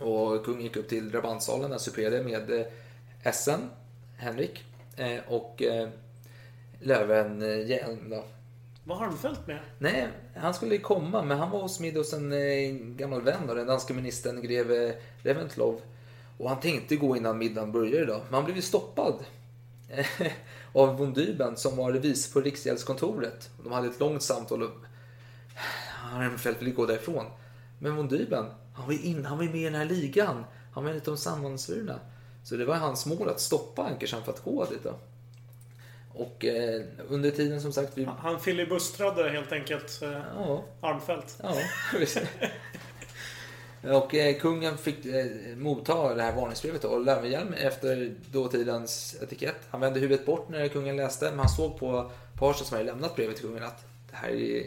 Och 0.05 0.45
kungen 0.45 0.61
gick 0.61 0.77
upp 0.77 0.89
till 0.89 1.11
drabantsalen 1.11 1.73
och 1.73 1.81
superade 1.81 2.23
med 2.23 2.51
eh, 2.51 2.65
Essen, 3.23 3.59
Henrik, 4.17 4.63
eh, 4.95 5.19
och 5.27 5.61
eh, 5.61 5.89
Löwenhjelm 6.79 8.09
då. 8.09 8.23
Var 8.83 8.95
Harmfelt 8.95 9.47
med? 9.47 9.59
Nej, 9.77 10.07
han 10.35 10.53
skulle 10.53 10.77
komma, 10.77 11.23
men 11.23 11.37
han 11.37 11.51
var 11.51 11.61
hos 11.61 11.79
middag 11.79 11.99
hos 11.99 12.13
en 12.13 12.33
eh, 12.33 12.71
gammal 12.71 13.21
vän 13.21 13.47
då, 13.47 13.53
den 13.53 13.67
danska 13.67 13.93
ministern 13.93 14.41
greve 14.41 14.95
Reventlov. 15.23 15.81
Och 16.39 16.49
han 16.49 16.59
tänkte 16.59 16.95
gå 16.95 17.17
innan 17.17 17.37
middagen 17.37 17.71
började 17.71 18.05
då, 18.05 18.21
men 18.29 18.33
han 18.33 18.45
blev 18.45 18.61
stoppad. 18.61 19.25
av 20.73 20.97
von 20.97 21.13
Dyben 21.13 21.57
som 21.57 21.77
var 21.77 21.91
revis 21.91 22.33
på 22.33 22.41
Riksgäldskontoret. 22.41 23.49
De 23.63 23.71
hade 23.71 23.87
ett 23.87 23.99
långt 23.99 24.23
samtal 24.23 24.63
och 24.63 24.71
Harmfeldt 25.95 26.61
ville 26.61 26.71
gå 26.71 26.85
därifrån. 26.85 27.25
Men 27.79 27.95
von 27.95 28.07
Dyben, 28.07 28.45
han 28.73 28.85
var 28.85 28.93
ju 28.93 29.01
in, 29.01 29.25
han 29.25 29.37
var 29.37 29.45
med 29.45 29.55
i 29.55 29.63
den 29.63 29.75
här 29.75 29.85
ligan. 29.85 30.43
Han 30.73 30.83
var 30.83 30.91
en 30.91 30.97
av 30.97 31.03
de 31.03 31.17
sammansvurna. 31.17 31.99
Så 32.43 32.55
det 32.55 32.65
var 32.65 32.75
hans 32.75 33.05
mål 33.05 33.29
att 33.29 33.39
stoppa 33.39 33.83
Ankerström 33.83 34.23
för 34.23 34.31
att 34.31 34.43
gå 34.43 34.65
dit 34.65 34.83
då. 34.83 34.93
Och 36.13 36.45
eh, 36.45 36.81
under 37.09 37.31
tiden 37.31 37.61
som 37.61 37.73
sagt, 37.73 37.97
vi... 37.97 38.07
Han 38.19 38.39
filibustrade 38.39 39.29
helt 39.29 39.51
enkelt 39.51 40.01
eh, 40.01 40.21
Ja. 40.35 40.63
Armfelt. 40.81 41.39
Ja. 41.43 41.55
Och 43.83 44.15
eh, 44.15 44.39
kungen 44.39 44.77
fick 44.77 45.05
eh, 45.05 45.25
motta 45.57 46.15
det 46.15 46.21
här 46.21 46.35
varningsbrevet 46.35 46.81
då, 46.81 46.87
och 46.87 47.05
Löwenhjelm 47.05 47.53
efter 47.53 48.15
dåtidens 48.31 49.15
etikett. 49.21 49.55
Han 49.69 49.81
vände 49.81 49.99
huvudet 49.99 50.25
bort 50.25 50.49
när 50.49 50.67
kungen 50.67 50.95
läste, 50.95 51.29
men 51.29 51.39
han 51.39 51.49
såg 51.49 51.79
på 51.79 52.11
parsen 52.37 52.65
som 52.65 52.77
hade 52.77 52.91
lämnat 52.91 53.15
brevet 53.15 53.35
till 53.35 53.45
kungen 53.45 53.63
att 53.63 53.85
det 54.11 54.15
här 54.15 54.29
är, 54.29 54.63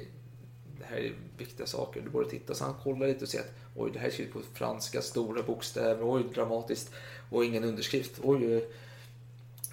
det 0.78 0.84
här 0.84 0.96
är 0.96 1.12
viktiga 1.38 1.66
saker, 1.66 2.00
du 2.00 2.10
borde 2.10 2.30
titta. 2.30 2.54
Så 2.54 2.64
han 2.64 2.74
kollar 2.84 3.06
lite 3.06 3.24
och 3.24 3.28
ser 3.28 3.40
att 3.40 3.54
oj, 3.76 3.90
det 3.92 3.98
här 3.98 4.06
är 4.06 4.10
skrivet 4.10 4.32
på 4.32 4.40
franska, 4.54 5.02
stora 5.02 5.42
bokstäver, 5.42 6.14
oj, 6.14 6.24
dramatiskt, 6.34 6.90
och 7.30 7.44
ingen 7.44 7.64
underskrift. 7.64 8.12
Oj, 8.22 8.46
oj. 8.46 8.66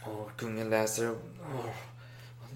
Och 0.03 0.29
kungen 0.37 0.69
läser 0.69 1.09
och 1.09 1.17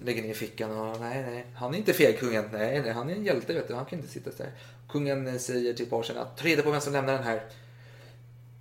lägger 0.04 0.22
ner 0.22 0.30
i 0.30 0.34
fickan 0.34 0.70
och 0.70 1.00
nej, 1.00 1.22
nej, 1.22 1.46
han 1.54 1.74
är 1.74 1.78
inte 1.78 1.92
feg 1.92 2.18
kungen. 2.18 2.44
Nej, 2.52 2.80
nej, 2.80 2.92
han 2.92 3.10
är 3.10 3.14
en 3.14 3.24
hjälte 3.24 3.54
vet 3.54 3.68
du, 3.68 3.74
han 3.74 3.86
kan 3.86 3.98
inte 3.98 4.10
sitta 4.10 4.30
där. 4.30 4.52
Kungen 4.88 5.40
säger 5.40 5.74
till 5.74 5.86
parsen 5.86 6.18
att 6.18 6.36
ta 6.36 6.44
reda 6.44 6.62
på 6.62 6.70
vem 6.70 6.80
som 6.80 6.92
lämnar 6.92 7.12
den 7.12 7.22
här. 7.22 7.42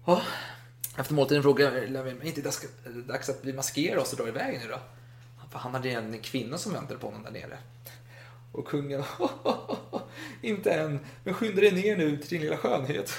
Ja, 0.06 0.22
efter 0.98 1.14
måltiden 1.14 1.44
frågar 1.44 1.88
Löfven, 1.88 2.22
är 2.22 2.26
inte 2.26 2.42
dags, 2.42 2.66
dags 3.08 3.30
att 3.30 3.40
vi 3.42 3.54
maskerar 3.54 3.98
oss 3.98 4.14
och 4.14 4.18
drar 4.18 4.28
iväg 4.28 4.60
nu 4.64 4.68
då? 4.68 4.80
För 5.52 5.60
han 5.60 5.74
hade 5.74 5.90
en 5.90 6.20
kvinna 6.20 6.58
som 6.58 6.74
väntade 6.74 7.00
på 7.00 7.08
honom 7.08 7.24
där 7.24 7.32
nere. 7.32 7.58
Och 8.52 8.68
kungen, 8.68 9.04
inte 10.42 10.72
än, 10.72 11.00
men 11.24 11.34
skynda 11.34 11.62
dig 11.62 11.72
ner 11.72 11.98
nu 11.98 12.18
till 12.18 12.30
din 12.30 12.42
lilla 12.42 12.58
skönhet. 12.58 13.14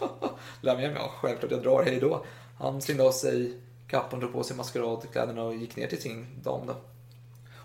Löfven, 0.60 0.92
ja 0.92 1.12
självklart 1.20 1.50
jag 1.50 1.62
drar, 1.62 1.82
hej 1.82 2.00
då. 2.00 2.24
Han 2.58 2.82
slängde 2.82 3.04
av 3.04 3.12
sig 3.12 3.60
kappan, 3.86 4.20
drog 4.20 4.32
på 4.32 4.42
sig 4.42 4.56
maskeradkläderna 4.56 5.42
och 5.42 5.54
gick 5.54 5.76
ner 5.76 5.86
till 5.86 6.02
sin 6.02 6.26
dam 6.42 6.66
då. 6.66 6.76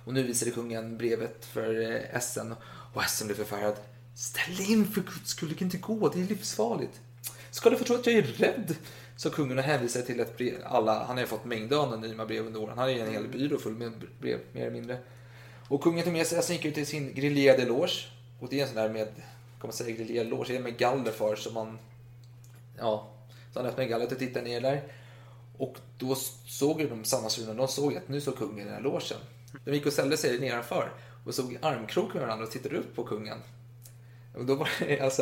Och 0.06 0.14
nu 0.14 0.24
visade 0.24 0.52
kungen 0.52 0.98
brevet 0.98 1.46
för 1.46 1.82
eh, 1.82 2.16
Essen 2.16 2.56
och 2.94 3.04
Essen 3.04 3.28
blev 3.28 3.36
förfärad. 3.36 3.76
Ställ 4.18 4.72
in 4.72 4.88
för 4.88 5.02
guds 5.02 5.30
skull, 5.30 5.50
det 5.50 5.56
kan 5.56 5.66
inte 5.66 5.78
gå, 5.78 6.10
det 6.10 6.22
är 6.22 6.24
livsfarligt. 6.24 7.02
Ska 7.52 7.70
du 7.70 7.78
få 7.78 7.84
tro 7.84 7.96
att 7.96 8.06
jag 8.06 8.16
är 8.16 8.22
rädd? 8.22 8.76
Så 9.16 9.30
kungen 9.30 9.58
och 9.58 9.64
hänvisade 9.64 10.06
till 10.06 10.20
ett 10.20 10.38
brev, 10.38 10.56
alla, 10.66 11.04
han 11.04 11.16
har 11.16 11.20
ju 11.20 11.28
fått 11.28 11.46
mängder 11.46 11.78
av 11.78 11.94
anonyma 11.94 12.26
brev 12.26 12.46
under 12.46 12.62
åren. 12.62 12.70
Han 12.70 12.78
har 12.78 12.88
ju 12.88 13.00
en 13.00 13.12
hel 13.12 13.28
byrå 13.28 13.58
full 13.58 13.76
med 13.76 13.92
brev, 14.22 14.40
mer 14.52 14.62
eller 14.62 14.72
mindre. 14.72 15.00
Och 15.68 15.84
kungen 15.84 16.04
tog 16.04 16.14
med 16.14 16.28
sig, 16.28 16.40
Essen 16.40 16.56
gick 16.56 16.66
ut 16.66 16.74
till 16.74 16.86
sin 16.86 17.14
grillerade 17.14 17.66
loge. 17.66 18.08
Och 18.40 18.50
det 18.50 18.60
är 18.60 18.62
en 18.62 18.68
sån 18.68 18.76
där 18.76 18.90
med, 18.90 19.08
kan 19.60 19.68
man 19.68 19.74
säga 19.74 19.96
grillerad 19.96 20.28
loge, 20.28 20.46
det 20.48 20.56
är 20.56 20.62
med 20.62 20.78
galler 20.78 21.12
för 21.12 21.36
så 21.36 21.52
man, 21.52 21.80
ja, 22.78 23.10
så 23.54 23.60
han 23.60 23.70
öppnade 23.70 23.90
gallret 23.90 24.12
och 24.12 24.20
tittade 24.20 24.46
ner 24.46 24.62
där. 24.62 24.84
Och 25.58 25.76
då 25.98 26.16
såg 26.46 26.82
ju 26.82 26.90
de 26.90 27.06
sammansvurna, 27.06 27.54
de 27.54 27.68
såg 27.68 27.98
att 27.98 28.10
nu 28.10 28.22
såg 28.22 28.38
kungen 28.38 28.60
i 28.60 28.64
den 28.64 28.74
här 28.74 28.82
logen. 28.82 29.18
De 29.66 29.74
gick 29.74 29.86
och 29.86 29.94
ställde 29.94 30.18
sig 30.18 30.40
nedanför 30.40 30.92
och 31.26 31.36
såg 31.36 31.58
armkrok 31.62 32.14
med 32.14 32.24
varandra 32.24 32.46
och 32.46 32.52
tittade 32.52 32.78
upp 32.78 32.96
på 32.96 33.04
kungen. 33.04 33.38
Och 34.38 34.46
då 34.46 34.56
var 34.56 34.70
det 34.80 35.00
alltså... 35.00 35.22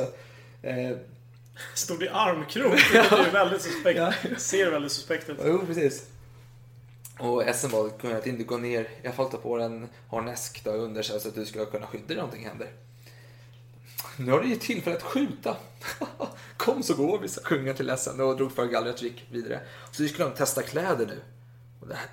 Eh, 0.62 0.98
Stod 1.74 2.04
i 2.04 2.08
armkrok. 2.08 2.74
Det 2.92 2.98
är 2.98 3.32
väldigt 3.32 3.62
suspekt. 3.62 4.00
Ja. 4.00 4.14
Ser 4.38 4.72
väldigt 4.72 4.92
suspekt 4.92 5.30
ut. 5.30 5.38
jo, 5.46 5.66
precis. 5.66 6.06
Och 7.20 7.44
SM 7.56 7.70
var 7.70 7.90
kungen 7.90 8.18
att 8.18 8.28
inte 8.28 8.44
gå 8.44 8.58
ner, 8.58 8.82
i 8.82 9.08
alla 9.08 9.16
fall 9.16 9.32
ta 9.32 9.38
på 9.38 9.60
en 9.60 9.88
harnesk 10.12 10.64
då 10.64 10.72
under 10.72 11.02
sig 11.02 11.20
så 11.20 11.28
att 11.28 11.36
du 11.36 11.46
ska 11.46 11.66
kunna 11.66 11.88
skydda 11.88 12.08
dig 12.08 12.18
om 12.18 12.22
någonting 12.22 12.46
händer. 12.46 12.72
Nu 14.18 14.32
har 14.32 14.40
du 14.40 14.48
ju 14.48 14.56
tillfälle 14.56 14.96
att 14.96 15.04
skjuta. 15.04 15.58
Kom 16.58 16.84
så 16.84 16.94
går 16.94 17.20
vi, 17.20 17.28
sa 17.28 17.42
kungen 17.42 17.76
till 17.76 17.98
SM 17.98 18.22
och 18.22 18.38
drog 18.38 18.52
för 18.52 18.66
gallret 18.66 18.96
och 18.96 19.04
gick 19.04 19.28
vidare. 19.32 19.60
Så 19.92 20.08
skulle 20.08 20.30
de 20.30 20.36
testa 20.36 20.62
kläder 20.62 21.06
nu. 21.06 21.22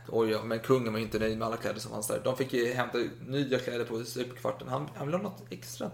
Oj, 0.08 0.30
ja, 0.30 0.44
men 0.44 0.60
kungen 0.60 0.92
var 0.92 0.98
ju 0.98 1.04
inte 1.04 1.18
nöjd 1.18 1.38
med 1.38 1.46
alla 1.46 1.56
kläder 1.56 1.80
som 1.80 1.90
fanns 1.90 2.06
där. 2.06 2.20
De 2.24 2.36
fick 2.36 2.52
ju 2.52 2.72
hämta 2.74 2.98
nya 3.26 3.58
kläder 3.58 3.84
på 3.84 4.04
superkvarten. 4.04 4.68
Han, 4.68 4.88
han 4.94 5.06
ville 5.06 5.16
ha 5.18 5.22
något 5.22 5.42
extra. 5.50 5.90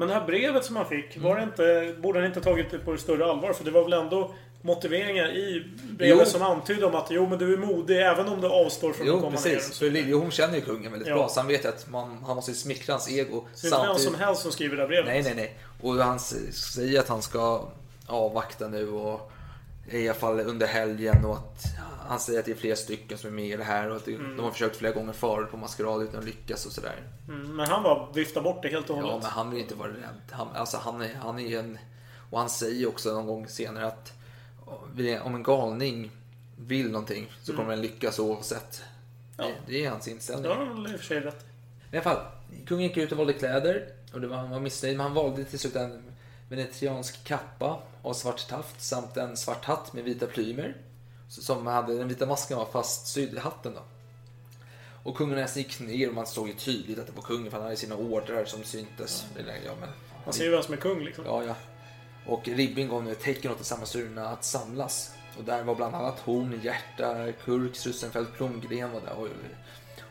Men 0.00 0.08
det 0.08 0.14
här 0.14 0.26
brevet 0.26 0.64
som 0.64 0.76
han 0.76 0.86
fick, 0.86 1.18
var 1.18 1.36
det 1.36 1.42
inte, 1.42 1.94
borde 2.02 2.18
han 2.18 2.26
inte 2.28 2.40
tagit 2.40 2.70
det 2.70 2.78
på 2.78 2.96
större 2.96 3.24
allvar? 3.30 3.52
För 3.52 3.64
det 3.64 3.70
var 3.70 3.82
väl 3.84 3.92
ändå 3.92 4.34
motiveringar 4.62 5.28
i 5.36 5.64
brevet 5.90 6.18
Jo. 6.24 6.30
som 6.30 6.42
antydde 6.42 6.86
om 6.86 6.94
att 6.94 7.06
jo, 7.10 7.26
men 7.26 7.38
du 7.38 7.52
är 7.52 7.56
modig 7.56 8.00
även 8.02 8.28
om 8.28 8.40
du 8.40 8.46
avstår 8.46 8.92
från 8.92 9.02
att 9.08 9.14
Jo, 9.14 9.20
komma 9.20 9.30
ner. 9.30 9.36
precis. 9.36 9.68
och 9.68 9.74
så 9.74 9.78
För 9.78 9.84
vidare. 9.86 10.02
Lilja, 10.02 10.16
hon 10.16 10.30
känner 10.30 10.54
ju 10.54 10.60
kungen 10.60 10.90
väldigt 10.92 11.08
Ja. 11.08 11.14
bra, 11.14 11.28
så 11.28 11.40
han 11.40 11.46
vet 11.48 11.64
ju 11.64 11.68
att 11.68 11.90
man, 11.90 12.24
han 12.26 12.36
måste 12.36 12.54
smickra 12.54 12.92
hans 12.92 13.10
ego. 13.10 13.44
Så 13.54 13.66
det 13.66 13.72
är 13.76 13.78
inte 13.80 13.88
vem 13.88 13.98
som 13.98 14.14
helst 14.14 14.42
som 14.42 14.52
skriver 14.52 14.76
det 14.76 14.82
här 14.82 14.88
brevet. 14.88 15.06
Nej, 15.06 15.22
nej, 15.22 15.34
nej. 15.34 15.58
Och 15.82 15.94
han 16.04 16.18
säger 16.20 17.00
att 17.00 17.08
han 17.08 17.22
ska 17.22 17.68
avvakta 18.06 18.68
nu 18.68 18.88
och 18.88 19.30
i 19.90 20.08
alla 20.08 20.18
fall 20.18 20.40
under 20.40 20.66
helgen 20.66 21.24
och 21.24 21.36
att 21.36 21.64
han 22.08 22.20
säger 22.20 22.38
att 22.38 22.44
det 22.44 22.50
är 22.52 22.56
flera 22.56 22.76
stycken 22.76 23.18
som 23.18 23.28
är 23.30 23.34
med 23.34 23.46
i 23.46 23.56
det 23.56 23.64
här 23.64 23.90
och 23.90 23.96
att 23.96 24.06
Mm. 24.08 24.36
de 24.36 24.42
har 24.42 24.50
försökt 24.52 24.76
flera 24.76 24.92
gånger 24.92 25.12
förut 25.12 25.50
på 25.50 25.56
maskerad 25.56 26.02
utan 26.02 26.18
att 26.20 26.24
lyckas 26.26 26.66
och 26.66 26.72
sådär. 26.72 26.96
Mm, 27.28 27.56
men 27.56 27.66
han 27.68 27.82
var 27.82 28.08
vifta 28.14 28.40
bort 28.42 28.62
det 28.62 28.68
helt 28.68 28.90
och 28.90 28.96
hållet. 28.96 29.10
Ja, 29.12 29.18
men 29.22 29.30
han 29.30 29.50
vill 29.50 29.60
inte 29.60 29.74
vara 29.74 29.88
rädd. 29.88 30.20
Han, 30.30 30.48
alltså, 30.54 30.76
han, 30.76 31.02
är, 31.02 31.14
han 31.14 31.38
är 31.38 31.58
en... 31.58 31.78
Och 32.30 32.38
han 32.38 32.50
säger 32.50 32.88
också 32.88 33.12
någon 33.14 33.26
gång 33.26 33.48
senare 33.48 33.86
att 33.86 34.12
om 35.22 35.34
en 35.34 35.42
galning 35.42 36.10
vill 36.58 36.90
någonting 36.90 37.32
så 37.42 37.56
kommer 37.56 37.70
den 37.70 37.82
lyckas 37.82 38.18
oavsett. 38.18 38.82
Ja. 39.36 39.44
Det, 39.44 39.54
det 39.66 39.84
är 39.84 39.90
hans 39.90 40.08
inställning. 40.08 40.42
Det 40.42 40.54
har 40.54 40.66
han 40.66 40.86
i 40.86 40.94
och 40.96 40.98
för 41.00 41.06
sig 41.06 41.20
rätt 41.20 41.44
I 41.92 41.96
alla 41.96 42.02
fall, 42.02 42.18
kungen 42.66 42.88
gick 42.88 42.96
ut 42.96 43.12
och 43.12 43.18
valde 43.18 43.32
kläder. 43.32 43.88
Och 44.12 44.20
det 44.20 44.26
var, 44.26 44.36
han 44.36 44.50
var 44.50 44.60
missnöjd, 44.60 44.96
men 44.96 45.06
han 45.06 45.14
valde 45.14 45.44
till 45.44 45.58
slut 45.58 45.76
en 45.76 46.02
venetiansk 46.48 47.24
kappa 47.24 47.78
av 48.02 48.12
svart 48.12 48.48
taft 48.48 48.80
samt 48.80 49.16
en 49.16 49.36
svart 49.36 49.64
hatt 49.64 49.92
med 49.92 50.04
vita 50.04 50.26
plymer. 50.26 50.76
Som 51.28 51.66
hade, 51.66 51.98
den 51.98 52.08
vita 52.08 52.26
masken 52.26 52.58
var 52.58 52.66
fastsydd 52.66 53.34
i 53.34 53.38
hatten 53.38 53.74
då. 53.74 53.80
Och 55.02 55.16
kungen 55.16 55.36
nästan 55.36 55.62
gick 55.62 55.80
ner 55.80 56.08
och 56.08 56.14
man 56.14 56.26
såg 56.26 56.48
ju 56.48 56.54
tydligt 56.54 56.98
att 56.98 57.06
det 57.06 57.12
var 57.12 57.22
kungen 57.22 57.50
för 57.50 57.56
han 57.56 57.64
hade 57.64 57.76
sina 57.76 57.96
ordrar 57.96 58.44
som 58.44 58.64
syntes. 58.64 59.26
Eller, 59.38 59.54
Ja, 59.66 59.72
men, 59.80 59.88
Man 60.24 60.32
ser 60.32 60.44
ju 60.44 60.50
vem 60.50 60.62
som 60.62 60.74
är 60.74 60.78
kung 60.78 61.04
liksom. 61.04 61.24
Ja, 61.26 61.44
ja. 61.44 61.54
Och 62.26 62.48
Ribbing 62.48 62.88
gav 62.88 63.04
nu 63.04 63.12
ett 63.12 63.20
tecken 63.20 63.50
åt 63.50 63.58
de 63.58 63.64
sammanstyrna 63.64 64.28
att 64.28 64.44
samlas. 64.44 65.14
Och 65.38 65.44
där 65.44 65.62
var 65.62 65.74
bland 65.74 65.94
annat 65.94 66.18
Horn, 66.18 66.60
Hjärta, 66.62 67.32
Kurks, 67.44 67.86
Russenfeldt, 67.86 68.38
Blomgren 68.38 68.92
var 68.92 69.00
där. 69.00 69.12
Och, 69.12 69.28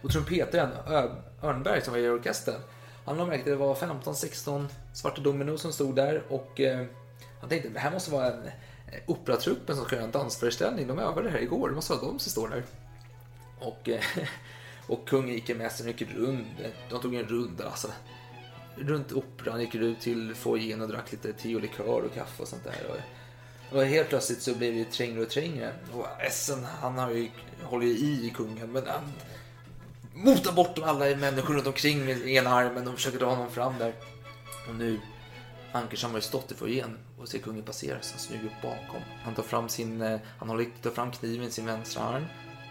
och 0.02 0.12
trumpetaren 0.12 0.70
Örnberg 1.44 1.82
som 1.82 1.94
var 1.94 2.00
i 2.00 2.10
orkestern. 2.10 2.62
Han 3.06 3.18
märke 3.18 3.44
till 3.44 3.54
att 3.54 3.60
det 3.60 3.66
var 3.66 3.76
15-16 3.76 4.68
svarta 4.94 5.22
domino 5.22 5.58
som 5.58 5.74
stod 5.74 5.96
där 5.96 6.24
och 6.30 6.60
eh, 6.60 6.86
han 7.40 7.50
tänkte 7.50 7.70
det 7.70 7.80
här 7.80 7.92
måste 7.92 8.12
vara 8.12 8.28
en 8.28 8.46
eh, 8.46 9.00
operatruppen 9.06 9.76
som 9.76 9.86
ska 9.86 9.96
göra 9.96 10.06
en 10.06 10.12
dansföreställning. 10.12 10.88
De 10.88 11.00
övade 11.00 11.30
här 11.30 11.40
igår, 11.40 11.70
det 11.70 11.76
måste 11.76 11.94
vara 11.94 12.06
de 12.06 12.20
som 12.20 12.32
står 12.32 12.50
där. 12.50 12.64
Och, 13.60 13.90
eh, 13.90 14.04
och 14.88 15.08
kungen 15.08 15.34
gick 15.34 15.58
med 15.58 15.72
sig 15.72 15.86
mycket 15.86 16.12
rund. 16.16 16.46
De 16.90 17.02
tog 17.02 17.16
en 17.16 17.26
runda 17.26 17.70
alltså 17.70 17.88
runt 18.82 19.12
operan 19.12 19.62
gick 19.62 19.76
ut 19.76 20.00
till 20.00 20.36
foajén 20.36 20.82
och 20.82 20.88
drack 20.88 21.12
lite 21.12 21.34
te 21.34 21.56
och 21.56 21.62
likör 21.62 22.02
och 22.02 22.14
kaffe 22.14 22.42
och 22.42 22.48
sånt 22.48 22.64
där. 22.64 22.92
Och, 22.92 23.78
och 23.78 23.86
helt 23.86 24.10
plötsligt 24.10 24.42
så 24.42 24.56
blev 24.56 24.76
det 24.76 24.92
trängre 24.92 25.22
och 25.22 25.30
trängre. 25.30 25.74
Och 25.94 26.22
Essen, 26.22 26.66
han 26.82 26.98
har 26.98 27.12
ju, 27.12 27.30
håller 27.64 27.86
ju 27.86 27.94
i 27.94 28.34
kungen, 28.36 28.72
men 28.72 28.84
han 28.88 29.14
motar 30.14 30.52
bort 30.52 30.80
alla 30.84 31.16
människor 31.16 31.54
runt 31.54 31.68
omkring 31.68 32.06
med 32.06 32.28
ena 32.28 32.50
armen 32.50 32.88
och 32.88 32.94
försöker 32.94 33.20
dra 33.20 33.26
honom 33.26 33.52
fram 33.52 33.74
där. 33.80 33.94
Och 34.70 34.76
nu, 34.76 35.00
Ankersson 35.72 36.10
har 36.10 36.18
ju 36.18 36.22
stått 36.22 36.52
i 36.52 36.56
foajén 36.56 36.98
och 37.18 37.28
ser 37.28 37.40
kungen 37.40 37.64
passera 37.64 37.98
så 38.02 38.14
han 38.14 38.20
smyger 38.20 38.46
upp 38.46 38.62
bakom. 38.62 39.02
Han 39.24 39.36
tar 39.36 39.44
fram 39.44 39.70
sin, 39.70 40.02
eh, 40.02 40.20
han 40.38 40.50
håller, 40.50 40.68
tar 40.82 40.92
fram 40.92 41.12
kniven 41.12 41.48
i 41.48 41.52
sin 41.52 41.66
vänstra 41.66 42.04
arm, 42.04 42.26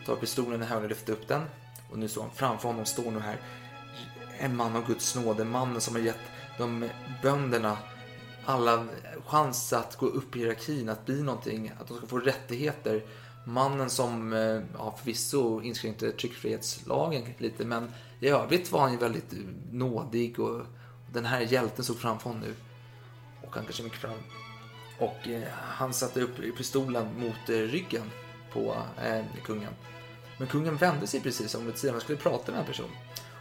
tar 0.07 0.17
pistolen 0.17 0.63
i 0.63 0.65
höger 0.65 0.83
och 0.83 0.89
lyfter 0.89 1.13
upp 1.13 1.29
den. 1.29 1.43
Och 1.91 1.99
nu 1.99 2.09
står 2.09 2.23
han 2.23 2.31
framför 2.31 2.69
honom, 2.69 2.85
står 2.85 3.11
nu 3.11 3.21
här 3.21 3.41
en 4.39 4.57
man 4.57 4.77
av 4.77 4.87
Guds 4.87 5.17
nåde, 5.17 5.45
mannen 5.45 5.81
som 5.81 5.95
har 5.95 6.03
gett 6.03 6.19
de 6.59 6.89
bönderna 7.23 7.79
alla 8.45 8.87
chans 9.27 9.73
att 9.73 9.97
gå 9.97 10.07
upp 10.07 10.37
i 10.37 10.39
hierarkin, 10.39 10.89
att 10.89 11.07
bli 11.07 11.23
någonting, 11.23 11.73
att 11.81 11.89
de 11.89 11.97
ska 11.97 12.07
få 12.07 12.19
rättigheter. 12.19 13.05
Mannen 13.45 13.91
som, 13.91 14.33
eh, 14.33 14.63
ja 14.79 14.97
förvisso 14.99 15.63
inskränkte 15.63 16.13
tryckfrihetslagen 16.13 17.23
lite, 17.39 17.65
men 17.65 17.93
i 18.21 18.29
övrigt 18.29 18.73
var 18.73 18.81
han 18.81 18.93
ju 18.93 18.99
väldigt 18.99 19.33
nådig 19.73 20.41
och 20.41 20.63
den 21.13 21.25
här 21.25 21.41
hjälten 21.41 21.85
såg 21.85 21.97
framför 21.97 22.31
honom 22.31 22.43
nu. 22.43 22.55
Och 23.49 23.55
han 23.55 23.65
kanske 23.65 23.83
gick 23.83 23.95
fram. 23.95 24.19
Och 24.99 25.29
eh, 25.29 25.43
han 25.53 25.93
satte 25.93 26.21
upp 26.21 26.57
pistolen 26.57 27.07
mot 27.17 27.49
eh, 27.49 27.55
ryggen 27.55 28.11
på 28.53 28.77
eh, 29.05 29.43
kungen. 29.45 29.73
Men 30.39 30.49
kungen 30.49 30.77
vände 30.77 31.07
sig 31.07 31.21
precis 31.21 31.55
om 31.55 31.69
ett 31.69 31.79
sidan, 31.79 31.95
han 31.95 32.01
skulle 32.01 32.19
prata 32.19 32.53
med 32.53 32.61
en 32.61 32.67
person. 32.67 32.91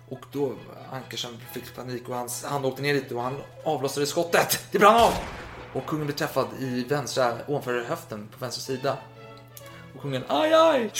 Och 0.10 0.26
då 0.32 0.55
Ankersen 0.91 1.38
fick 1.51 1.76
panik 1.76 2.10
och 2.10 2.16
hans 2.16 2.43
hand 2.43 2.66
åkte 2.66 2.82
ner 2.82 2.93
lite 2.93 3.16
och 3.16 3.22
han 3.22 3.38
avlossade 3.64 4.05
skottet. 4.05 4.68
Det 4.72 4.80
brann 4.80 4.95
av! 4.95 5.14
Och 5.74 5.86
kungen 5.86 6.05
blev 6.05 6.16
träffad 6.16 6.47
i 6.60 6.84
vänstra, 6.84 7.38
ovanför 7.47 7.84
höften 7.84 8.28
på 8.28 8.38
vänster 8.39 8.62
sida. 8.62 8.97
Och 9.95 10.01
kungen, 10.01 10.24
aj 10.28 10.53
aj! 10.53 10.91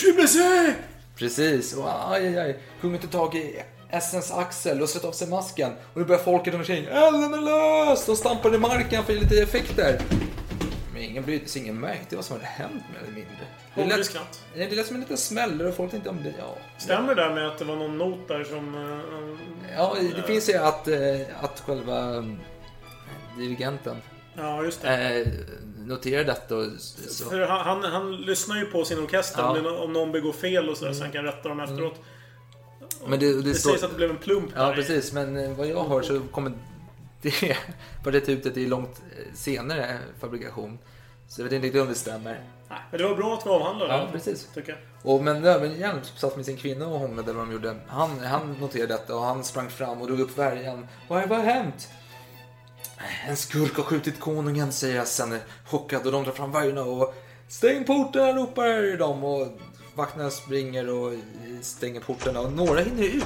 Precis, 1.16 1.74
och 1.74 2.12
aj 2.14 2.28
aj 2.28 2.38
aj. 2.38 2.60
Kungen 2.82 3.02
tog 3.02 3.12
tag 3.12 3.36
i 3.36 3.64
Essens 3.90 4.32
axel 4.32 4.82
och 4.82 4.90
slet 4.90 5.06
av 5.06 5.12
sig 5.12 5.28
masken. 5.30 5.72
Och 5.94 5.98
nu 6.02 6.06
börjar 6.06 6.22
folket 6.22 6.54
omkring, 6.56 6.86
elden 6.86 7.34
är 7.34 7.42
lös! 7.42 8.06
De 8.06 8.16
stampade 8.16 8.56
i 8.56 8.60
marken 8.60 9.04
för 9.04 9.14
lite 9.14 9.42
effekter. 9.42 10.02
Men 10.94 11.02
ingen 11.02 11.24
brydde 11.24 11.48
sig, 11.48 11.62
ingen 11.62 11.80
märkte 11.80 12.16
vad 12.16 12.26
som 12.26 12.36
hade 12.36 12.48
hänt 12.48 12.84
mer 12.94 13.00
eller 13.00 13.14
mindre. 13.16 13.38
Det 13.76 13.86
lät, 13.86 14.70
det 14.70 14.76
lät 14.76 14.86
som 14.86 14.96
en 14.96 15.02
liten 15.02 15.18
smäll 15.18 15.62
och 15.62 15.76
folk 15.76 15.92
tänkte 15.92 16.10
om 16.10 16.24
det, 16.24 16.34
ja. 16.40 16.56
Stämmer 16.78 17.16
det 17.16 17.22
där 17.22 17.34
med 17.34 17.48
att 17.48 17.58
det 17.58 17.66
var 17.66 17.76
någon 17.76 17.98
not 17.98 18.28
där 18.28 18.44
som... 18.44 18.76
eh, 18.76 19.76
Ja, 19.78 19.96
det 20.16 20.24
finns 20.24 20.50
ju 20.50 20.54
att, 20.58 20.88
eh, 20.88 20.98
att 21.42 21.60
själva 21.66 22.00
mm, 22.00 22.38
dirigenten 23.38 23.96
Ja, 24.38 24.64
just 24.64 24.82
det. 24.82 25.20
eh, 25.22 25.28
noterar 25.86 26.24
detta 26.24 26.56
och 26.56 26.66
så. 26.80 27.30
För 27.30 27.40
han, 27.40 27.60
han, 27.82 27.92
han 27.92 28.16
lyssnar 28.16 28.58
ju 28.58 28.66
på 28.66 28.86
sin 28.86 29.00
orkester 29.00 29.42
Ja. 29.42 29.50
om 29.58 29.64
det- 29.64 29.70
om 29.70 29.94
någon 29.94 30.12
begår 30.12 30.34
fel 30.34 30.70
och 30.70 30.78
sådär 30.78 30.94
så 30.94 31.04
han 31.04 31.12
kan 31.12 31.24
rätta 31.24 31.50
dem 31.50 31.60
efteråt. 31.60 31.96
Men 33.08 33.20
det, 33.20 33.34
det, 33.34 33.42
Det 33.42 33.54
står- 33.56 33.72
sägs 33.72 33.84
att 33.84 33.90
det 33.90 33.96
blev 33.96 34.10
en 34.10 34.18
plump 34.18 34.52
Ja, 34.56 34.64
där 34.66 34.74
precis. 34.74 35.14
Men 35.14 35.38
eh, 35.38 35.52
vad 35.52 35.68
jag 35.68 35.84
hör 35.84 36.02
så 36.02 36.20
kommer 36.32 36.52
det 37.22 37.58
partiet 38.04 38.30
ut 38.30 38.58
i 38.58 38.68
långt 38.68 39.02
eh, 39.18 39.34
senare 39.34 39.98
fabrikation. 40.20 40.80
Så 41.28 41.42
jag 41.42 41.44
vet 41.44 41.54
inte 41.54 41.66
riktigt 41.68 41.82
om 41.82 41.88
det 41.88 41.96
stämmer. 41.96 42.42
Nej, 42.70 42.80
men 42.92 43.00
det 43.02 43.08
var 43.08 43.16
bra 43.16 43.34
att 43.34 43.46
vi 43.46 43.50
avhandlade 43.50 43.94
Ja, 43.94 44.06
det. 44.06 44.12
precis. 44.12 44.48
Tycker 44.54 44.70
jag. 44.72 44.80
Och, 45.14 45.24
men 45.24 45.42
Löwenhjelm 45.42 46.00
satt 46.16 46.36
med 46.36 46.46
sin 46.46 46.58
kvinna 46.58 46.88
och 46.88 47.00
hånglade 47.00 47.34
vad 47.34 47.46
de 47.48 47.52
gjorde. 47.54 47.76
Han, 47.88 48.20
han 48.20 48.54
noterade 48.54 48.94
detta 48.94 49.16
och 49.16 49.22
han 49.22 49.44
sprang 49.44 49.70
fram 49.70 50.02
och 50.02 50.08
drog 50.08 50.20
upp 50.20 50.38
värjan. 50.38 50.88
Vad, 51.08 51.30
vad 51.30 51.38
har 51.40 51.46
hänt? 51.46 51.90
En 53.28 53.38
skurk 53.38 53.76
har 53.76 53.84
skjutit 53.84 54.20
konungen, 54.20 54.72
säger 54.72 55.02
Essen 55.02 55.40
chockad 55.66 56.06
och 56.06 56.12
de 56.12 56.24
drar 56.24 56.32
fram 56.32 56.52
värjorna 56.52 56.82
och 56.82 57.14
stäng 57.48 57.84
porten, 57.84 58.36
ropar 58.36 58.98
de 58.98 59.24
och 59.24 59.48
vakterna 59.98 60.30
springer 60.30 60.90
och 60.90 61.14
stänger 61.62 62.00
portarna 62.00 62.40
och 62.40 62.54
några 62.54 62.82
hinner 62.82 63.04
ut 63.04 63.24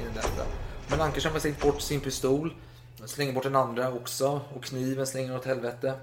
i 0.00 0.04
den 0.04 0.14
detta. 0.14 0.46
Men 0.88 1.00
Ankersson 1.00 1.32
har 1.32 1.38
slängt 1.38 1.60
bort 1.60 1.80
sin 1.80 2.00
pistol, 2.00 2.54
slänger 3.04 3.32
bort 3.32 3.42
den 3.42 3.56
andra 3.56 3.92
också 3.92 4.40
och 4.54 4.64
kniven 4.64 5.06
slänger 5.06 5.36
åt 5.36 5.44
helvete. 5.44 5.94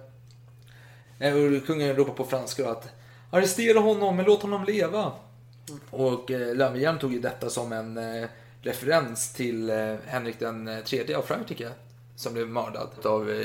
Eh, 1.19 1.33
och 1.33 1.65
kungen 1.65 1.95
ropar 1.95 2.13
på 2.13 2.25
franska 2.25 2.63
då 2.63 2.69
att 2.69 2.89
arrestera 3.31 3.79
honom, 3.79 4.15
men 4.15 4.25
låt 4.25 4.41
honom 4.41 4.63
leva. 4.63 5.11
Och 5.89 6.31
eh, 6.31 6.55
Löwenhjelm 6.55 6.99
tog 6.99 7.13
ju 7.13 7.19
detta 7.19 7.49
som 7.49 7.71
en 7.71 7.97
eh, 7.97 8.29
referens 8.61 9.33
till 9.33 9.69
eh, 9.69 9.95
Henrik 10.05 10.39
den 10.39 10.83
tredje 10.85 11.17
av 11.17 11.21
Frankrike 11.21 11.69
som 12.15 12.33
blev 12.33 12.47
mördad 12.47 12.89
av 13.05 13.29
eh, 13.29 13.37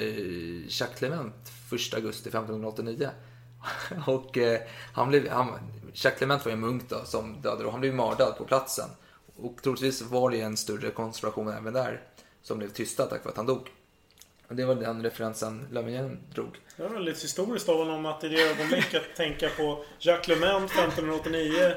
Jacques 0.68 0.98
Clement 0.98 1.52
1 1.72 1.94
augusti 1.94 2.28
1589. 2.28 3.10
och 4.06 4.38
eh, 4.38 4.60
han 4.92 5.08
blev, 5.08 5.28
han, 5.28 5.48
Jacques 5.92 6.18
Clement 6.18 6.44
var 6.44 6.50
ju 6.50 6.54
en 6.54 6.60
munk 6.60 6.82
då 6.88 7.04
som 7.04 7.42
dödade 7.42 7.64
och 7.64 7.72
han 7.72 7.80
blev 7.80 7.94
mördad 7.94 8.36
på 8.38 8.44
platsen. 8.44 8.88
Och 9.36 9.62
troligtvis 9.62 10.02
var 10.02 10.30
det 10.30 10.40
en 10.40 10.56
större 10.56 10.90
konspiration 10.90 11.48
även 11.48 11.72
där 11.72 12.02
som 12.42 12.58
blev 12.58 12.68
tystad 12.68 13.06
tack 13.06 13.24
vare 13.24 13.30
att 13.30 13.36
han 13.36 13.46
dog. 13.46 13.68
Och 14.48 14.56
det 14.56 14.64
var 14.64 14.74
den 14.74 15.02
referensen 15.02 15.66
Löwenhjelm 15.70 16.18
drog. 16.34 16.58
Det 16.76 16.82
var 16.82 16.90
väldigt 16.90 17.24
historiskt 17.24 17.68
av 17.68 17.76
honom 17.78 18.06
att 18.06 18.24
i 18.24 18.28
det 18.28 18.42
ögonblicket 18.42 19.02
tänka 19.16 19.48
på 19.48 19.84
Jacques 19.98 20.28
Lement 20.28 20.70
1589. 20.70 21.74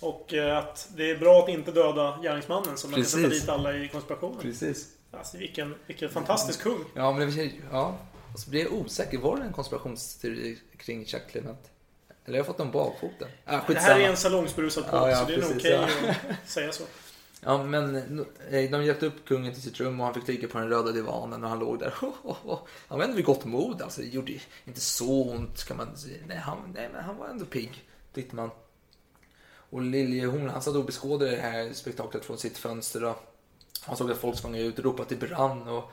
Och 0.00 0.34
eh, 0.34 0.58
att 0.58 0.88
det 0.96 1.10
är 1.10 1.18
bra 1.18 1.42
att 1.42 1.48
inte 1.48 1.72
döda 1.72 2.18
gärningsmannen 2.22 2.76
som 2.76 2.90
man 2.90 3.00
kan 3.00 3.06
sätta 3.06 3.22
Precis. 3.22 3.40
dit 3.40 3.50
alla 3.50 3.76
i 3.76 3.88
konspirationen. 3.88 4.38
Pretisk. 4.40 4.88
Alltså 5.10 5.38
vilken, 5.38 5.74
vilken 5.86 6.10
fantastisk 6.10 6.62
kung. 6.62 6.84
Ja, 6.94 7.12
men 7.12 7.36
det, 7.36 7.50
ja. 7.70 7.98
Och 8.32 8.40
så 8.40 8.50
blir 8.50 8.62
jag 8.62 8.72
osäker. 8.72 9.18
Var 9.18 9.36
det 9.36 9.42
en 9.42 9.52
konspirationsteori 9.52 10.58
kring 10.76 11.04
Jacques 11.06 11.30
Clement? 11.32 11.70
Eller 12.24 12.34
har 12.34 12.38
jag 12.38 12.46
fått 12.46 12.58
den 12.58 12.70
bakfoten? 12.70 13.28
Ah, 13.44 13.60
Det 13.66 13.78
här 13.78 14.00
är 14.00 14.08
en 14.08 14.16
salongsberusad 14.16 14.84
podd 14.90 15.00
Ja, 15.00 15.10
ja, 15.10 15.16
så 15.16 15.24
det 15.24 15.34
är 15.34 15.40
nog 15.40 15.50
okej 15.56 15.72
ja. 15.72 16.14
att 16.42 16.50
säga 16.50 16.72
så. 16.72 16.84
Ja, 17.44 17.62
men 17.62 17.96
eh, 18.50 18.70
de 18.70 18.84
hjälpte 18.84 19.06
upp 19.06 19.24
kungen 19.24 19.52
till 19.52 19.62
sitt 19.62 19.80
rum 19.80 20.00
och 20.00 20.06
han 20.06 20.14
fick 20.14 20.28
ligga 20.28 20.48
på 20.48 20.58
den 20.58 20.68
röda 20.68 20.92
divanen 20.92 21.44
och 21.44 21.50
han 21.50 21.58
låg 21.58 21.78
där. 21.78 21.94
Han 22.88 22.98
var 22.98 23.04
ändå 23.04 23.16
vid 23.16 23.24
gott 23.24 23.44
mod. 23.44 23.82
Alltså, 23.82 24.00
det 24.00 24.06
gjorde 24.06 24.32
inte 24.64 24.80
så 24.80 25.30
ont 25.30 25.64
kan 25.64 25.76
man 25.76 25.96
säga. 25.96 26.16
Nej, 26.26 26.36
han, 26.36 26.58
nej, 26.74 26.90
men 26.92 27.04
han 27.04 27.16
var 27.16 27.28
ändå 27.28 27.44
pigg, 27.44 27.84
tyckte 28.14 28.36
man. 28.36 28.50
Och 29.70 29.82
Liljehorn, 29.82 30.48
han 30.48 30.62
satt 30.62 30.74
och 30.74 30.84
beskådade 30.84 31.30
det 31.30 31.42
här 31.42 31.72
spektaklet 31.72 32.24
från 32.24 32.38
sitt 32.38 32.58
fönster. 32.58 33.00
Då. 33.00 33.16
Han 33.82 33.96
såg 33.96 34.10
att 34.10 34.18
folk 34.18 34.38
sprang 34.38 34.56
ut 34.56 34.78
och 34.78 34.84
ropade 34.84 35.08
till 35.08 35.18
brann. 35.18 35.68
Och, 35.68 35.90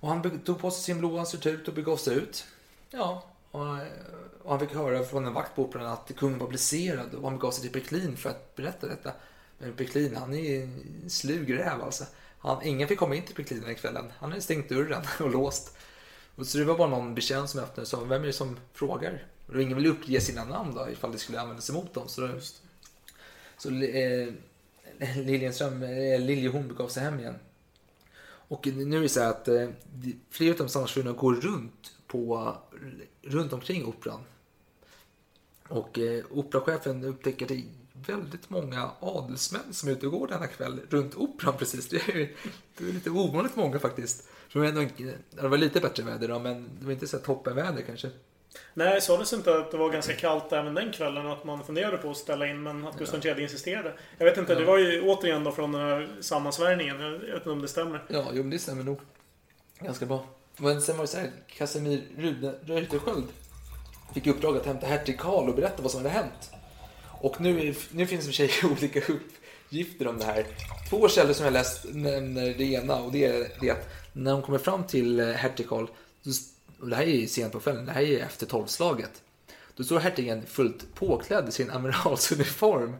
och 0.00 0.08
han 0.08 0.40
tog 0.40 0.58
på 0.58 0.70
sig 0.70 0.82
sin 0.82 0.98
blåa 0.98 1.24
surtut 1.24 1.68
och 1.68 1.74
begav 1.74 1.96
sig 1.96 2.16
ut. 2.16 2.44
Ja, 2.90 3.22
och, 3.52 3.76
och 4.42 4.50
han 4.50 4.60
fick 4.60 4.74
höra 4.74 5.04
från 5.04 5.26
en 5.26 5.34
vakt 5.34 5.56
på 5.56 5.62
operan 5.62 5.86
att 5.86 6.10
kungen 6.16 6.38
var 6.38 6.48
blesserad 6.48 7.14
och 7.14 7.22
han 7.22 7.38
begav 7.38 7.50
sig 7.50 7.62
till 7.62 7.80
Peklin 7.80 8.16
för 8.16 8.30
att 8.30 8.56
berätta 8.56 8.86
detta. 8.86 9.12
Men 9.58 9.72
Peklin, 9.72 10.16
han 10.16 10.34
är 10.34 10.62
en 10.62 11.10
slug 11.10 11.58
räv 11.58 11.82
alltså. 11.82 12.04
Han, 12.38 12.62
ingen 12.62 12.88
fick 12.88 12.98
komma 12.98 13.14
in 13.14 13.22
till 13.22 13.34
Peklin 13.34 13.62
den 13.62 13.74
kvällen. 13.74 14.12
Han 14.18 14.30
hade 14.30 14.42
stängt 14.42 14.68
dörren 14.68 15.02
och 15.20 15.30
låst. 15.30 15.76
Och 16.36 16.46
så 16.46 16.58
det 16.58 16.64
var 16.64 16.78
bara 16.78 16.88
någon 16.88 17.14
betjänt 17.14 17.50
som 17.50 17.60
öppnade 17.60 17.86
så 17.86 18.04
vem 18.04 18.22
är 18.22 18.26
det 18.26 18.32
som 18.32 18.58
frågar? 18.72 19.26
Och 19.46 19.62
ingen 19.62 19.76
ville 19.76 19.88
uppge 19.88 20.20
sina 20.20 20.44
namn 20.44 20.74
då 20.74 20.88
ifall 20.90 21.12
det 21.12 21.18
skulle 21.18 21.40
användas 21.40 21.70
emot 21.70 21.94
dem. 21.94 22.08
Så, 22.08 22.20
då, 22.20 22.28
så 23.58 23.68
eh, 23.68 24.28
Liljenström, 25.16 25.82
eh, 25.82 26.20
Liljehorn 26.20 26.68
begav 26.68 26.88
sig 26.88 27.02
hem 27.02 27.20
igen. 27.20 27.38
Och 28.24 28.66
nu 28.66 28.96
är 28.96 29.02
det 29.02 29.08
så 29.08 29.20
här 29.20 29.28
att 29.30 29.48
eh, 29.48 29.68
flera 30.30 30.52
av 30.52 30.58
de 30.58 30.68
sammansvurna 30.68 31.12
går 31.12 31.34
runt, 31.34 31.92
på, 32.12 32.56
runt 33.22 33.52
omkring 33.52 33.84
operan. 33.84 34.20
Och 35.68 35.98
eh, 35.98 36.24
operachefen 36.30 37.04
upptäcker 37.04 37.46
det 37.46 37.62
väldigt 38.06 38.50
många 38.50 38.90
adelsmän 39.00 39.72
som 39.72 39.88
är 39.88 39.92
ute 39.92 40.06
och 40.06 40.12
går 40.12 40.26
denna 40.26 40.46
kväll 40.46 40.80
runt 40.90 41.14
operan 41.14 41.54
precis. 41.58 41.88
Det 41.88 41.96
är, 41.96 42.30
det 42.78 42.84
är 42.84 42.92
lite 42.92 43.10
ovanligt 43.10 43.56
många 43.56 43.78
faktiskt. 43.78 44.28
Det, 44.52 44.58
var 44.58 44.66
ändå, 44.66 44.84
det 45.30 45.48
var 45.48 45.58
lite 45.58 45.80
bättre 45.80 46.02
väder 46.02 46.28
då, 46.28 46.38
men 46.38 46.70
det 46.78 46.84
var 46.84 46.92
inte 46.92 47.06
så 47.06 47.18
toppenväder 47.18 47.82
kanske. 47.82 48.10
Nej, 48.74 49.00
sades 49.00 49.32
inte 49.32 49.58
att 49.58 49.70
det 49.70 49.76
var 49.76 49.90
ganska 49.90 50.14
kallt 50.14 50.52
även 50.52 50.74
den 50.74 50.92
kvällen? 50.92 51.26
Att 51.26 51.44
man 51.44 51.64
funderade 51.64 51.96
på 51.96 52.10
att 52.10 52.16
ställa 52.16 52.46
in, 52.46 52.62
men 52.62 52.86
att 52.86 52.98
Gustav 52.98 53.26
III 53.26 53.42
insisterade? 53.42 53.94
Jag 54.18 54.24
vet 54.24 54.38
inte, 54.38 54.54
det 54.54 54.64
var 54.64 54.78
ju 54.78 55.02
återigen 55.02 55.44
då 55.44 55.52
från 55.52 55.72
den 55.72 55.80
här 55.80 56.16
sammansvärjningen. 56.20 57.00
Jag 57.00 57.10
vet 57.18 57.34
inte 57.34 57.50
om 57.50 57.62
det 57.62 57.68
stämmer. 57.68 58.04
Ja, 58.08 58.26
jo, 58.32 58.42
det 58.42 58.58
stämmer 58.58 58.84
nog. 58.84 59.00
Ganska 59.78 60.06
bra. 60.06 60.26
Men 60.56 60.82
sen 60.82 60.96
var 60.96 61.04
det 61.04 61.08
så 61.08 61.16
här, 61.16 61.30
Casimir 61.46 62.02
Rune- 62.16 62.54
Reuterskiöld 62.64 63.28
fick 64.14 64.26
i 64.26 64.30
uppdrag 64.30 64.56
att 64.56 64.66
hämta 64.66 64.86
hertig 64.86 65.18
Karl 65.18 65.48
och 65.48 65.54
berätta 65.54 65.82
vad 65.82 65.90
som 65.90 66.00
hade 66.00 66.10
hänt. 66.10 66.50
Och 67.20 67.40
nu, 67.40 67.74
nu 67.90 68.06
finns 68.06 68.24
det 68.24 68.44
i 68.44 68.46
och 68.46 68.50
för 68.50 68.58
sig 68.58 68.70
olika 68.70 69.12
uppgifter 69.12 70.06
om 70.06 70.18
det 70.18 70.24
här. 70.24 70.46
Två 70.90 71.08
källor 71.08 71.32
som 71.32 71.44
jag 71.44 71.52
läst 71.52 71.84
nämner 71.92 72.54
det 72.54 72.64
ena 72.64 72.96
och 72.96 73.12
det 73.12 73.24
är 73.24 73.48
det 73.60 73.70
att 73.70 73.88
när 74.12 74.32
de 74.32 74.42
kommer 74.42 74.58
fram 74.58 74.84
till 74.84 75.20
eh, 75.20 75.26
hertig 75.26 75.68
Karl, 75.68 75.86
och 76.80 76.88
det 76.88 76.96
här 76.96 77.02
är 77.02 77.16
ju 77.16 77.26
sent 77.26 77.52
på 77.52 77.60
kvällen, 77.60 77.86
det 77.86 77.92
här 77.92 78.02
är 78.02 78.06
ju 78.06 78.18
efter 78.18 78.46
tolvslaget. 78.46 79.22
Då 79.76 79.84
står 79.84 79.98
hertigen 79.98 80.46
fullt 80.46 80.94
påklädd 80.94 81.48
i 81.48 81.52
sin 81.52 81.70
amiralsuniform. 82.16 82.96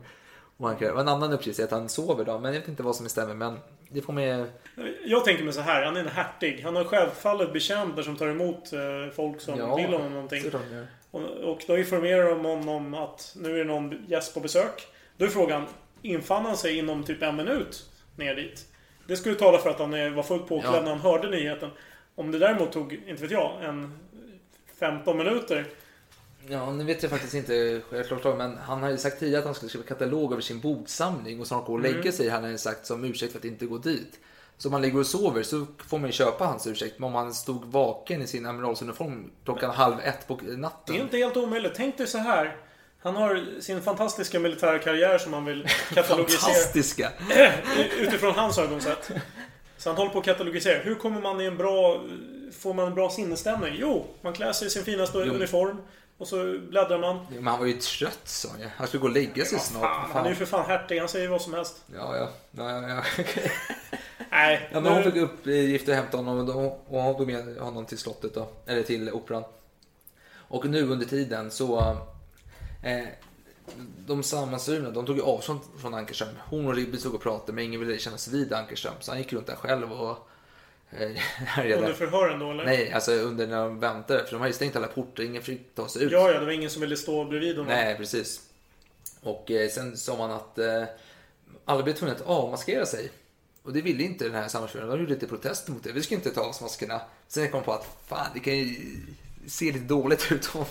Och 0.56 0.68
han, 0.68 0.76
och 0.76 1.00
en 1.00 1.08
annan 1.08 1.32
uppgift 1.32 1.58
är 1.58 1.64
att 1.64 1.70
han 1.70 1.88
sover 1.88 2.24
då, 2.24 2.38
men 2.38 2.54
jag 2.54 2.60
vet 2.60 2.68
inte 2.68 2.82
vad 2.82 2.96
som 2.96 3.08
stämmer. 3.08 3.34
Men 3.34 3.58
det 3.92 4.02
får 4.02 4.12
mig... 4.12 4.44
Jag 5.04 5.24
tänker 5.24 5.44
mig 5.44 5.52
så 5.52 5.60
här, 5.60 5.84
han 5.84 5.96
är 5.96 6.00
en 6.00 6.08
hertig. 6.08 6.60
Han 6.64 6.76
har 6.76 6.84
självfallet 6.84 7.52
betjänter 7.52 8.02
som 8.02 8.16
tar 8.16 8.26
emot 8.28 8.72
eh, 8.72 8.80
folk 9.16 9.40
som 9.40 9.58
Ja, 9.58 9.76
vill 9.76 9.86
honom 9.86 10.12
någonting. 10.12 10.44
de. 10.50 10.86
Och, 11.10 11.22
och 11.22 11.62
då 11.66 11.78
informerar 11.78 12.28
de 12.30 12.44
honom 12.44 12.94
att 12.94 13.36
nu 13.38 13.54
är 13.54 13.58
det 13.58 13.64
någon 13.64 14.04
gäst 14.08 14.34
på 14.34 14.40
besök. 14.40 14.86
Då 15.16 15.24
är 15.24 15.28
frågan, 15.28 15.66
infann 16.02 16.44
han 16.46 16.56
sig 16.56 16.78
inom 16.78 17.04
typ 17.04 17.22
en 17.22 17.36
minut 17.36 17.84
ner 18.16 18.34
dit? 18.34 18.66
Det 19.06 19.16
skulle 19.16 19.34
tala 19.34 19.58
för 19.58 19.70
att 19.70 19.78
han 19.78 20.14
var 20.14 20.22
fullt 20.22 20.48
påklädd 20.48 20.74
Ja. 20.74 20.80
när 20.82 20.88
han 20.90 21.00
hörde 21.00 21.30
nyheten. 21.30 21.70
Om 22.14 22.32
det 22.32 22.38
däremot 22.38 22.72
tog, 22.72 22.92
inte 23.06 23.22
vet 23.22 23.30
jag, 23.30 23.64
en 23.64 23.98
15 24.80 25.18
minuter. 25.18 25.64
Ja, 26.48 26.70
nu 26.72 26.84
vet 26.84 27.02
jag 27.02 27.10
faktiskt 27.10 27.34
inte 27.34 27.80
självklart, 27.90 28.38
men 28.38 28.56
han 28.58 28.82
har 28.82 28.90
ju 28.90 28.98
sagt 28.98 29.20
tidigare 29.20 29.38
att 29.38 29.44
han 29.44 29.54
skulle 29.54 29.68
skriva 29.70 29.84
katalog 29.86 30.32
över 30.32 30.42
sin 30.42 30.60
boksamling 30.60 31.40
och 31.40 31.46
snart 31.46 31.66
gå 31.66 31.72
och 31.72 31.80
lägga 31.80 31.98
Mm. 32.00 32.12
sig, 32.12 32.28
han 32.28 32.44
har 32.44 32.56
sagt 32.56 32.86
som 32.86 33.04
ursäkt 33.04 33.32
för 33.32 33.38
att 33.38 33.44
inte 33.44 33.66
gå 33.66 33.78
dit. 33.78 34.18
Så 34.58 34.68
om 34.68 34.72
man 34.72 34.82
ligger 34.82 34.98
och 34.98 35.06
sover 35.06 35.42
så 35.42 35.66
får 35.86 35.98
man 35.98 36.08
ju 36.08 36.12
köpa 36.12 36.44
hans 36.44 36.66
ursäkt. 36.66 36.98
Men 36.98 37.06
om 37.08 37.14
han 37.14 37.34
stod 37.34 37.64
vaken 37.64 38.22
i 38.22 38.26
sin 38.26 38.46
amiralsuniform 38.46 39.30
klockan 39.44 39.70
halv 39.70 40.00
ett 40.00 40.28
på 40.28 40.34
natten. 40.44 40.94
Det 40.94 41.00
är 41.00 41.02
inte 41.04 41.16
helt 41.16 41.36
omöjligt. 41.36 41.72
Tänk 41.76 41.98
dig 41.98 42.06
så 42.06 42.18
här. 42.18 42.56
Han 43.02 43.16
har 43.16 43.60
sin 43.60 43.82
fantastiska 43.82 44.40
militära 44.40 44.78
karriär 44.78 45.18
som 45.18 45.32
han 45.32 45.44
vill 45.44 45.68
katalogisera. 45.94 46.40
Fantastiska! 46.40 47.12
Utifrån 48.00 48.34
hans 48.34 48.58
ögon 48.58 48.80
sett. 48.80 49.10
Så 49.78 49.88
han 49.90 49.96
håller 49.96 50.10
på 50.10 50.18
att 50.18 50.24
katalogisera. 50.24 50.78
Hur 50.82 50.94
kommer 50.94 51.20
man 51.20 51.40
i 51.40 51.44
en 51.44 51.56
bra... 51.56 52.00
Får 52.58 52.74
man 52.74 52.86
en 52.86 52.94
bra 52.94 53.10
sinnesstämning? 53.10 53.74
Jo, 53.78 54.06
man 54.22 54.32
klär 54.32 54.52
sig 54.52 54.66
i 54.66 54.70
sin 54.70 54.84
finaste 54.84 55.18
Jo. 55.18 55.34
uniform. 55.34 55.76
Och 56.22 56.28
så 56.28 56.58
bläddrar 56.68 56.98
man. 56.98 57.16
Ja, 57.16 57.34
Men 57.34 57.46
han 57.46 57.58
var 57.58 57.66
ju 57.66 57.72
trött 57.72 58.20
sa 58.24 58.48
jag. 58.60 58.68
Han 58.76 58.86
skulle 58.86 59.00
gå 59.00 59.06
och 59.06 59.12
lägga 59.12 59.44
sig 59.44 59.58
snart. 59.58 59.82
Fan, 59.82 60.10
han 60.12 60.24
är 60.24 60.30
ju 60.30 60.34
för 60.36 60.44
fan 60.46 60.66
hertig. 60.66 60.98
Han 60.98 61.08
säger 61.08 61.28
vad 61.28 61.42
som 61.42 61.54
helst. 61.54 61.84
Ja, 61.94 62.16
ja. 62.16 62.28
ja, 62.50 62.70
ja, 62.70 62.88
ja. 62.88 63.24
Nej. 64.30 64.68
Ja, 64.72 64.80
men 64.80 64.92
hon 64.92 65.02
nu- 65.02 65.10
fick 65.10 65.22
uppgift 65.22 65.88
att 65.88 65.94
hämta 65.94 66.16
honom 66.16 66.48
och 66.88 67.02
hon 67.02 67.16
tog 67.16 67.26
med 67.26 67.56
honom 67.56 67.86
till 67.86 67.98
slottet 67.98 68.34
då. 68.34 68.48
Eller 68.66 68.82
till 68.82 69.10
operan. 69.12 69.44
Och 70.34 70.64
nu 70.68 70.88
under 70.90 71.06
tiden 71.06 71.50
så... 71.50 71.96
Eh, 72.82 73.04
de 74.06 74.22
sammansvurna, 74.22 74.90
de 74.90 75.06
tog 75.06 75.16
ju 75.16 75.22
avstånd 75.22 75.60
från 75.80 75.94
Ankerström. 75.94 76.28
Hon 76.48 76.66
och 76.66 76.74
Ribby 76.74 76.98
stod 76.98 77.14
och 77.14 77.22
pratade 77.22 77.52
men 77.52 77.64
ingen 77.64 77.80
ville 77.80 77.98
kännas 77.98 78.28
vid 78.28 78.52
Ankerström. 78.52 78.94
Så 79.00 79.10
han 79.10 79.18
gick 79.18 79.32
runt 79.32 79.46
där 79.46 79.56
själv 79.56 79.92
och 79.92 80.10
eh. 80.10 80.16
Under 81.58 81.92
förhören 81.92 82.38
då 82.38 82.50
eller? 82.50 82.64
Nej, 82.64 82.92
alltså 82.92 83.12
under 83.12 83.46
när 83.46 83.56
de 83.56 83.80
väntade. 83.80 84.24
För 84.24 84.30
de 84.30 84.40
har 84.40 84.46
ju 84.46 84.52
stängt 84.52 84.76
alla 84.76 84.86
portar, 84.86 85.22
ingen 85.22 85.42
fick 85.42 85.74
ta 85.74 85.88
sig 85.88 86.02
ut. 86.02 86.12
Ja, 86.12 86.30
ja. 86.30 86.38
Det 86.38 86.44
var 86.44 86.52
ingen 86.52 86.70
som 86.70 86.80
ville 86.80 86.96
stå 86.96 87.24
bredvid 87.24 87.56
honom. 87.56 87.72
Nej, 87.72 87.96
precis. 87.96 88.40
Och 89.20 89.50
eh, 89.50 89.68
sen 89.68 89.96
sa 89.96 90.16
man 90.16 90.30
att 90.30 90.58
eh, 90.58 90.84
alla 91.64 91.82
blev 91.82 91.94
tvungna 91.94 92.14
att 92.14 92.26
avmaskera 92.26 92.86
sig. 92.86 93.10
Och 93.62 93.72
det 93.72 93.80
ville 93.80 94.02
inte 94.02 94.24
den 94.24 94.34
här 94.34 94.48
sammansvurna. 94.48 94.86
De 94.86 95.00
gjorde 95.00 95.12
lite 95.12 95.26
protester 95.26 95.72
mot 95.72 95.84
det. 95.84 95.92
Vi 95.92 96.02
ska 96.02 96.14
inte 96.14 96.30
ta 96.30 96.40
av 96.40 96.48
oss 96.48 96.60
maskerna. 96.60 97.00
Sen 97.28 97.50
kom 97.50 97.60
de 97.60 97.64
på 97.64 97.72
att 97.72 97.86
fan, 98.08 98.26
det 98.34 98.40
kan 98.40 98.58
ju 98.58 98.76
se 99.46 99.64
lite 99.64 99.78
dåligt 99.78 100.32
ut 100.32 100.50
om 100.54 100.64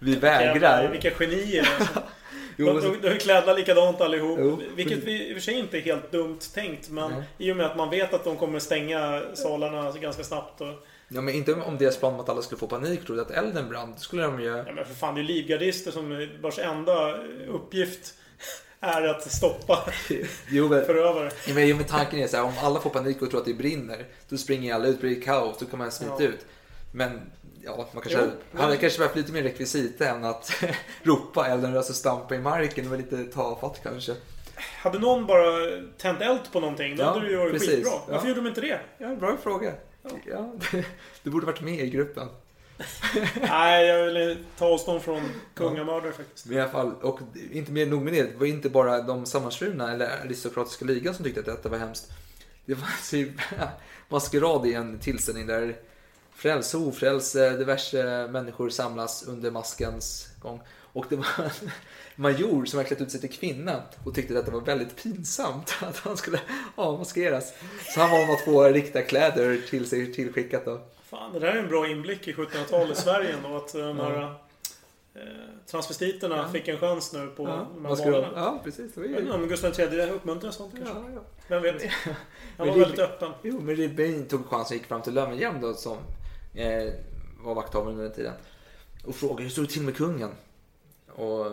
vi 0.00 0.16
vägrar. 0.16 0.90
Vilka 0.90 1.10
genier 1.10 1.68
alltså. 1.78 2.02
Jo, 2.60 2.80
de, 2.80 3.00
de, 3.02 3.08
är 3.08 3.16
klädda 3.16 3.52
likadant 3.54 4.00
allihop. 4.00 4.38
Jo, 4.42 4.62
vilket 4.76 4.98
vi, 5.04 5.28
i 5.28 5.32
och 5.32 5.34
för 5.34 5.40
sig 5.42 5.54
inte 5.58 5.78
är 5.78 5.82
helt 5.82 6.12
dumt 6.12 6.38
tänkt. 6.54 6.90
Men 6.90 7.10
Nej. 7.10 7.22
i 7.38 7.52
och 7.52 7.56
med 7.56 7.66
att 7.66 7.76
man 7.76 7.90
vet 7.90 8.14
att 8.14 8.24
de 8.24 8.36
kommer 8.36 8.58
stänga 8.58 9.22
salarna 9.34 9.92
ganska 9.92 10.24
snabbt. 10.24 10.60
Och, 10.60 10.86
Ja, 11.12 11.20
men 11.20 11.34
inte 11.34 11.54
om 11.54 11.78
deras 11.78 11.96
plan 11.96 12.20
att 12.20 12.28
alla 12.28 12.42
skulle 12.42 12.58
få 12.58 12.66
panik 12.66 13.04
trodde 13.06 13.22
att 13.22 13.30
elden 13.30 13.68
brann. 13.68 13.94
Skulle 13.98 14.22
de 14.22 14.40
ju... 14.40 14.46
ja, 14.46 14.72
men 14.74 14.84
för 14.84 14.94
fan, 14.94 15.14
det 15.14 15.20
är 15.20 15.22
livgardister 15.22 15.90
som 15.90 16.28
vars 16.40 16.58
enda 16.58 17.14
uppgift 17.48 18.14
är 18.80 19.02
att 19.08 19.32
stoppa 19.32 19.78
Jo, 20.50 20.68
men, 20.68 20.84
förövare. 20.84 21.30
ja, 21.46 21.54
men, 21.54 21.68
jo, 21.68 21.76
men 21.76 21.84
tanken 21.84 22.18
är 22.18 22.26
så 22.26 22.36
här, 22.36 22.44
om 22.44 22.52
alla 22.62 22.80
får 22.80 22.90
panik 22.90 23.22
och 23.22 23.30
tror 23.30 23.40
att 23.40 23.46
det 23.46 23.54
brinner, 23.54 24.04
då 24.28 24.36
springer 24.36 24.74
alla 24.74 24.86
ut, 24.86 25.00
blir 25.00 25.14
det 25.14 25.20
kaos, 25.20 25.58
då 25.58 25.66
kan 25.66 25.78
man 25.78 25.92
smita 25.92 26.14
Ja. 26.18 26.28
ut. 26.28 26.46
Men 26.92 27.20
ja, 27.64 27.76
man 27.92 28.02
kanske 28.02 28.20
Jo, 28.20 28.30
men- 28.52 28.62
hade 28.62 28.76
kanske 28.76 28.98
behövt 28.98 29.16
lite 29.16 29.32
mer 29.32 29.42
rekvisita 29.42 30.08
än 30.08 30.24
att 30.24 30.52
ropa 31.02 31.46
elden 31.48 31.76
alltså 31.76 31.92
stampa 31.92 32.34
i 32.34 32.38
marken. 32.38 32.84
Det 32.84 32.90
var 32.90 32.96
lite 32.96 33.24
tafatt 33.24 33.80
kanske. 33.82 34.14
Hade 34.56 34.98
någon 34.98 35.26
bara 35.26 35.80
tänt 35.98 36.20
eld 36.20 36.52
på 36.52 36.60
någonting, 36.60 36.96
då 36.96 37.02
Ja, 37.02 37.08
hade 37.10 37.24
det 37.26 37.30
ju 37.30 37.36
varit 37.36 37.52
precis. 37.52 37.70
skitbra. 37.70 37.92
Varför 38.08 38.24
Ja. 38.24 38.28
gjorde 38.28 38.40
de 38.40 38.48
inte 38.48 38.60
det? 38.60 38.80
Ja, 38.98 39.14
bra 39.14 39.36
fråga. 39.42 39.72
Ja, 40.26 40.52
du 41.22 41.30
borde 41.30 41.46
varit 41.46 41.60
med 41.60 41.80
i 41.80 41.90
gruppen. 41.90 42.28
Nej, 43.40 43.86
jag 43.86 44.04
vill 44.04 44.44
ta 44.58 44.66
avstånd 44.66 45.02
från 45.02 45.22
kungamördare 45.54 46.12
faktiskt. 46.12 46.46
Men 46.46 46.56
i 46.58 46.60
alla 46.60 46.70
fall, 46.70 46.94
och 47.02 47.20
inte 47.52 47.72
mer 47.72 47.86
nog 47.86 48.02
med 48.02 48.12
det, 48.12 48.22
det 48.22 48.36
var 48.36 48.46
inte 48.46 48.68
bara 48.70 49.02
de 49.02 49.26
sammansvurna 49.26 49.92
eller 49.92 50.20
aristokratiska 50.24 50.84
ligan 50.84 51.14
som 51.14 51.24
tyckte 51.24 51.40
att 51.40 51.46
detta 51.46 51.68
var 51.68 51.78
hemskt. 51.78 52.10
Det 52.64 52.76
fanns 52.76 53.12
ju 53.14 53.32
maskerad 54.08 54.66
i 54.66 54.74
en 54.74 54.98
tillställning 54.98 55.46
där 55.46 55.76
frälse 56.40 56.76
och 56.76 56.86
ofrälse, 56.86 57.56
diverse 57.56 58.28
människor 58.30 58.68
samlas 58.68 59.22
under 59.28 59.50
maskens 59.50 60.28
gång. 60.38 60.60
Och 60.92 61.06
det 61.08 61.16
var 61.16 61.26
en 61.38 61.70
major 62.16 62.64
som 62.64 62.76
hade 62.78 62.86
klätt 62.86 63.00
ut 63.00 63.10
sig 63.10 63.20
till 63.20 63.32
kvinna 63.32 63.82
och 64.04 64.14
tyckte 64.14 64.38
att 64.38 64.46
det 64.46 64.52
var 64.52 64.60
väldigt 64.60 65.02
pinsamt 65.02 65.74
att 65.82 65.96
han 65.96 66.16
skulle 66.16 66.40
avmaskeras. 66.74 67.52
Så 67.94 68.00
han 68.00 68.10
var 68.10 68.34
att 68.34 68.44
få 68.44 68.64
rikta 68.64 69.02
kläder 69.02 69.60
till 69.70 69.88
sig 69.88 70.12
tillskickat 70.12 70.64
då. 70.64 70.80
Fan, 71.04 71.32
det 71.32 71.38
där 71.38 71.48
är 71.48 71.56
en 71.56 71.68
bra 71.68 71.88
inblick 71.88 72.28
i 72.28 72.32
1700-talets 72.32 73.00
Sverige 73.00 73.34
ändå. 73.36 73.56
Att 73.56 73.72
de 73.72 73.98
här 73.98 74.22
eh, 75.14 75.22
transvestiterna 75.70 76.48
fick 76.48 76.68
en 76.68 76.78
chans 76.78 77.12
nu 77.12 77.26
på 77.26 77.42
Ja, 77.42 77.68
de 77.74 77.84
här 77.84 77.96
banorna. 77.96 78.28
Ja, 78.34 78.60
precis. 78.64 78.94
Det 78.94 79.00
var 79.00 79.06
Jag 79.06 79.12
vet 79.12 79.20
ju... 79.20 79.24
inte 79.26 79.36
om 79.36 79.48
Gustav 79.48 79.80
III 79.80 80.10
uppmuntrar 80.10 80.50
sånt 80.50 80.74
kanske. 80.76 80.94
Ja, 80.94 81.04
ja. 81.14 81.20
Vem 81.48 81.62
vet? 81.62 81.82
Han 82.58 82.68
var 82.68 82.76
väldigt 82.76 82.98
öppen. 82.98 83.32
Jo, 83.42 83.60
men 83.60 83.76
Ribbein 83.76 84.28
tog 84.28 84.46
chansen 84.46 84.74
och 84.74 84.78
gick 84.78 84.86
fram 84.86 85.02
till 85.02 85.14
Löwenhjelm 85.14 85.60
då 85.60 85.74
som 85.74 85.96
eh, 86.54 86.92
var 87.40 87.54
vakthavare 87.54 87.90
under 87.90 88.04
den 88.04 88.12
tiden. 88.12 88.34
Och 89.04 89.14
frågade 89.14 89.42
hur 89.42 89.50
stod 89.50 89.64
det 89.64 89.72
till 89.72 89.82
med 89.82 89.96
kungen? 89.96 90.30
Och, 91.06 91.46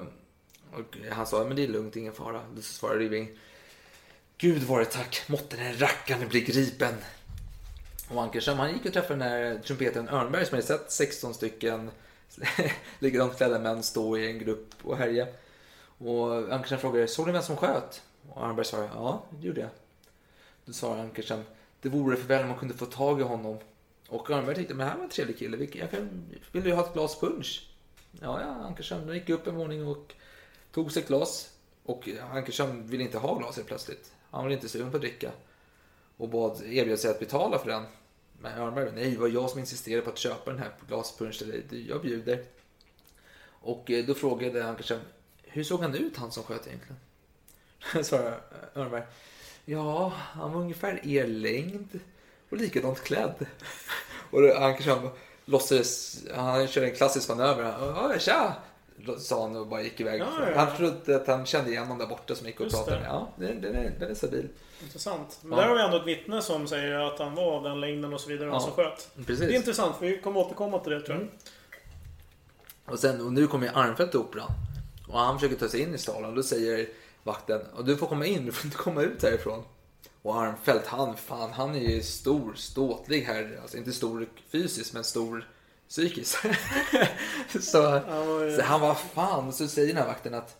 och 0.73 0.97
han 1.11 1.27
sa 1.27 1.43
men 1.43 1.55
det 1.55 1.63
är 1.63 1.67
lugnt, 1.67 1.95
ingen 1.95 2.13
fara. 2.13 2.41
Då 2.55 2.61
svarade 2.61 2.99
Ribbing 2.99 3.37
Gud 4.37 4.63
vare 4.63 4.85
tack, 4.85 5.23
måtte 5.27 5.57
den 5.57 5.79
rackaren 5.79 6.27
bli 6.27 6.41
gripen. 6.41 6.93
Och 8.09 8.23
Ankerström 8.23 8.59
han 8.59 8.73
gick 8.73 8.85
och 8.85 8.93
träffade 8.93 9.19
den 9.19 9.29
här 9.29 9.59
trumpeten 9.65 10.09
Örnberg 10.09 10.45
som 10.45 10.55
hade 10.55 10.67
sett 10.67 10.91
16 10.91 11.33
stycken 11.33 11.91
likadant 12.99 13.37
klädda 13.37 13.59
män 13.59 13.83
stå 13.83 14.17
i 14.17 14.31
en 14.31 14.39
grupp 14.39 14.73
och 14.83 14.97
härja. 14.97 15.27
Och 15.97 16.53
Ankerström 16.53 16.79
frågade, 16.79 17.07
såg 17.07 17.27
ni 17.27 17.33
vem 17.33 17.41
som 17.41 17.57
sköt? 17.57 18.01
Och 18.29 18.43
Örnberg 18.43 18.65
svarade, 18.65 18.89
ja 18.93 19.23
det 19.29 19.47
gjorde 19.47 19.61
jag. 19.61 19.69
Då 20.65 20.73
svarade 20.73 21.01
Ankerström, 21.01 21.43
det 21.81 21.89
vore 21.89 22.17
för 22.17 22.27
väl 22.27 22.41
om 22.41 22.49
man 22.49 22.59
kunde 22.59 22.73
få 22.73 22.85
tag 22.85 23.19
i 23.19 23.23
honom. 23.23 23.57
Och 24.07 24.31
Örnberg 24.31 24.55
tyckte, 24.55 24.73
men 24.73 24.87
här 24.87 24.95
var 24.95 25.03
en 25.03 25.09
trevlig 25.09 25.39
kille, 25.39 25.67
jag 25.73 25.91
kan, 25.91 26.25
vill 26.51 26.63
du 26.63 26.73
ha 26.73 26.85
ett 26.85 26.93
glas 26.93 27.19
punch? 27.19 27.69
Ja, 28.11 28.41
ja, 28.41 28.47
Ankersson 28.47 29.13
gick 29.13 29.29
upp 29.29 29.47
en 29.47 29.55
våning 29.55 29.87
och 29.87 30.13
tog 30.71 30.91
sig 30.91 31.01
ett 31.01 31.07
glas. 31.07 31.53
Och 31.83 32.09
Ankersson 32.31 32.87
ville 32.87 33.03
inte 33.03 33.17
ha 33.17 33.37
glaset 33.37 33.65
plötsligt. 33.65 34.11
Han 34.31 34.43
var 34.43 34.51
inte 34.51 34.69
sugen 34.69 34.91
på 34.91 34.97
att 34.97 35.01
dricka. 35.01 35.31
Och 36.17 36.29
bad, 36.29 36.61
erbjöd 36.65 36.99
sig 36.99 37.11
att 37.11 37.19
betala 37.19 37.59
för 37.59 37.69
den. 37.69 37.83
Men 38.41 38.59
Örnberg, 38.59 38.91
nej, 38.95 39.11
det 39.11 39.17
var 39.17 39.27
jag 39.27 39.49
som 39.49 39.59
insisterade 39.59 40.01
på 40.01 40.09
att 40.09 40.17
köpa 40.17 40.51
den 40.51 40.59
här 40.59 40.71
glaspunch 40.87 41.37
till 41.37 41.47
dig. 41.47 41.87
Jag 41.89 42.01
bjuder. 42.01 42.43
Och 43.45 43.91
eh, 43.91 44.05
då 44.05 44.13
frågade 44.13 44.67
Ankersson, 44.67 44.99
hur 45.43 45.63
såg 45.63 45.81
han 45.81 45.95
ut 45.95 46.17
han 46.17 46.31
som 46.31 46.43
sköt 46.43 46.67
egentligen? 46.67 46.97
Svarade 48.03 48.39
Örnberg, 48.75 49.03
ja, 49.65 50.13
han 50.15 50.53
var 50.53 50.61
ungefär 50.61 51.07
er 51.07 51.27
längd 51.27 51.99
och 52.49 52.57
likadant 52.57 53.03
klädd. 53.03 53.45
Och 54.31 54.41
då 54.41 54.53
Ankerström 54.53 55.09
låtsades, 55.45 56.17
han 56.35 56.67
körde 56.67 56.87
en 56.87 56.95
klassisk 56.95 57.29
manöver. 57.29 57.63
Ja, 57.79 58.13
tja! 58.19 58.53
Sa 59.17 59.41
han 59.41 59.55
och 59.55 59.67
bara 59.67 59.81
gick 59.81 59.99
iväg. 59.99 60.21
Ja, 60.21 60.27
ja, 60.39 60.49
ja. 60.51 60.59
Han 60.59 60.77
trodde 60.77 61.15
att 61.15 61.27
han 61.27 61.45
kände 61.45 61.71
igen 61.71 61.87
någon 61.87 61.97
där 61.97 62.07
borta 62.07 62.35
som 62.35 62.47
gick 62.47 62.59
och 62.59 62.65
Just 62.65 62.75
pratade 62.75 62.97
det. 62.97 63.01
med. 63.01 63.09
Ja, 63.11 63.29
den, 63.35 63.61
den, 63.61 63.75
är, 63.75 63.93
den 63.99 64.11
är 64.11 64.15
stabil. 64.15 64.49
Intressant. 64.83 65.39
Men 65.41 65.59
där 65.59 65.67
har 65.67 65.75
vi 65.75 65.81
ändå 65.81 65.97
ett 65.97 66.07
vittne 66.07 66.41
som 66.41 66.67
säger 66.67 66.99
att 66.99 67.19
han 67.19 67.35
var 67.35 67.51
av 67.57 67.63
den 67.63 67.79
längden 67.79 68.13
och 68.13 68.21
så 68.21 68.29
vidare. 68.29 68.49
Ja. 68.49 68.59
som 68.59 68.71
sköt. 68.71 69.09
precis. 69.15 69.39
Det 69.39 69.53
är 69.53 69.57
intressant. 69.57 69.95
Vi 69.99 70.21
kommer 70.21 70.39
återkomma 70.39 70.79
till 70.79 70.91
det 70.91 71.01
tror 71.01 71.15
jag. 71.15 71.21
Mm. 71.21 71.33
Och, 72.85 72.99
sen, 72.99 73.21
och 73.21 73.33
nu 73.33 73.47
kommer 73.47 73.67
ju 73.67 73.73
Arnfeldt 73.73 74.11
till 74.11 74.19
operan. 74.19 74.51
Och 75.07 75.19
han 75.19 75.39
försöker 75.39 75.55
ta 75.59 75.69
sig 75.69 75.81
in 75.81 75.95
i 75.95 75.97
salen. 75.97 76.29
Och 76.29 76.35
då 76.35 76.43
säger 76.43 76.87
vakten, 77.23 77.61
och 77.75 77.85
du 77.85 77.97
får 77.97 78.07
komma 78.07 78.25
in, 78.25 78.45
du 78.45 78.51
får 78.51 78.65
inte 78.65 78.77
komma 78.77 79.01
ut 79.01 79.23
härifrån. 79.23 79.63
Och 80.27 80.41
Arnfeldt, 80.41 80.87
han, 80.87 81.17
fan, 81.17 81.51
han 81.51 81.75
är 81.75 81.79
ju 81.79 82.01
stor, 82.03 82.53
ståtlig 82.55 83.21
här. 83.21 83.59
Alltså 83.61 83.77
inte 83.77 83.93
stor 83.93 84.27
fysiskt, 84.49 84.93
men 84.93 85.03
stor 85.03 85.49
psykiskt. 85.89 86.37
så, 87.49 88.01
så 88.57 88.61
han 88.63 88.81
var 88.81 88.93
fan, 88.93 89.53
så 89.53 89.67
säger 89.67 89.87
den 89.87 89.97
här 89.97 90.07
vakten 90.07 90.33
att 90.33 90.57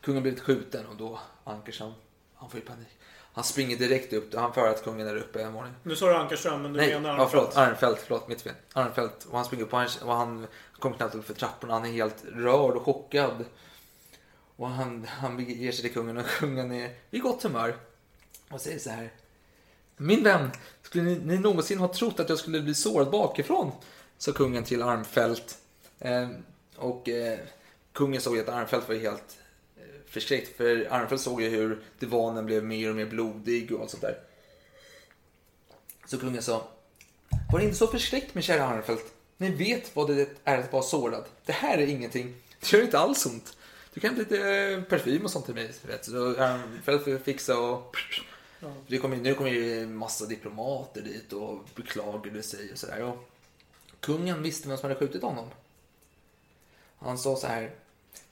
kungen 0.00 0.22
blivit 0.22 0.40
skjuten 0.40 0.86
och 0.86 0.96
då 0.96 1.20
Ankersson, 1.44 1.94
han 2.34 2.50
får 2.50 2.60
ju 2.60 2.66
panik. 2.66 2.88
Han 3.32 3.44
springer 3.44 3.76
direkt 3.76 4.12
upp 4.12 4.34
och 4.34 4.40
han 4.40 4.52
höra 4.52 4.70
att 4.70 4.84
kungen 4.84 5.06
är 5.06 5.16
uppe 5.16 5.42
en 5.42 5.52
morgon. 5.52 5.74
Nu 5.82 5.96
sa 5.96 6.06
du 6.06 6.14
Ankarström, 6.14 6.62
men 6.62 6.72
du 6.72 6.80
Nej, 6.80 7.00
menar 7.00 7.18
ja, 7.18 7.28
förlåt. 7.28 7.56
Arnfeldt, 7.56 8.00
förlåt, 8.00 8.28
mitt 8.28 8.42
fel. 8.42 8.54
Arnfeldt. 8.72 9.24
Och 9.24 9.36
han 9.36 9.44
springer 9.44 9.64
upp 9.64 9.72
och 9.72 9.78
han, 9.78 9.88
och 10.02 10.14
han 10.14 10.46
kommer 10.78 10.96
knappt 10.96 11.14
upp 11.14 11.26
för 11.26 11.34
trapporna. 11.34 11.74
Han 11.74 11.84
är 11.84 11.92
helt 11.92 12.24
rörd 12.32 12.76
och 12.76 12.82
chockad. 12.82 13.44
Och 14.56 14.68
han, 14.68 15.06
han 15.08 15.44
ger 15.44 15.72
sig 15.72 15.82
till 15.82 15.92
kungen 15.92 16.16
och 16.16 16.26
kungen 16.26 16.72
är 16.72 16.90
vid 17.10 17.22
gott 17.22 17.42
humör. 17.42 17.76
Och 18.50 18.60
säger 18.60 18.78
så 18.78 18.90
här. 18.90 19.10
Min 19.96 20.24
vän, 20.24 20.50
skulle 20.82 21.04
ni, 21.04 21.14
ni 21.14 21.38
någonsin 21.38 21.78
ha 21.78 21.88
trott 21.88 22.20
att 22.20 22.28
jag 22.28 22.38
skulle 22.38 22.60
bli 22.60 22.74
sårad 22.74 23.10
bakifrån? 23.10 23.72
Sa 24.18 24.32
kungen 24.32 24.64
till 24.64 24.82
Armfelt. 24.82 25.58
Eh, 25.98 26.28
och 26.76 27.08
eh, 27.08 27.38
kungen 27.92 28.20
såg 28.20 28.36
ju 28.36 28.42
att 28.42 28.48
Armfelt 28.48 28.88
var 28.88 28.94
helt 28.94 29.38
eh, 29.76 29.82
förskräckt. 30.06 30.56
För 30.56 30.88
Armfelt 30.90 31.20
såg 31.20 31.42
ju 31.42 31.48
hur 31.48 31.82
divanen 31.98 32.46
blev 32.46 32.64
mer 32.64 32.90
och 32.90 32.96
mer 32.96 33.06
blodig 33.06 33.72
och 33.72 33.80
allt 33.80 33.90
sånt 33.90 34.02
där. 34.02 34.18
Så 36.06 36.18
kungen 36.18 36.42
sa, 36.42 36.68
var 37.52 37.60
inte 37.60 37.76
så 37.76 37.86
förskräckt 37.86 38.34
min 38.34 38.42
kära 38.42 38.64
Armfelt? 38.64 39.14
Ni 39.36 39.50
vet 39.50 39.96
vad 39.96 40.16
det 40.16 40.28
är 40.44 40.58
att 40.58 40.72
vara 40.72 40.82
sårad. 40.82 41.24
Det 41.44 41.52
här 41.52 41.78
är 41.78 41.86
ingenting. 41.86 42.34
Det 42.60 42.72
gör 42.72 42.82
inte 42.82 42.98
alls 42.98 43.26
ont. 43.26 43.56
Du 43.94 44.00
kan 44.00 44.14
hämta 44.14 44.30
lite 44.30 44.48
eh, 44.48 44.82
parfym 44.82 45.24
och 45.24 45.30
sånt 45.30 45.44
till 45.44 45.54
mig. 45.54 45.72
Vet. 45.82 46.04
Så 46.04 46.36
Armfelt 46.36 47.04
fick 47.04 47.24
fixa 47.24 47.58
och... 47.58 47.96
Det 48.86 48.98
kom, 48.98 49.10
nu 49.10 49.34
kom 49.34 49.48
ju 49.48 49.86
massa 49.86 50.26
diplomater 50.26 51.02
dit 51.02 51.32
och 51.32 51.58
beklagade 51.74 52.42
sig 52.42 52.72
och 52.72 52.78
sådär. 52.78 53.02
Och 53.02 53.30
kungen 54.00 54.42
visste 54.42 54.68
vem 54.68 54.78
som 54.78 54.88
hade 54.88 55.00
skjutit 55.00 55.22
honom. 55.22 55.50
Han 56.98 57.18
sa 57.18 57.36
så 57.36 57.46
här. 57.46 57.70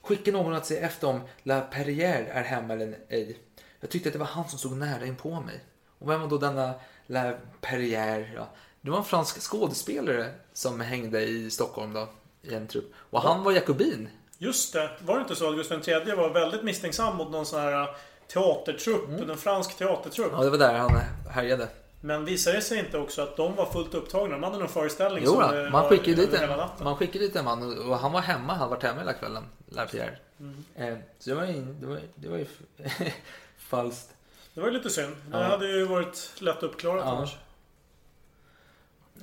Skicka 0.01 0.31
någon 0.31 0.53
att 0.53 0.65
se 0.65 0.77
efter 0.77 1.07
om 1.07 1.21
La 1.43 1.67
Perrière 1.71 2.27
är 2.31 2.43
hemma 2.43 2.73
eller 2.73 2.97
ej. 3.09 3.37
Jag 3.79 3.89
tyckte 3.89 4.09
att 4.09 4.13
det 4.13 4.19
var 4.19 4.25
han 4.25 4.49
som 4.49 4.59
stod 4.59 4.77
nära 4.77 5.05
in 5.05 5.15
på 5.15 5.41
mig. 5.41 5.59
Och 5.99 6.09
vem 6.09 6.21
var 6.21 6.27
då 6.27 6.37
denna 6.37 6.73
La 7.07 7.33
Perrière? 7.61 8.33
Ja, 8.35 8.49
det 8.81 8.91
var 8.91 8.97
en 8.97 9.03
fransk 9.03 9.41
skådespelare 9.41 10.31
som 10.53 10.81
hängde 10.81 11.21
i 11.21 11.51
Stockholm 11.51 11.93
då, 11.93 12.09
i 12.41 12.53
en 12.53 12.67
trupp. 12.67 12.93
Och 12.95 13.21
han 13.21 13.43
var 13.43 13.51
jakobin. 13.51 14.09
Just 14.37 14.73
det. 14.73 14.89
Var 15.01 15.15
det 15.15 15.21
inte 15.21 15.35
så 15.35 15.49
att 15.49 15.55
Gustav 15.55 15.89
III 15.89 16.15
var 16.15 16.29
väldigt 16.29 16.63
misstänksam 16.63 17.17
mot 17.17 17.31
någon 17.31 17.45
sån 17.45 17.59
här 17.59 17.95
teatertrupp? 18.33 19.29
En 19.29 19.37
fransk 19.37 19.77
teatertrupp. 19.77 20.27
Mm. 20.27 20.37
Ja, 20.39 20.43
det 20.43 20.49
var 20.49 20.57
där 20.57 20.73
han 20.73 20.91
härjade. 21.29 21.67
Men 22.01 22.25
visade 22.25 22.55
det 22.55 22.61
sig 22.61 22.79
inte 22.79 22.97
också 22.97 23.21
att 23.21 23.37
de 23.37 23.55
var 23.55 23.65
fullt 23.65 23.93
upptagna? 23.93 24.35
De 24.35 24.43
hade 24.43 24.57
någon 24.57 24.67
föreställning 24.69 25.23
Jo, 25.25 25.31
som 25.31 25.41
eh, 25.57 25.71
man 25.71 25.71
var 25.83 25.89
skickade 25.89 26.15
dit 26.15 26.33
en, 26.33 26.49
man 26.83 26.95
skickade 26.97 27.25
dit 27.25 27.35
en 27.35 27.45
man 27.45 27.89
och- 27.89 27.97
han 27.99 28.11
var 28.11 28.21
hemma, 28.21 28.53
han 28.53 28.69
varit 28.69 28.83
hemma 28.83 28.99
hela 28.99 29.13
kvällen, 29.13 29.43
La 29.69 29.85
Pierre. 29.85 30.17
Mm. 30.39 30.63
Eh, 30.75 30.97
så 31.19 31.29
det 31.29 31.35
var 31.35 31.45
ju, 31.45 31.61
det 31.61 31.85
var, 31.85 31.99
det 32.15 32.27
var 32.29 32.37
ju 32.37 32.45
falskt. 33.57 34.09
Det 34.53 34.61
var 34.61 34.67
ju 34.67 34.73
lite 34.73 34.89
synd. 34.89 35.15
Det 35.31 35.37
Ja. 35.37 35.43
hade 35.43 35.67
ju 35.67 35.85
varit 35.85 36.31
lätt 36.39 36.63
uppklarat 36.63 37.03
Ja. 37.05 37.11
annars. 37.11 37.35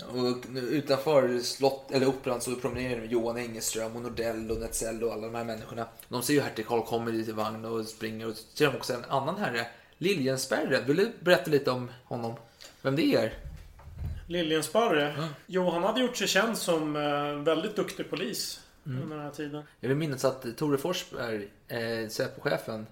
Och 0.08 0.44
utanför 0.54 1.38
slott, 1.40 1.90
eller 1.90 2.06
operan 2.06 2.40
så 2.40 2.54
promenerar 2.56 3.04
Johan 3.04 3.38
Engelström 3.38 3.96
och 3.96 4.02
Nordell 4.02 4.50
och 4.50 4.58
Netzell 4.60 5.02
och 5.04 5.12
alla 5.12 5.26
de 5.26 5.34
här 5.34 5.44
människorna. 5.44 5.86
De 6.08 6.22
ser 6.22 6.34
ju 6.34 6.40
hertig 6.40 6.66
Karl 6.66 6.82
kommer 6.86 7.12
dit 7.12 7.28
i 7.28 7.32
vagn 7.32 7.64
och 7.64 7.86
springer 7.86 8.28
och 8.28 8.36
ser 8.54 8.66
de 8.66 8.76
också 8.76 8.92
en 8.94 9.04
annan 9.08 9.36
herre, 9.38 9.66
Liljensperre. 9.98 10.80
Vill 10.86 10.96
du 10.96 11.12
berätta 11.20 11.50
lite 11.50 11.70
om 11.70 11.90
honom? 12.04 12.34
Vem 12.82 12.96
det 12.96 13.14
är? 13.14 13.34
Liljensparre. 14.26 15.28
Jo, 15.46 15.70
han 15.70 15.82
hade 15.82 16.00
gjort 16.00 16.16
sig 16.16 16.28
känd 16.28 16.58
som 16.58 16.96
eh, 16.96 17.34
väldigt 17.44 17.76
duktig 17.76 18.10
polis 18.10 18.60
Mm. 18.86 19.02
under 19.02 19.16
den 19.16 19.24
här 19.24 19.32
tiden. 19.32 19.62
Jag 19.80 19.88
vill 19.88 19.98
minnas 19.98 20.24
att 20.24 20.56
Tore 20.56 20.78
Forsberg, 20.78 21.48
eh, 21.68 22.08
Säpo-chefen, 22.08 22.86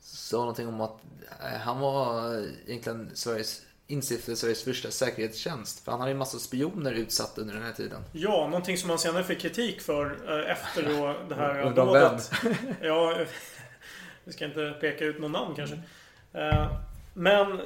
sa 0.00 0.36
någonting 0.36 0.68
om 0.68 0.80
att 0.80 1.00
eh, 1.42 1.58
han 1.60 1.80
var 1.80 2.24
egentligen 2.66 3.10
Sveriges 3.14 3.62
instiftade 3.86 4.36
Sveriges 4.36 4.64
första 4.64 4.90
säkerhetstjänst. 4.90 5.84
För 5.84 5.90
han 5.92 6.00
hade 6.00 6.10
ju 6.10 6.12
en 6.14 6.18
massa 6.18 6.38
spioner 6.38 6.92
utsatta 6.92 7.40
under 7.40 7.54
den 7.54 7.62
här 7.62 7.72
tiden. 7.72 8.02
Ja, 8.12 8.46
någonting 8.46 8.78
som 8.78 8.90
han 8.90 8.98
senare 8.98 9.24
fick 9.24 9.40
kritik 9.40 9.80
för 9.80 10.04
eh, 10.44 10.50
efter 10.52 10.82
då 10.82 11.14
det 11.28 11.34
här 11.34 11.70
dådet. 11.74 12.30
Ja, 12.82 13.18
vi 14.24 14.32
ska 14.32 14.44
inte 14.44 14.74
peka 14.80 15.04
ut 15.04 15.20
någon 15.20 15.32
namn 15.32 15.54
kanske. 15.56 15.78
Eh, 16.32 16.66
Men 17.14 17.60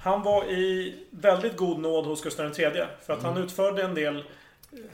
han 0.00 0.22
var 0.22 0.44
i 0.44 0.94
väldigt 1.10 1.56
god 1.56 1.78
nåd 1.78 2.04
hos 2.04 2.22
Gustav 2.22 2.60
III. 2.60 2.84
För 3.06 3.12
att 3.12 3.22
han 3.22 3.32
Mm. 3.32 3.44
utförde 3.44 3.82
en 3.82 3.94
del 3.94 4.24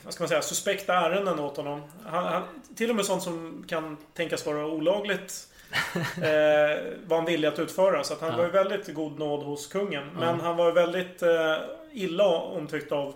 vad 0.05 0.15
ska 0.15 0.23
man 0.23 0.29
säga, 0.29 0.43
suspekta 0.43 0.95
ärenden 0.95 1.39
åt 1.39 1.57
honom. 1.57 1.83
Han, 2.05 2.25
han, 2.25 2.43
till 2.77 2.91
och 2.91 2.97
med 2.97 3.05
sånt 3.05 3.23
som 3.23 3.65
kan 3.69 3.97
tänkas 4.15 4.47
vara 4.47 4.67
olagligt 4.67 5.49
eh, 6.17 6.83
var 7.07 7.17
han 7.17 7.25
villig 7.25 7.49
att 7.49 7.59
utföra. 7.59 8.05
Så 8.05 8.13
att 8.15 8.21
han 8.21 8.31
Ja. 8.31 8.37
var 8.37 8.47
i 8.47 8.51
väldigt 8.51 8.95
god 8.95 9.19
nåd 9.19 9.43
hos 9.45 9.67
kungen. 9.67 10.07
Men 10.19 10.39
Ja. 10.39 10.45
han 10.45 10.57
var 10.57 10.73
väldigt 10.73 11.23
eh, 11.23 11.57
illa 11.93 12.27
omtyckt 12.27 12.93
av, 12.93 13.15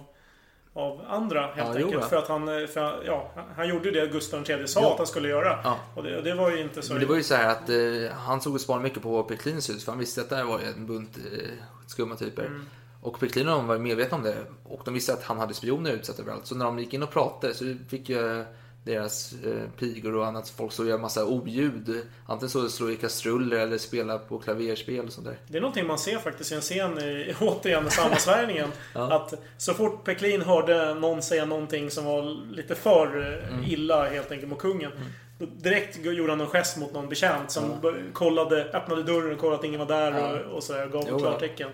av 0.75 1.01
andra 1.09 1.41
helt 1.41 1.79
Ja, 1.79 1.85
enkelt. 1.87 2.05
För 2.05 2.17
att 2.17 2.29
han, 2.29 2.49
eh, 2.63 2.67
för, 2.67 3.03
ja, 3.07 3.31
han 3.57 3.69
gjorde 3.69 3.91
det 3.91 4.07
Gustav 4.07 4.51
III 4.51 4.67
sa 4.69 4.93
att 4.93 4.99
han 4.99 5.07
skulle 5.07 5.29
göra. 5.29 5.77
Och 5.97 6.03
det, 6.03 6.17
och 6.17 6.25
det 6.25 6.35
var 6.35 6.51
ju 6.51 6.61
inte 6.61 6.83
så... 6.83 6.93
Men 6.93 7.01
det 7.03 7.07
var 7.09 7.17
ju 7.17 7.23
så 7.23 7.35
här 7.35 7.49
att 7.49 7.69
eh, 7.69 8.17
han 8.17 8.41
såg 8.41 8.55
och 8.55 8.61
spanade 8.61 8.83
mycket 8.85 9.03
på 9.03 9.23
Peklinus 9.23 9.71
hus 9.71 9.85
för 9.85 9.93
han 9.93 9.99
visste 9.99 10.21
att 10.21 10.31
där 10.31 10.45
var 10.45 10.59
ju 10.61 10.67
en 10.67 10.87
bunt 10.87 11.17
eh, 11.17 11.49
skumma 11.87 12.17
typer. 12.17 12.43
Mm. 12.47 12.67
Och 13.03 13.21
Peklin 13.21 13.49
och 13.49 13.55
de 13.57 13.67
var 13.67 13.79
medvetna 13.79 14.17
om 14.17 14.23
det 14.23 14.37
och 14.65 14.81
de 14.85 14.95
visste 14.95 15.13
att 15.13 15.25
han 15.25 15.39
hade 15.39 15.55
spioner 15.55 15.91
utsatt 15.93 16.19
överallt. 16.19 16.47
Så 16.47 16.55
när 16.55 16.65
de 16.65 16.79
gick 16.79 16.95
in 16.95 17.03
och 17.03 17.11
pratade 17.11 17.55
så 17.55 17.75
fick 17.91 18.09
ju 18.09 18.45
deras 18.85 19.33
eh, 19.33 19.71
pigor 19.79 20.15
och 20.17 20.27
annat 20.27 20.49
folk 20.49 20.73
så 20.73 20.85
göra 20.87 20.99
massa 20.99 21.27
oljud. 21.27 22.03
Antingen 22.27 22.51
så 22.51 22.69
slå 22.69 22.91
i 22.91 22.97
kastruller 22.97 23.57
eller 23.59 23.79
spela 23.79 24.19
på 24.19 24.39
klaverspel 24.39 25.07
och 25.07 25.13
sånt 25.13 25.27
där. 25.27 25.39
Det 25.49 25.57
är 25.57 25.61
någonting 25.61 25.87
man 25.87 25.99
ser 25.99 26.19
faktiskt 26.19 26.53
i 26.53 26.55
en 26.55 26.61
scen 26.61 26.99
i, 26.99 27.35
återigen, 27.41 27.87
i 27.87 27.91
sammansvärjningen. 27.91 28.69
Ja. 28.95 29.13
Att 29.17 29.35
så 29.59 29.75
fort 29.75 30.05
Peklin 30.05 30.43
hörde 30.43 30.95
någon 30.95 31.23
säga 31.23 31.45
någonting 31.45 31.91
som 31.91 32.05
var 32.05 32.23
lite 32.55 32.75
för 32.75 33.07
eh, 33.43 33.49
Mm. 33.53 33.65
illa 33.65 34.09
helt 34.09 34.31
enkelt 34.33 34.51
mot 34.51 34.59
kungen. 34.59 34.93
Då 35.39 35.47
direkt 35.47 36.05
gjorde 36.05 36.33
han 36.33 36.41
en 36.41 36.47
gest 36.47 36.77
mot 36.77 36.93
någon 36.93 37.09
betjänt 37.09 37.51
som 37.51 37.65
Ja. 37.83 37.93
kollade, 38.13 38.65
öppnade 38.65 39.03
dörren 39.03 39.33
och 39.33 39.39
kollade 39.39 39.59
att 39.59 39.65
ingen 39.65 39.81
var 39.81 39.87
där 39.87 40.13
Ja. 40.13 40.31
och, 40.41 40.57
och 40.57 40.63
sådär. 40.63 40.87
Gav 40.87 41.05
Jo, 41.09 41.19
klartecken. 41.19 41.71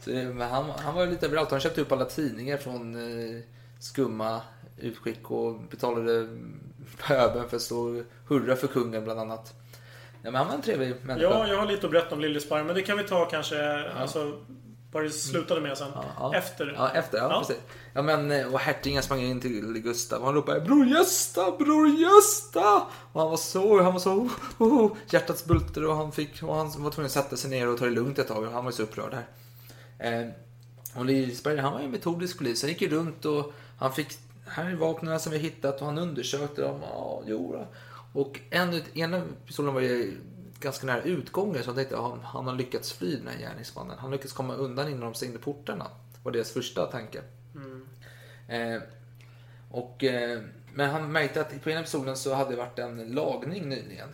Så, 0.00 0.10
men 0.10 0.40
han, 0.40 0.70
han 0.70 0.94
var 0.94 1.04
ju 1.04 1.10
lite 1.10 1.26
överallt. 1.26 1.50
Han 1.50 1.60
köpte 1.60 1.80
upp 1.80 1.92
alla 1.92 2.04
tidningar 2.04 2.56
från 2.56 2.94
eh, 2.94 3.40
skumma 3.80 4.40
utskick 4.82 5.30
och 5.30 5.60
betalade 5.70 6.28
pöben 7.06 7.48
för 7.48 7.56
att 7.56 7.62
stå 7.62 7.78
och 7.80 8.02
hurra 8.28 8.56
för 8.56 8.66
kungen 8.66 9.04
bland 9.04 9.20
annat. 9.20 9.54
Ja, 10.22 10.30
men 10.30 10.34
han 10.34 10.46
var 10.46 10.54
en 10.54 10.62
trevlig 10.62 10.94
människa. 11.02 11.26
Ja, 11.26 11.46
jag 11.48 11.58
har 11.58 11.66
lite 11.66 11.86
att 11.86 11.92
berätta 11.92 12.14
om 12.14 12.20
Liljesparre, 12.20 12.64
men 12.64 12.74
det 12.74 12.82
kan 12.82 12.98
vi 12.98 13.04
ta 13.04 13.24
kanske, 13.24 13.88
alltså, 13.90 14.38
vad 14.92 15.02
det 15.04 15.10
slutade 15.10 15.60
med 15.60 15.78
sen. 15.78 15.90
Ja. 16.18 16.34
Efter. 16.34 16.74
Ja, 16.76 16.90
efter. 16.90 17.18
Ja, 17.18 17.28
Ja. 17.30 17.38
precis. 17.40 17.62
Ja, 17.94 18.02
men, 18.02 18.30
eh, 18.30 18.54
och 18.54 18.58
hertigen 18.60 19.02
sprang 19.02 19.20
in 19.20 19.40
till 19.40 19.78
Gustav 19.78 20.20
och 20.20 20.26
han 20.26 20.34
ropade 20.34 20.60
Bror 20.60 20.86
Gösta, 20.86 21.50
Bror 21.50 21.88
Gösta! 21.88 22.82
Och 23.12 23.20
han 23.20 23.30
var 23.30 23.36
så, 23.36 23.82
han 23.82 23.92
var 23.92 24.00
så, 24.00 24.12
oh, 24.12 24.28
oh, 24.58 24.92
hjärtats 25.10 25.44
bulter 25.44 25.84
och 25.84 25.96
han 25.96 26.12
fick, 26.12 26.42
och 26.42 26.54
han 26.54 26.82
var 26.82 26.90
tvungen 26.90 27.06
att 27.06 27.12
sätta 27.12 27.36
sig 27.36 27.50
ner 27.50 27.68
och 27.68 27.78
ta 27.78 27.84
det 27.84 27.90
lugnt 27.90 28.18
ett 28.18 28.28
tag 28.28 28.44
och 28.44 28.52
han 28.52 28.64
var 28.64 28.70
ju 28.70 28.76
så 28.76 28.82
upprörd 28.82 29.14
här. 29.14 29.26
Eh, 30.22 30.28
och 30.94 31.04
Lisberg, 31.04 31.56
han 31.58 31.72
var 31.72 31.78
ju 31.80 31.84
en 31.84 31.90
metodisk 31.90 32.38
polis. 32.38 32.62
Han 32.62 32.68
gick 32.68 32.82
ju 32.82 32.88
runt 32.88 33.24
och 33.24 33.52
han 33.78 33.92
fick, 33.92 34.08
här 34.46 34.70
är 34.70 34.74
vapnen 34.74 35.20
som 35.20 35.32
vi 35.32 35.38
hittat 35.38 35.80
och 35.80 35.86
han 35.86 35.98
undersökte 35.98 36.62
dem. 36.62 36.80
Ja, 36.82 37.22
jo. 37.26 37.66
Och 38.12 38.40
en, 38.50 38.82
ena 38.94 39.22
pistolen 39.46 39.74
var 39.74 39.80
ju 39.80 40.16
ganska 40.60 40.86
nära 40.86 41.02
utgången 41.02 41.62
så 41.62 41.68
han 41.68 41.76
tänkte 41.76 41.96
att 41.96 42.02
han, 42.02 42.20
han 42.20 42.46
har 42.46 42.54
lyckats 42.54 42.92
fly 42.92 43.16
den 43.16 43.28
här 43.28 43.38
gärningsmannen. 43.38 43.98
Han 43.98 44.10
lyckats 44.10 44.32
komma 44.32 44.54
undan 44.54 44.88
innan 44.88 45.00
de 45.00 45.14
stängde 45.14 45.38
portarna. 45.38 45.86
var 46.22 46.32
deras 46.32 46.50
första 46.52 46.86
tanke. 46.86 47.22
Mm. 47.54 47.86
Eh, 48.48 48.82
och, 49.70 50.04
eh, 50.04 50.40
men 50.74 50.90
han 50.90 51.12
märkte 51.12 51.40
att 51.40 51.62
på 51.62 51.70
ena 51.70 51.82
pistolen 51.82 52.16
så 52.16 52.34
hade 52.34 52.50
det 52.50 52.56
varit 52.56 52.78
en 52.78 53.12
lagning 53.14 53.68
nyligen. 53.68 54.08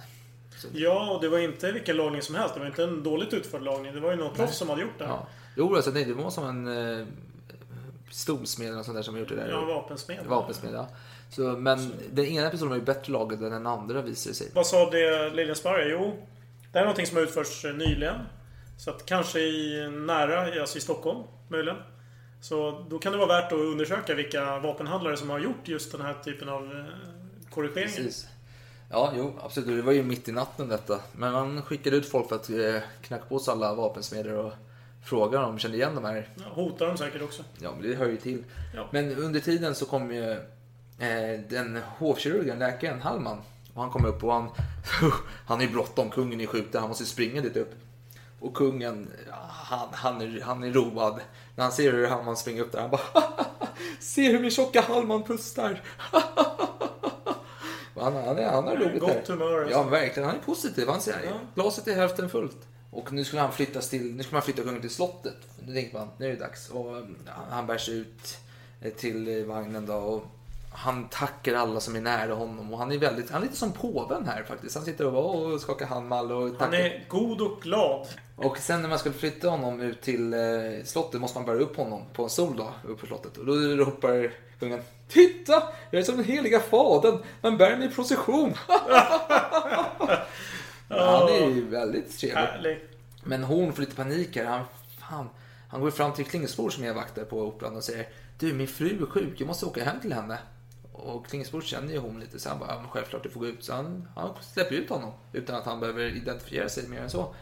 Så, 0.56 0.68
Ja, 0.72 1.10
och 1.14 1.22
det 1.22 1.28
var 1.28 1.38
inte 1.38 1.72
vilken 1.72 1.96
lagning 1.96 2.22
som 2.22 2.34
helst. 2.34 2.54
Det 2.54 2.60
var 2.60 2.66
inte 2.66 2.84
en 2.84 3.02
dåligt 3.02 3.32
utförd 3.32 3.62
lagning. 3.62 3.94
Det 3.94 4.00
var 4.00 4.10
ju 4.10 4.16
någon 4.16 4.34
proffs 4.34 4.58
som 4.58 4.68
hade 4.68 4.82
gjort 4.82 4.98
det. 4.98 5.04
ja. 5.04 5.26
Jo, 5.56 5.76
alltså, 5.76 5.90
nej, 5.90 6.04
det 6.04 6.14
var 6.14 6.30
som 6.30 6.44
en 6.44 6.66
pistolsmed 8.08 8.68
eller 8.68 8.82
sånt 8.82 8.96
där 8.96 9.02
som 9.02 9.18
gjort 9.18 9.28
det 9.28 9.36
där. 9.36 9.48
Ja, 9.48 9.64
vapensmed. 9.64 10.26
Vapensmed, 10.26 10.74
ja. 10.74 10.88
Så, 11.30 11.42
men 11.42 11.92
den 12.12 12.24
ena 12.24 12.46
episoden 12.46 12.68
var 12.68 12.76
ju 12.76 12.82
bättre 12.82 13.12
lagad 13.12 13.42
än 13.42 13.50
den 13.50 13.66
andra 13.66 14.02
visar 14.02 14.30
det 14.30 14.34
sig. 14.34 14.50
Vad 14.54 14.66
sa 14.66 14.90
det 14.90 15.30
Liljesparre? 15.30 15.88
Jo, 15.88 16.26
det 16.72 16.78
här 16.78 16.80
är 16.80 16.84
någonting 16.84 17.06
som 17.06 17.16
har 17.16 17.24
utförts 17.24 17.64
eh, 17.64 17.74
nyligen. 17.74 18.16
Så 18.78 18.90
att 18.90 19.06
kanske 19.06 19.40
i 19.40 19.90
nära, 19.90 20.60
alltså 20.60 20.78
i 20.78 20.80
Stockholm 20.80 21.22
möjligen. 21.48 21.78
Så 22.40 22.84
då 22.90 22.98
kan 22.98 23.12
det 23.12 23.18
vara 23.18 23.28
värt 23.40 23.52
att 23.52 23.58
undersöka 23.58 24.14
vilka 24.14 24.58
vapenhandlare 24.58 25.16
som 25.16 25.30
har 25.30 25.38
gjort 25.38 25.68
just 25.68 25.92
den 25.92 26.00
här 26.00 26.14
typen 26.24 26.48
av 26.48 26.64
eh, 26.64 26.84
korrigeringar. 27.50 27.96
Precis. 27.96 28.28
Ja, 28.90 29.12
jo, 29.16 29.34
absolut. 29.42 29.68
Det 29.68 29.82
var 29.82 29.92
ju 29.92 30.02
mitt 30.02 30.28
i 30.28 30.32
natten 30.32 30.68
detta. 30.68 31.00
Men 31.12 31.32
man 31.32 31.62
skickade 31.62 31.96
ut 31.96 32.08
folk 32.08 32.28
för 32.28 32.36
att 32.36 32.50
eh, 32.50 32.82
knacka 33.02 33.24
på 33.24 33.38
sig 33.38 33.52
alla 33.52 33.74
vapensmeder 33.74 34.34
och 34.34 34.52
fråga 35.08 35.38
om 35.38 35.44
de 35.44 35.58
kände 35.58 35.76
igen 35.76 35.94
de 35.94 36.04
här. 36.04 36.28
Ja, 36.34 36.44
hotar 36.52 36.86
de 36.86 36.96
säkert 36.96 37.22
också. 37.22 37.42
Ja, 37.58 37.70
men 37.78 37.90
det 37.90 37.96
hör 37.96 38.06
ju 38.08 38.16
till. 38.16 38.44
Ja. 38.74 38.88
Men 38.90 39.16
under 39.16 39.40
tiden 39.40 39.74
så 39.74 39.86
kom 39.86 40.12
ju 40.14 40.30
eh, 40.98 41.40
den 41.48 41.80
hovkirurgen, 41.98 42.58
läkaren 42.58 43.00
Hallman. 43.00 43.38
Och 43.74 43.82
han 43.82 43.90
kom 43.90 44.04
upp 44.04 44.24
och 44.24 44.32
han, 44.32 44.50
han 45.46 45.60
är 45.60 45.64
ju 45.64 45.70
bråttom, 45.72 46.10
kungen 46.10 46.40
är 46.40 46.46
skjuten, 46.46 46.80
han 46.80 46.88
måste 46.88 47.04
springa 47.04 47.40
dit 47.40 47.56
upp. 47.56 47.74
Och 48.40 48.54
kungen, 48.54 49.08
han, 49.50 49.88
han, 49.92 50.20
är, 50.20 50.40
han 50.40 50.64
är 50.64 50.72
road. 50.72 51.20
När 51.56 51.64
han 51.64 51.72
ser 51.72 51.92
hur 51.92 52.06
Hallman 52.06 52.36
springer 52.36 52.62
upp 52.62 52.72
där, 52.72 52.80
han 52.80 52.90
bara 52.90 53.00
Se 54.00 54.32
hur 54.32 54.40
min 54.40 54.50
tjocka 54.50 54.80
Hallman 54.80 55.22
pustar. 55.22 55.82
Han, 58.00 58.14
han, 58.16 58.38
är, 58.38 58.50
han 58.50 58.64
har 58.64 58.76
roligt 58.76 59.00
Gott 59.00 59.28
humör, 59.28 59.58
alltså. 59.60 59.78
Ja, 59.78 59.82
verkligen. 59.82 60.28
Han 60.28 60.38
är 60.38 60.42
positiv. 60.42 60.88
Han 60.88 61.00
säger 61.00 61.18
Ja. 61.24 61.32
glaset 61.54 61.88
är 61.88 61.94
hälften 61.94 62.30
fullt. 62.30 62.56
Och 62.90 63.12
nu 63.12 63.24
skulle 63.24 63.42
han 63.42 63.52
flyttas 63.52 63.88
till, 63.90 64.14
nu 64.14 64.22
skulle 64.22 64.36
man 64.36 64.42
flytta 64.42 64.62
kungen 64.62 64.80
till 64.80 64.90
slottet. 64.90 65.36
Nu 65.66 65.74
tänkte 65.74 65.98
man, 65.98 66.08
nu 66.18 66.26
är 66.26 66.30
det 66.30 66.36
dags. 66.36 66.70
Och 66.70 66.96
ja, 67.26 67.32
han 67.50 67.66
bär 67.66 67.78
sig 67.78 67.94
ut 67.94 68.38
eh, 68.82 68.92
till 68.92 69.38
eh, 69.38 69.44
vagnen 69.44 69.86
då. 69.86 69.94
Och 69.94 70.26
han 70.72 71.08
tackar 71.08 71.54
alla 71.54 71.80
som 71.80 71.96
är 71.96 72.00
nära 72.00 72.34
honom. 72.34 72.72
Och 72.72 72.78
han 72.78 72.92
är 72.92 72.98
väldigt, 72.98 73.30
han 73.30 73.42
är 73.42 73.46
lite 73.46 73.58
som 73.58 73.72
påven 73.72 74.26
här 74.26 74.42
faktiskt. 74.42 74.76
Han 74.76 74.84
sitter 74.84 75.06
och, 75.06 75.44
och 75.52 75.60
skakar 75.60 75.86
hand 75.86 76.08
med 76.08 76.18
alla 76.18 76.34
och 76.34 76.42
Han 76.42 76.56
tackar. 76.56 76.78
är 76.78 77.04
god 77.08 77.40
och 77.40 77.62
glad. 77.62 78.06
Och 78.36 78.58
sen 78.58 78.82
när 78.82 78.88
man 78.88 78.98
skulle 78.98 79.14
flytta 79.14 79.48
honom 79.48 79.80
ut 79.80 80.00
till 80.02 80.34
eh, 80.34 80.38
slottet 80.84 81.20
måste 81.20 81.38
man 81.38 81.46
bära 81.46 81.58
upp 81.58 81.76
honom 81.76 82.02
på 82.12 82.22
en 82.22 82.30
stol 82.30 82.56
då, 82.56 82.72
upp 82.88 83.00
på 83.00 83.06
slottet. 83.06 83.36
Och 83.36 83.46
då 83.46 83.52
ropar 83.52 84.32
kungen 84.58 84.82
Titta! 85.08 85.62
Jag 85.90 86.00
är 86.00 86.04
som 86.04 86.16
den 86.16 86.24
heliga 86.24 86.60
fadern. 86.60 87.18
Man 87.40 87.56
bär 87.56 87.76
mig 87.76 87.88
i 87.88 87.90
procession. 87.90 88.54
Han 90.88 91.28
är 91.28 91.50
ju 91.50 91.68
väldigt 91.68 92.18
trevlig. 92.18 92.40
Härlig. 92.40 92.80
Men 93.24 93.44
hon 93.44 93.72
får 93.72 93.82
lite 93.82 93.96
panik 93.96 94.36
här. 94.36 94.44
Han, 94.44 94.64
fan, 94.98 95.28
han 95.68 95.80
går 95.80 95.90
fram 95.90 96.12
till 96.12 96.24
Klingelsbor 96.24 96.70
som 96.70 96.84
är 96.84 96.92
vakt 96.92 97.14
där 97.14 97.24
på 97.24 97.42
operan 97.42 97.76
och 97.76 97.84
säger 97.84 98.08
Du, 98.38 98.52
min 98.52 98.68
fru 98.68 99.02
är 99.02 99.06
sjuk. 99.06 99.40
Jag 99.40 99.46
måste 99.46 99.66
åka 99.66 99.84
hem 99.84 100.00
till 100.00 100.12
henne. 100.12 100.38
Och 100.92 101.26
Klingelsbor 101.26 101.60
känner 101.60 101.92
ju 101.92 101.98
hon 101.98 102.20
lite 102.20 102.38
så 102.38 102.48
han 102.48 102.58
bara, 102.58 102.70
ja, 102.70 102.84
självklart 102.90 103.22
du 103.22 103.30
får 103.30 103.40
gå 103.40 103.46
ut. 103.46 103.64
Så 103.64 103.72
han, 103.72 104.08
han 104.14 104.34
släpper 104.40 104.74
ut 104.74 104.90
honom 104.90 105.12
utan 105.32 105.56
att 105.56 105.64
han 105.64 105.80
behöver 105.80 106.16
identifiera 106.16 106.68
sig 106.68 106.88
mer 106.88 107.00
än 107.00 107.10
så. 107.10 107.34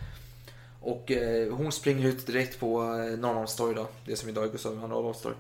Och 0.81 1.11
eh, 1.11 1.55
hon 1.55 1.73
springer 1.73 2.09
ut 2.09 2.27
direkt 2.27 2.61
på 2.61 2.83
eh, 2.83 3.19
Norrmalmstorg 3.19 3.75
då. 3.75 3.89
Det 4.05 4.17
som 4.17 4.29
idag 4.29 4.45
är 4.45 4.49
Gustav 4.49 4.85
Adolfs 4.85 5.23
torg. 5.23 5.35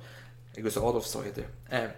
Gustav 0.54 0.84
Adolfs 0.84 1.12
torg 1.12 1.26
heter 1.26 1.44
det. 1.68 1.76
Eh, 1.76 1.90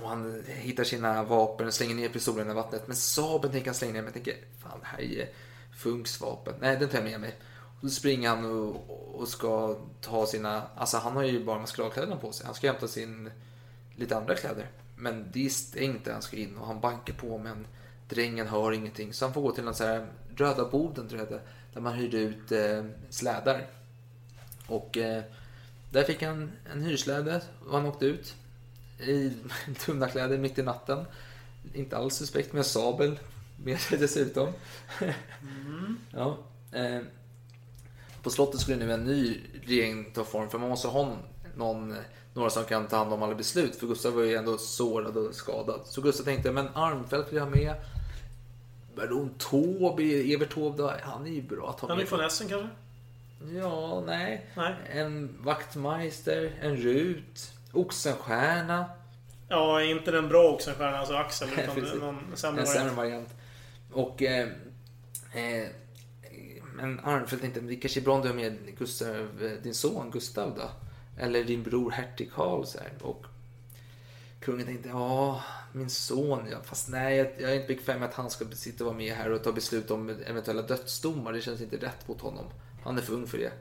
och 0.00 0.08
han 0.08 0.44
hittar 0.46 0.84
sina 0.84 1.22
vapen 1.22 1.66
och 1.66 1.74
slänger 1.74 1.94
ner 1.94 2.08
pistolen 2.08 2.50
i 2.50 2.54
vattnet. 2.54 2.86
Men 2.86 2.96
Saben 2.96 3.50
tänker 3.50 3.66
han 3.66 3.74
slänga 3.74 3.92
ner. 3.92 4.02
Men 4.02 4.12
jag 4.14 4.24
tänker, 4.24 4.36
fan 4.58 4.80
det 4.80 4.86
här 4.86 5.00
är 5.00 5.28
Funks 5.76 6.20
vapen. 6.20 6.54
Nej, 6.60 6.76
den 6.76 6.88
tar 6.88 6.98
jag 6.98 7.04
med 7.04 7.20
mig. 7.20 7.36
Och 7.80 7.80
då 7.82 7.88
springer 7.88 8.28
han 8.28 8.44
och, 8.44 9.20
och 9.20 9.28
ska 9.28 9.76
ta 10.00 10.26
sina, 10.26 10.62
alltså 10.76 10.96
han 10.96 11.16
har 11.16 11.22
ju 11.22 11.44
bara 11.44 11.58
maskeradkläderna 11.58 12.16
på 12.16 12.32
sig. 12.32 12.46
Han 12.46 12.54
ska 12.54 12.66
hämta 12.66 12.88
sin, 12.88 13.30
lite 13.96 14.16
andra 14.16 14.34
kläder. 14.34 14.70
Men 14.96 15.30
det 15.32 15.46
är 15.46 15.50
stängt 15.50 16.04
där 16.04 16.12
han 16.12 16.22
ska 16.22 16.36
in 16.36 16.56
och 16.56 16.66
han 16.66 16.80
bankar 16.80 17.14
på 17.14 17.38
men 17.38 17.66
drängen 18.08 18.46
hör 18.46 18.72
ingenting. 18.72 19.12
Så 19.12 19.24
han 19.24 19.34
får 19.34 19.42
gå 19.42 19.52
till 19.52 19.64
någon 19.64 19.74
sån 19.74 19.86
här 19.86 20.06
Röda 20.36 20.68
Boden 20.70 21.08
tror 21.08 21.20
jag 21.20 21.28
det, 21.28 21.40
där 21.72 21.80
man 21.80 21.94
hyrde 21.94 22.16
ut 22.16 22.52
eh, 22.52 22.84
slädar. 23.10 23.66
Och 24.66 24.98
eh, 24.98 25.22
där 25.90 26.02
fick 26.02 26.22
han 26.22 26.52
en 26.72 26.82
hyrsläde 26.82 27.40
och 27.66 27.72
han 27.72 27.86
åkte 27.86 28.06
ut 28.06 28.34
i 29.00 29.32
tunna 29.78 30.08
kläder 30.08 30.38
mitt 30.38 30.58
i 30.58 30.62
natten. 30.62 31.04
Inte 31.74 31.96
alls 31.96 32.14
suspekt 32.14 32.52
med 32.52 32.66
sabel 32.66 33.18
med 33.56 33.80
sig 33.80 33.98
dessutom. 34.00 34.48
ja, 36.10 36.38
eh, 36.72 37.00
på 38.22 38.30
slottet 38.30 38.60
skulle 38.60 38.76
nu 38.86 38.92
en 38.92 39.04
ny 39.04 39.40
regering 39.62 40.10
ta 40.14 40.24
form 40.24 40.50
för 40.50 40.58
man 40.58 40.68
måste 40.68 40.88
ha 40.88 41.16
någon, 41.56 41.94
några 42.34 42.50
som 42.50 42.64
kan 42.64 42.86
ta 42.86 42.96
hand 42.96 43.12
om 43.12 43.22
alla 43.22 43.34
beslut. 43.34 43.76
För 43.76 43.86
Gustav 43.86 44.12
var 44.12 44.22
ju 44.22 44.34
ändå 44.34 44.58
sårad 44.58 45.16
och 45.16 45.34
skadad. 45.34 45.80
Så 45.84 46.00
Gustav 46.00 46.24
tänkte, 46.24 46.52
men 46.52 46.68
Armfelt 46.74 47.28
vill 47.28 47.36
jag 47.36 47.44
ha 47.44 47.50
med. 47.50 47.74
Baron 48.96 49.34
Taube, 49.38 50.02
Evert 50.34 50.54
Taube, 50.54 51.00
han 51.02 51.26
är 51.26 51.30
ju 51.30 51.42
bra 51.42 51.70
att 51.70 51.80
ha 51.80 51.88
Han 51.88 51.96
är 51.98 52.02
med. 52.02 52.08
från 52.08 52.20
Essen 52.20 52.48
kanske? 52.48 52.68
Ja, 53.58 54.02
nej. 54.06 54.46
Nej. 54.56 54.74
En 54.90 55.36
vaktmeister, 55.40 56.58
en 56.60 56.76
Rut, 56.76 57.52
Oxenstierna. 57.74 58.84
Ja, 59.48 59.82
inte 59.82 60.10
den 60.10 60.28
bra 60.28 60.52
Oxenstierna, 60.52 60.98
alltså 60.98 61.14
Axel, 61.14 61.48
utan 61.58 61.98
någon 61.98 62.36
sämre 62.36 62.60
en 62.60 62.66
sämre 62.66 62.92
variant. 62.92 63.28
Och... 63.92 64.22
Eh, 64.22 64.48
eh, 65.32 65.68
men 66.76 67.00
Arnfeldt 67.00 67.42
tänkte, 67.42 67.60
vi 67.60 67.76
kanske 67.76 68.00
är 68.00 68.04
bra 68.04 68.14
om 68.14 68.22
du 68.22 68.28
har 68.28 68.34
med 68.34 68.58
Gustav, 68.78 69.42
eh, 69.42 69.62
din 69.62 69.74
son 69.74 70.10
Gustav 70.10 70.54
då? 70.56 70.70
Eller 71.22 71.44
din 71.44 71.62
bror 71.62 71.90
hertig 71.90 72.32
Karl 72.32 72.64
så 72.64 72.78
här. 72.78 72.92
Och 73.00 73.26
kungen 74.40 74.66
tänkte, 74.66 74.88
ja, 74.88 75.42
min 75.72 75.90
son, 75.90 76.48
ja, 76.50 76.58
fast 76.64 76.88
nej, 76.88 77.16
jag, 77.16 77.26
jag 77.38 77.50
är 77.50 77.54
inte 77.54 77.74
bekväm 77.74 78.00
med 78.00 78.08
att 78.08 78.14
han 78.14 78.30
ska 78.30 78.44
sitta 78.44 78.84
och 78.84 78.86
vara 78.86 78.96
med 78.96 79.14
här 79.14 79.30
och 79.30 79.42
ta 79.42 79.52
beslut 79.52 79.90
om 79.90 80.08
eventuella 80.26 80.62
dödsdomar. 80.62 81.32
Det 81.32 81.40
känns 81.40 81.60
inte 81.60 81.76
rätt 81.76 82.08
mot 82.08 82.20
honom. 82.20 82.44
Han 82.84 82.98
är 82.98 83.02
för 83.02 83.14
ung 83.14 83.26
för 83.26 83.38
det. 83.38 83.52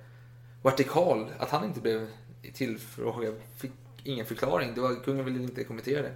Och 0.61 0.69
hertig 0.69 0.89
Karl, 0.89 1.25
att 1.39 1.49
han 1.49 1.65
inte 1.65 1.79
blev 1.79 2.07
tillfrågad, 2.53 3.35
fick 3.57 3.71
ingen 4.03 4.25
förklaring. 4.25 4.71
Det 4.75 4.81
var, 4.81 5.03
kungen 5.03 5.25
ville 5.25 5.43
inte 5.43 5.63
kommentera 5.63 6.01
det. 6.01 6.13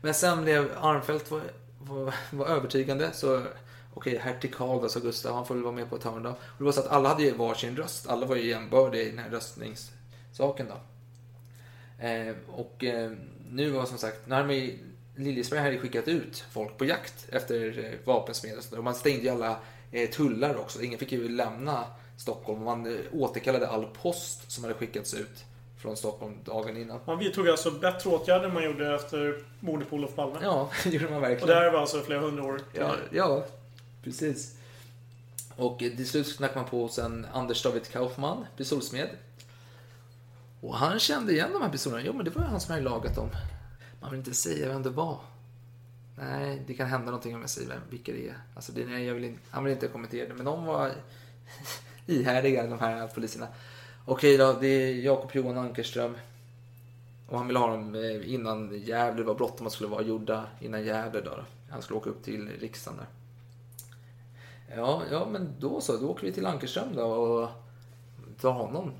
Men 0.00 0.14
sen 0.14 0.42
blev 0.42 0.70
Armfelt 0.80 1.30
var, 1.30 1.42
var, 1.78 2.14
var 2.30 2.46
övertygande. 2.46 3.12
Så 3.12 3.42
okej, 3.94 4.18
hertig 4.18 4.54
Karl 4.54 4.82
då, 4.82 4.88
sa 4.88 5.00
Gustav. 5.00 5.34
Han 5.34 5.46
får 5.46 5.54
väl 5.54 5.64
vara 5.64 5.74
med 5.74 5.90
på 5.90 5.96
ett 5.96 6.04
hörn 6.04 6.22
då. 6.22 6.30
Och 6.30 6.58
det 6.58 6.64
var 6.64 6.72
så 6.72 6.80
att 6.80 6.88
alla 6.88 7.08
hade 7.08 7.22
ju 7.22 7.32
varsin 7.32 7.76
röst. 7.76 8.08
Alla 8.08 8.26
var 8.26 8.36
ju 8.36 8.48
jämbördiga 8.48 9.02
i 9.02 9.10
den 9.10 9.18
här 9.18 9.30
röstningssaken 9.30 10.66
då. 10.68 10.80
Eh, 12.04 12.34
och 12.48 12.84
eh, 12.84 13.12
nu 13.50 13.70
var 13.70 13.86
som 13.86 13.98
sagt, 13.98 14.26
när 14.26 14.44
hade 14.44 14.78
Liljesberg 15.16 15.60
hade 15.60 15.78
skickat 15.78 16.08
ut 16.08 16.44
folk 16.50 16.78
på 16.78 16.84
jakt 16.84 17.28
efter 17.28 17.84
eh, 17.84 17.92
vapensmeder 18.04 18.62
och. 18.62 18.78
Och 18.78 18.84
man 18.84 18.94
stängde 18.94 19.22
ju 19.22 19.28
alla 19.28 19.56
eh, 19.92 20.10
tullar 20.10 20.56
också. 20.56 20.82
Ingen 20.82 20.98
fick 20.98 21.12
ju 21.12 21.28
lämna 21.28 21.84
Stockholm. 22.16 22.64
Man 22.64 22.86
eh, 22.86 23.00
återkallade 23.12 23.68
all 23.68 23.86
post 24.02 24.52
som 24.52 24.64
hade 24.64 24.74
skickats 24.74 25.14
ut 25.14 25.44
från 25.84 25.96
Stockholm 25.96 26.34
dagen 26.44 26.76
innan. 26.76 27.00
Man 27.06 27.18
vidtog 27.18 27.48
alltså 27.48 27.70
bättre 27.70 28.10
åtgärder 28.10 28.44
än 28.48 28.54
man 28.54 28.64
gjorde 28.64 28.94
efter 28.94 29.44
mordet 29.60 29.90
på 29.90 29.96
Olof 29.96 30.14
Palme. 30.14 30.38
Ja, 30.42 30.70
det 30.84 30.90
gjorde 30.90 31.04
man 31.04 31.16
Och 31.16 31.22
verkligen. 31.22 31.48
det 31.48 31.54
här 31.54 31.72
var 31.72 31.80
alltså 31.80 32.00
flera 32.00 32.20
hundra 32.20 32.44
år 32.44 32.60
Ja, 32.72 32.94
ja 33.12 33.44
precis. 34.02 34.56
Och 35.56 35.78
till 35.78 36.08
slut 36.08 36.36
knackade 36.36 36.60
man 36.60 36.70
på 36.70 36.82
hos 36.82 36.98
en 36.98 37.26
Anders 37.32 37.62
David 37.62 37.88
Kaufman, 37.88 38.46
pistolsmed. 38.56 39.08
Och 40.60 40.76
han 40.76 40.98
kände 40.98 41.32
igen 41.32 41.52
de 41.52 41.62
här 41.62 41.70
pistolerna. 41.70 42.02
Jo, 42.06 42.12
men 42.12 42.24
det 42.24 42.30
var 42.30 42.42
ju 42.42 42.48
han 42.48 42.60
som 42.60 42.72
hade 42.72 42.84
lagat 42.84 43.14
dem. 43.14 43.28
Man 44.00 44.10
vill 44.10 44.18
inte 44.18 44.34
säga 44.34 44.68
vem 44.68 44.82
det 44.82 44.90
var. 44.90 45.18
Nej, 46.18 46.62
det 46.66 46.74
kan 46.74 46.86
hända 46.86 47.06
någonting 47.06 47.34
om 47.34 47.40
jag 47.40 47.50
säger 47.50 47.68
vem, 47.68 47.80
vilka 47.90 48.12
det 48.12 48.28
är. 48.28 48.38
Alltså, 48.54 48.72
det, 48.72 48.84
nej, 48.84 49.04
jag 49.04 49.14
vill 49.14 49.24
inte, 49.24 49.40
han 49.50 49.64
vill 49.64 49.72
inte 49.72 49.88
kommentera 49.88 50.28
det, 50.28 50.34
men 50.34 50.44
de 50.44 50.64
var 50.64 50.92
ihärdiga, 52.06 52.66
de 52.66 52.78
här 52.78 53.06
poliserna. 53.08 53.46
Okej 54.06 54.36
då, 54.36 54.56
det 54.60 54.66
är 54.66 54.94
Jakob 54.94 55.30
Johan 55.34 55.58
Ankerström. 55.58 56.16
Och 57.28 57.38
han 57.38 57.46
ville 57.46 57.58
ha 57.58 57.66
dem 57.66 57.94
eh, 57.94 58.34
innan 58.34 58.80
Gävle, 58.84 59.22
det 59.22 59.26
var 59.26 59.34
bråttom 59.34 59.66
att 59.66 59.72
skulle 59.72 59.88
vara 59.90 60.02
gjorda 60.02 60.46
innan 60.60 60.84
Gävle 60.84 61.20
då. 61.20 61.30
Han 61.70 61.82
skulle 61.82 61.98
åka 61.98 62.10
upp 62.10 62.22
till 62.24 62.48
riksdagen 62.60 62.98
där. 62.98 63.06
Ja, 64.76 65.02
ja 65.10 65.26
men 65.30 65.54
då 65.60 65.80
så, 65.80 65.96
då 65.96 66.10
åker 66.10 66.26
vi 66.26 66.32
till 66.32 66.46
Ankerström 66.46 66.96
då 66.96 67.04
och 67.04 67.48
tar 68.40 68.52
honom, 68.52 68.92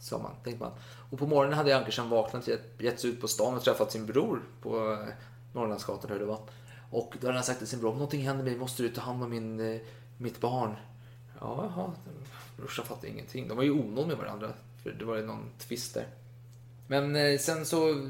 sa 0.00 0.18
man, 0.18 0.32
tänkte 0.44 0.64
man. 0.64 0.72
Och 1.10 1.18
på 1.18 1.26
morgonen 1.26 1.58
hade 1.58 1.76
Ankerström 1.76 2.08
vaknat, 2.08 2.48
gett- 2.78 3.00
sig 3.00 3.10
ut 3.10 3.20
på 3.20 3.28
stan 3.28 3.54
och 3.56 3.62
träffat 3.62 3.92
sin 3.92 4.06
bror 4.06 4.42
på 4.62 4.92
eh, 4.92 5.08
Norrlandsgatan, 5.52 6.10
hur 6.10 6.18
det 6.18 6.24
var. 6.24 6.40
Och 6.90 7.14
då 7.20 7.26
hade 7.26 7.38
han 7.38 7.44
sagt 7.44 7.58
till 7.58 7.68
sin 7.68 7.80
bror, 7.80 7.90
om 7.90 7.96
någonting 7.96 8.26
händer 8.26 8.44
mig 8.44 8.56
måste 8.56 8.82
du 8.82 8.88
ta 8.88 9.00
hand 9.00 9.22
om 9.22 9.30
min, 9.30 9.60
eh, 9.74 9.80
mitt 10.18 10.40
barn. 10.40 10.76
Ja, 11.40 11.70
jaha. 11.76 11.92
Brorsan 12.56 12.84
fattade 12.84 13.08
ingenting. 13.08 13.48
De 13.48 13.56
var 13.56 13.64
ju 13.64 13.70
onåd 13.70 14.06
med 14.08 14.16
varandra, 14.16 14.52
för 14.82 14.92
det 14.92 15.04
var 15.04 15.16
ju 15.16 15.26
någon 15.26 15.50
tvist 15.58 15.94
där. 15.94 16.06
Men 16.86 17.16
eh, 17.16 17.38
sen 17.38 17.66
så 17.66 18.08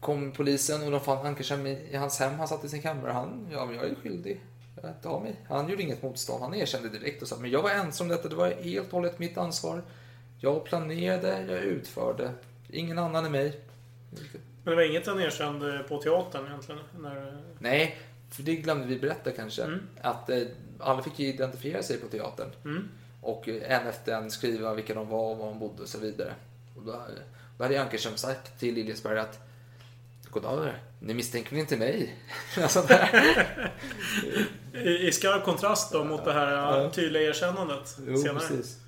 kom 0.00 0.32
polisen 0.32 0.82
och 0.82 0.90
de 0.90 1.00
fann 1.00 1.26
Ankerström 1.26 1.66
i, 1.66 1.96
hans 1.96 2.20
hem. 2.20 2.34
Han 2.34 2.48
satt 2.48 2.64
i 2.64 2.68
sin 2.68 2.82
kammare. 2.82 3.12
Han, 3.12 3.48
ja 3.52 3.66
men 3.66 3.74
jag 3.74 3.84
är 3.84 3.94
skyldig. 3.94 4.40
Jag 4.82 5.02
tar 5.02 5.20
mig. 5.20 5.36
Han 5.48 5.68
gjorde 5.68 5.82
inget 5.82 6.02
motstånd. 6.02 6.42
Han 6.42 6.54
erkände 6.54 6.88
direkt 6.88 7.22
och 7.22 7.28
sa, 7.28 7.36
men 7.40 7.50
jag 7.50 7.62
var 7.62 7.70
ensam 7.70 8.04
om 8.04 8.08
detta. 8.08 8.28
Det 8.28 8.34
var 8.34 8.50
helt 8.50 8.86
och 8.86 8.92
hållet 8.92 9.18
mitt 9.18 9.38
ansvar. 9.38 9.82
Jag 10.40 10.64
planerade, 10.64 11.46
jag 11.48 11.62
utförde. 11.62 12.30
Ingen 12.70 12.98
annan 12.98 13.24
än 13.24 13.32
mig. 13.32 13.60
Men 14.64 14.70
det 14.70 14.74
var 14.74 14.82
inget 14.82 15.06
han 15.06 15.20
erkände 15.20 15.84
på 15.88 16.02
teatern 16.02 16.46
egentligen? 16.46 16.80
När... 16.98 17.42
Nej, 17.58 17.98
för 18.30 18.42
det 18.42 18.56
glömde 18.56 18.86
vi 18.86 18.98
berätta 18.98 19.30
kanske. 19.30 19.62
Mm. 19.62 19.80
Att 20.00 20.30
eh, 20.30 20.42
alla 20.78 21.02
fick 21.02 21.18
ju 21.18 21.26
identifiera 21.26 21.82
sig 21.82 21.96
på 21.96 22.08
teatern. 22.08 22.50
Mm. 22.64 22.88
Och 23.24 23.48
en 23.48 23.86
efter 23.86 24.14
en 24.14 24.30
skriva 24.30 24.74
vilka 24.74 24.94
de 24.94 25.08
var 25.08 25.30
och 25.30 25.38
var 25.38 25.46
de 25.46 25.58
bodde 25.58 25.82
och 25.82 25.88
så 25.88 25.98
vidare. 25.98 26.34
Och 26.76 26.82
då, 26.82 27.00
då 27.58 27.64
hade 27.64 27.82
Ankerström 27.82 28.16
sagt 28.16 28.58
till 28.58 28.74
Liljesberg 28.74 29.18
att 29.18 29.40
Goddag, 30.30 30.74
ni 31.00 31.14
misstänker 31.14 31.56
inte 31.56 31.76
mig. 31.76 32.18
Där. 32.88 33.72
I, 34.72 35.08
I 35.08 35.12
skarp 35.12 35.44
kontrast 35.44 35.92
då 35.92 36.04
mot 36.04 36.24
det 36.24 36.32
här 36.32 36.90
tydliga 36.90 37.22
erkännandet 37.22 37.98
Jo, 38.06 38.16
senare. 38.16 38.38
precis. 38.38 38.80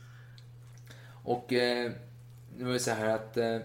Och 1.24 1.52
eh, 1.52 1.92
nu 2.56 2.64
var 2.64 2.72
det 2.72 2.78
så 2.78 2.90
här 2.90 3.08
att 3.08 3.36
eh, 3.36 3.58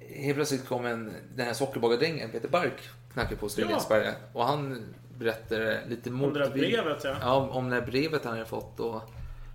helt 0.00 0.34
plötsligt 0.34 0.66
kom 0.66 0.86
en, 0.86 1.12
den 1.34 1.46
här 1.46 1.54
sockerbagardrängen, 1.54 2.30
Peter 2.30 2.48
Bark, 2.48 2.88
knackade 3.12 3.36
på 3.36 3.46
hos 3.46 3.58
Ja. 3.58 4.12
Och 4.32 4.44
han 4.46 4.94
berättade 5.20 5.80
lite 5.88 6.10
Om 6.10 6.32
det 6.32 6.38
där 6.38 6.50
brevet, 6.50 7.04
ja. 7.04 7.16
Ja, 7.20 7.48
om 7.52 7.70
det 7.70 7.74
här 7.74 7.86
brevet 7.86 8.24
han 8.24 8.32
hade 8.32 8.44
fått. 8.44 8.80
Och 8.80 8.92
han 8.92 9.02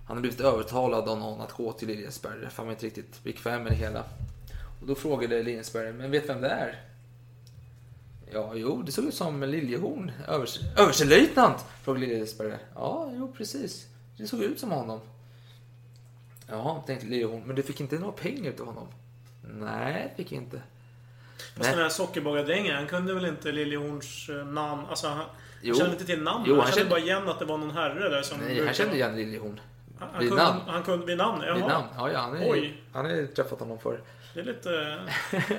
hade 0.06 0.20
blivit 0.20 0.40
övertalad 0.40 1.08
av 1.08 1.18
någon 1.18 1.40
att 1.40 1.52
gå 1.52 1.72
till 1.72 1.88
Liljesberg. 1.88 2.40
För 2.50 2.56
han 2.56 2.66
var 2.66 2.72
inte 2.72 2.86
riktigt 2.86 3.22
bekväm 3.24 3.62
med 3.62 3.72
det 3.72 3.76
hela. 3.76 4.04
Och 4.80 4.86
då 4.86 4.94
frågade 4.94 5.42
Liljesberg, 5.42 5.92
men 5.92 6.10
vet 6.10 6.28
vem 6.28 6.40
det 6.40 6.48
är? 6.48 6.80
Ja, 8.32 8.52
jo, 8.54 8.82
det 8.82 8.92
såg 8.92 9.04
ut 9.04 9.14
som 9.14 9.42
Liljehorn. 9.42 10.12
Övers 10.28 10.60
överstelöjtnant! 10.76 11.64
Frågade 11.82 12.06
Liljesberg. 12.06 12.52
Ja, 12.74 13.10
jo, 13.14 13.32
precis. 13.36 13.86
Det 14.16 14.26
såg 14.26 14.40
ut 14.40 14.60
som 14.60 14.70
honom. 14.70 15.00
Ja, 16.48 16.84
tänkte 16.86 17.06
Liljehorn. 17.06 17.42
Men 17.46 17.56
du 17.56 17.62
fick 17.62 17.80
inte 17.80 17.98
några 17.98 18.12
pengar 18.12 18.50
utav 18.50 18.66
honom? 18.66 18.88
Nej, 19.60 20.12
fick 20.16 20.32
jag 20.32 20.42
inte. 20.42 20.62
Fast 21.56 21.70
den 21.70 21.78
här 21.78 21.88
sockerbagardrängen, 21.88 22.76
han 22.76 22.86
kunde 22.86 23.14
väl 23.14 23.26
inte 23.26 23.52
Liljehorns 23.52 24.28
eh, 24.28 24.46
namn? 24.46 24.82
Alltså, 24.88 25.08
han, 25.08 25.24
Jo. 25.62 25.74
han 25.74 25.78
kände 25.78 25.92
inte 25.92 26.06
till 26.06 26.22
namnet. 26.22 26.48
Jo, 26.48 26.54
han, 26.54 26.64
han 26.64 26.72
kände 26.72 26.90
bara 26.90 27.00
igen 27.00 27.28
att 27.28 27.38
det 27.38 27.44
var 27.44 27.58
någon 27.58 27.70
herre 27.70 28.08
där 28.08 28.22
som... 28.22 28.38
Nej, 28.38 28.46
brukade- 28.46 28.66
han 28.66 28.74
kände 28.74 28.94
igen 28.96 29.16
Liljehorn. 29.16 29.60
Han, 29.98 30.08
han, 30.12 30.28
kunde, 30.28 30.42
namn. 30.42 30.60
han 30.66 30.82
kunde 30.82 31.06
vid 31.06 31.16
namn? 31.18 31.42
Jaha. 31.46 31.54
Vid 31.54 31.64
namn. 31.64 31.86
Ja, 31.96 32.12
ja, 32.12 32.18
han 32.18 32.36
är, 32.36 32.50
Oj. 32.50 32.82
han 32.92 33.04
har 33.04 33.26
träffat 33.34 33.60
honom 33.60 33.78
förr. 33.78 34.00
Det 34.34 34.40
är 34.40 34.44
lite 34.44 34.98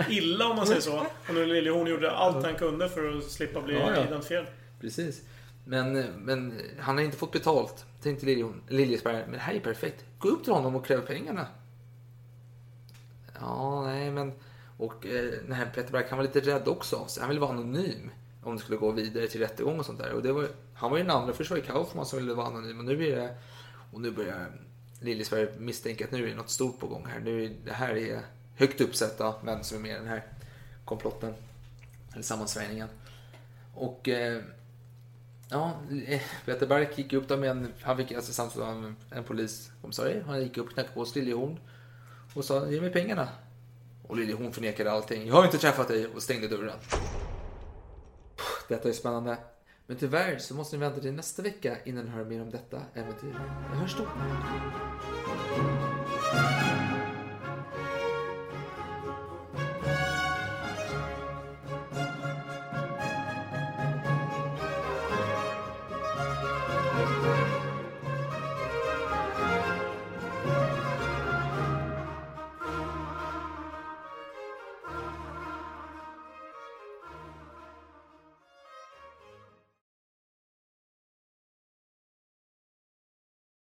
illa 0.09 0.47
om 0.47 0.55
man 0.55 0.67
säger 0.67 0.81
så. 0.81 0.97
Och 1.27 1.33
nu 1.33 1.45
Liljehorn 1.45 1.87
gjorde 1.87 2.11
allt 2.11 2.45
han 2.45 2.55
kunde 2.55 2.89
för 2.89 3.17
att 3.17 3.23
slippa 3.23 3.61
bli 3.61 3.73
Ja, 3.73 3.91
ja. 3.95 4.05
identifierad. 4.07 4.45
Precis. 4.81 5.21
Men, 5.65 5.93
men 6.01 6.61
han 6.79 6.97
har 6.97 7.03
inte 7.03 7.17
fått 7.17 7.31
betalt. 7.31 7.85
Tänkte 8.01 8.25
Liljesberg, 8.69 9.15
men 9.23 9.31
det 9.31 9.37
här 9.39 9.53
är 9.53 9.59
perfekt. 9.59 10.05
Gå 10.19 10.29
upp 10.29 10.43
till 10.43 10.53
honom 10.53 10.75
och 10.75 10.85
kräv 10.85 11.05
pengarna. 11.05 11.47
Ja, 13.39 13.83
nej, 13.85 14.11
men... 14.11 14.33
Och 14.77 15.05
eh, 15.05 15.31
den 15.43 15.51
här 15.51 15.65
Peter 15.65 15.91
Berg, 15.91 16.05
han 16.09 16.17
var 16.17 16.25
lite 16.25 16.39
rädd 16.39 16.67
också. 16.67 16.95
av 16.95 17.07
sig, 17.07 17.21
han 17.21 17.29
ville 17.29 17.41
vara 17.41 17.51
anonym. 17.51 18.11
Om 18.43 18.55
det 18.55 18.61
skulle 18.61 18.77
gå 18.77 18.91
vidare 18.91 19.27
till 19.27 19.41
rättegång 19.41 19.79
och 19.79 19.85
sånt 19.85 19.99
där. 19.99 20.13
Och 20.13 20.23
det 20.23 20.31
var, 20.31 20.47
han 20.73 20.91
var 20.91 20.97
ju 20.97 21.03
den 21.03 21.15
andra. 21.15 21.33
Först 21.33 21.49
var 21.49 21.57
det 21.57 21.63
Kaufman 21.63 22.05
som 22.05 22.19
ville 22.19 22.33
vara 22.33 22.47
anonym. 22.47 22.79
Och 22.79 22.85
nu 22.85 23.07
är 23.07 23.15
det... 23.15 23.35
Och 23.91 24.01
nu 24.01 24.11
börjar 24.11 24.51
Liljesberg 25.01 25.47
misstänka 25.57 26.05
att 26.05 26.11
nu 26.11 26.23
är 26.23 26.29
det 26.29 26.35
något 26.35 26.49
stort 26.49 26.79
på 26.79 26.87
gång 26.87 27.05
här. 27.05 27.19
Nu 27.19 27.45
är, 27.45 27.51
det 27.65 27.73
här 27.73 27.95
är 27.95 28.21
högt 28.55 28.81
uppsatta 28.81 29.35
män 29.43 29.63
som 29.63 29.77
är 29.77 29.81
med 29.81 29.91
i 29.91 29.99
den 29.99 30.07
här 30.07 30.23
komplotten. 30.85 31.33
Eller 32.13 32.23
sammansvärjningen. 32.23 32.87
Och... 33.73 34.09
Eh, 34.09 34.41
Ja, 35.49 35.73
eh, 36.07 36.21
Peter 36.45 36.67
Bark 36.67 36.97
gick 36.97 37.13
upp 37.13 37.27
där 37.27 37.37
med 37.37 37.49
en, 37.49 37.73
han 37.81 37.97
fick 37.97 38.11
alltså 38.11 38.33
samtal 38.33 38.63
av 38.63 38.69
en, 38.69 38.95
en 39.11 39.23
poliskommissarie. 39.23 40.23
Han 40.27 40.41
gick 40.41 40.57
upp 40.57 40.67
och 40.67 40.73
knackade 40.73 40.93
på 40.93 40.99
hos 40.99 41.15
Liljehorn 41.15 41.59
och 42.33 42.45
sa 42.45 42.69
ge 42.69 42.81
mig 42.81 42.91
pengarna. 42.91 43.27
Och 44.07 44.17
hon 44.17 44.53
förnekade 44.53 44.91
allting. 44.91 45.27
Jag 45.27 45.35
har 45.35 45.45
inte 45.45 45.57
träffat 45.57 45.87
dig 45.87 46.07
och 46.07 46.23
stängde 46.23 46.47
dörren. 46.47 46.79
Detta 48.67 48.89
är 48.89 48.93
spännande. 48.93 49.37
Men 49.87 49.97
tyvärr 49.97 50.37
så 50.37 50.55
måste 50.55 50.75
ni 50.75 50.79
vänta 50.79 51.01
till 51.01 51.13
nästa 51.13 51.41
vecka 51.41 51.77
innan 51.85 52.05
ni 52.05 52.11
hör 52.11 52.25
mer 52.25 52.41
om 52.41 52.49
detta 52.49 52.81
äventyr. 52.93 53.39
Vi 53.71 53.77
hörs 53.77 53.95
då. 53.97 54.07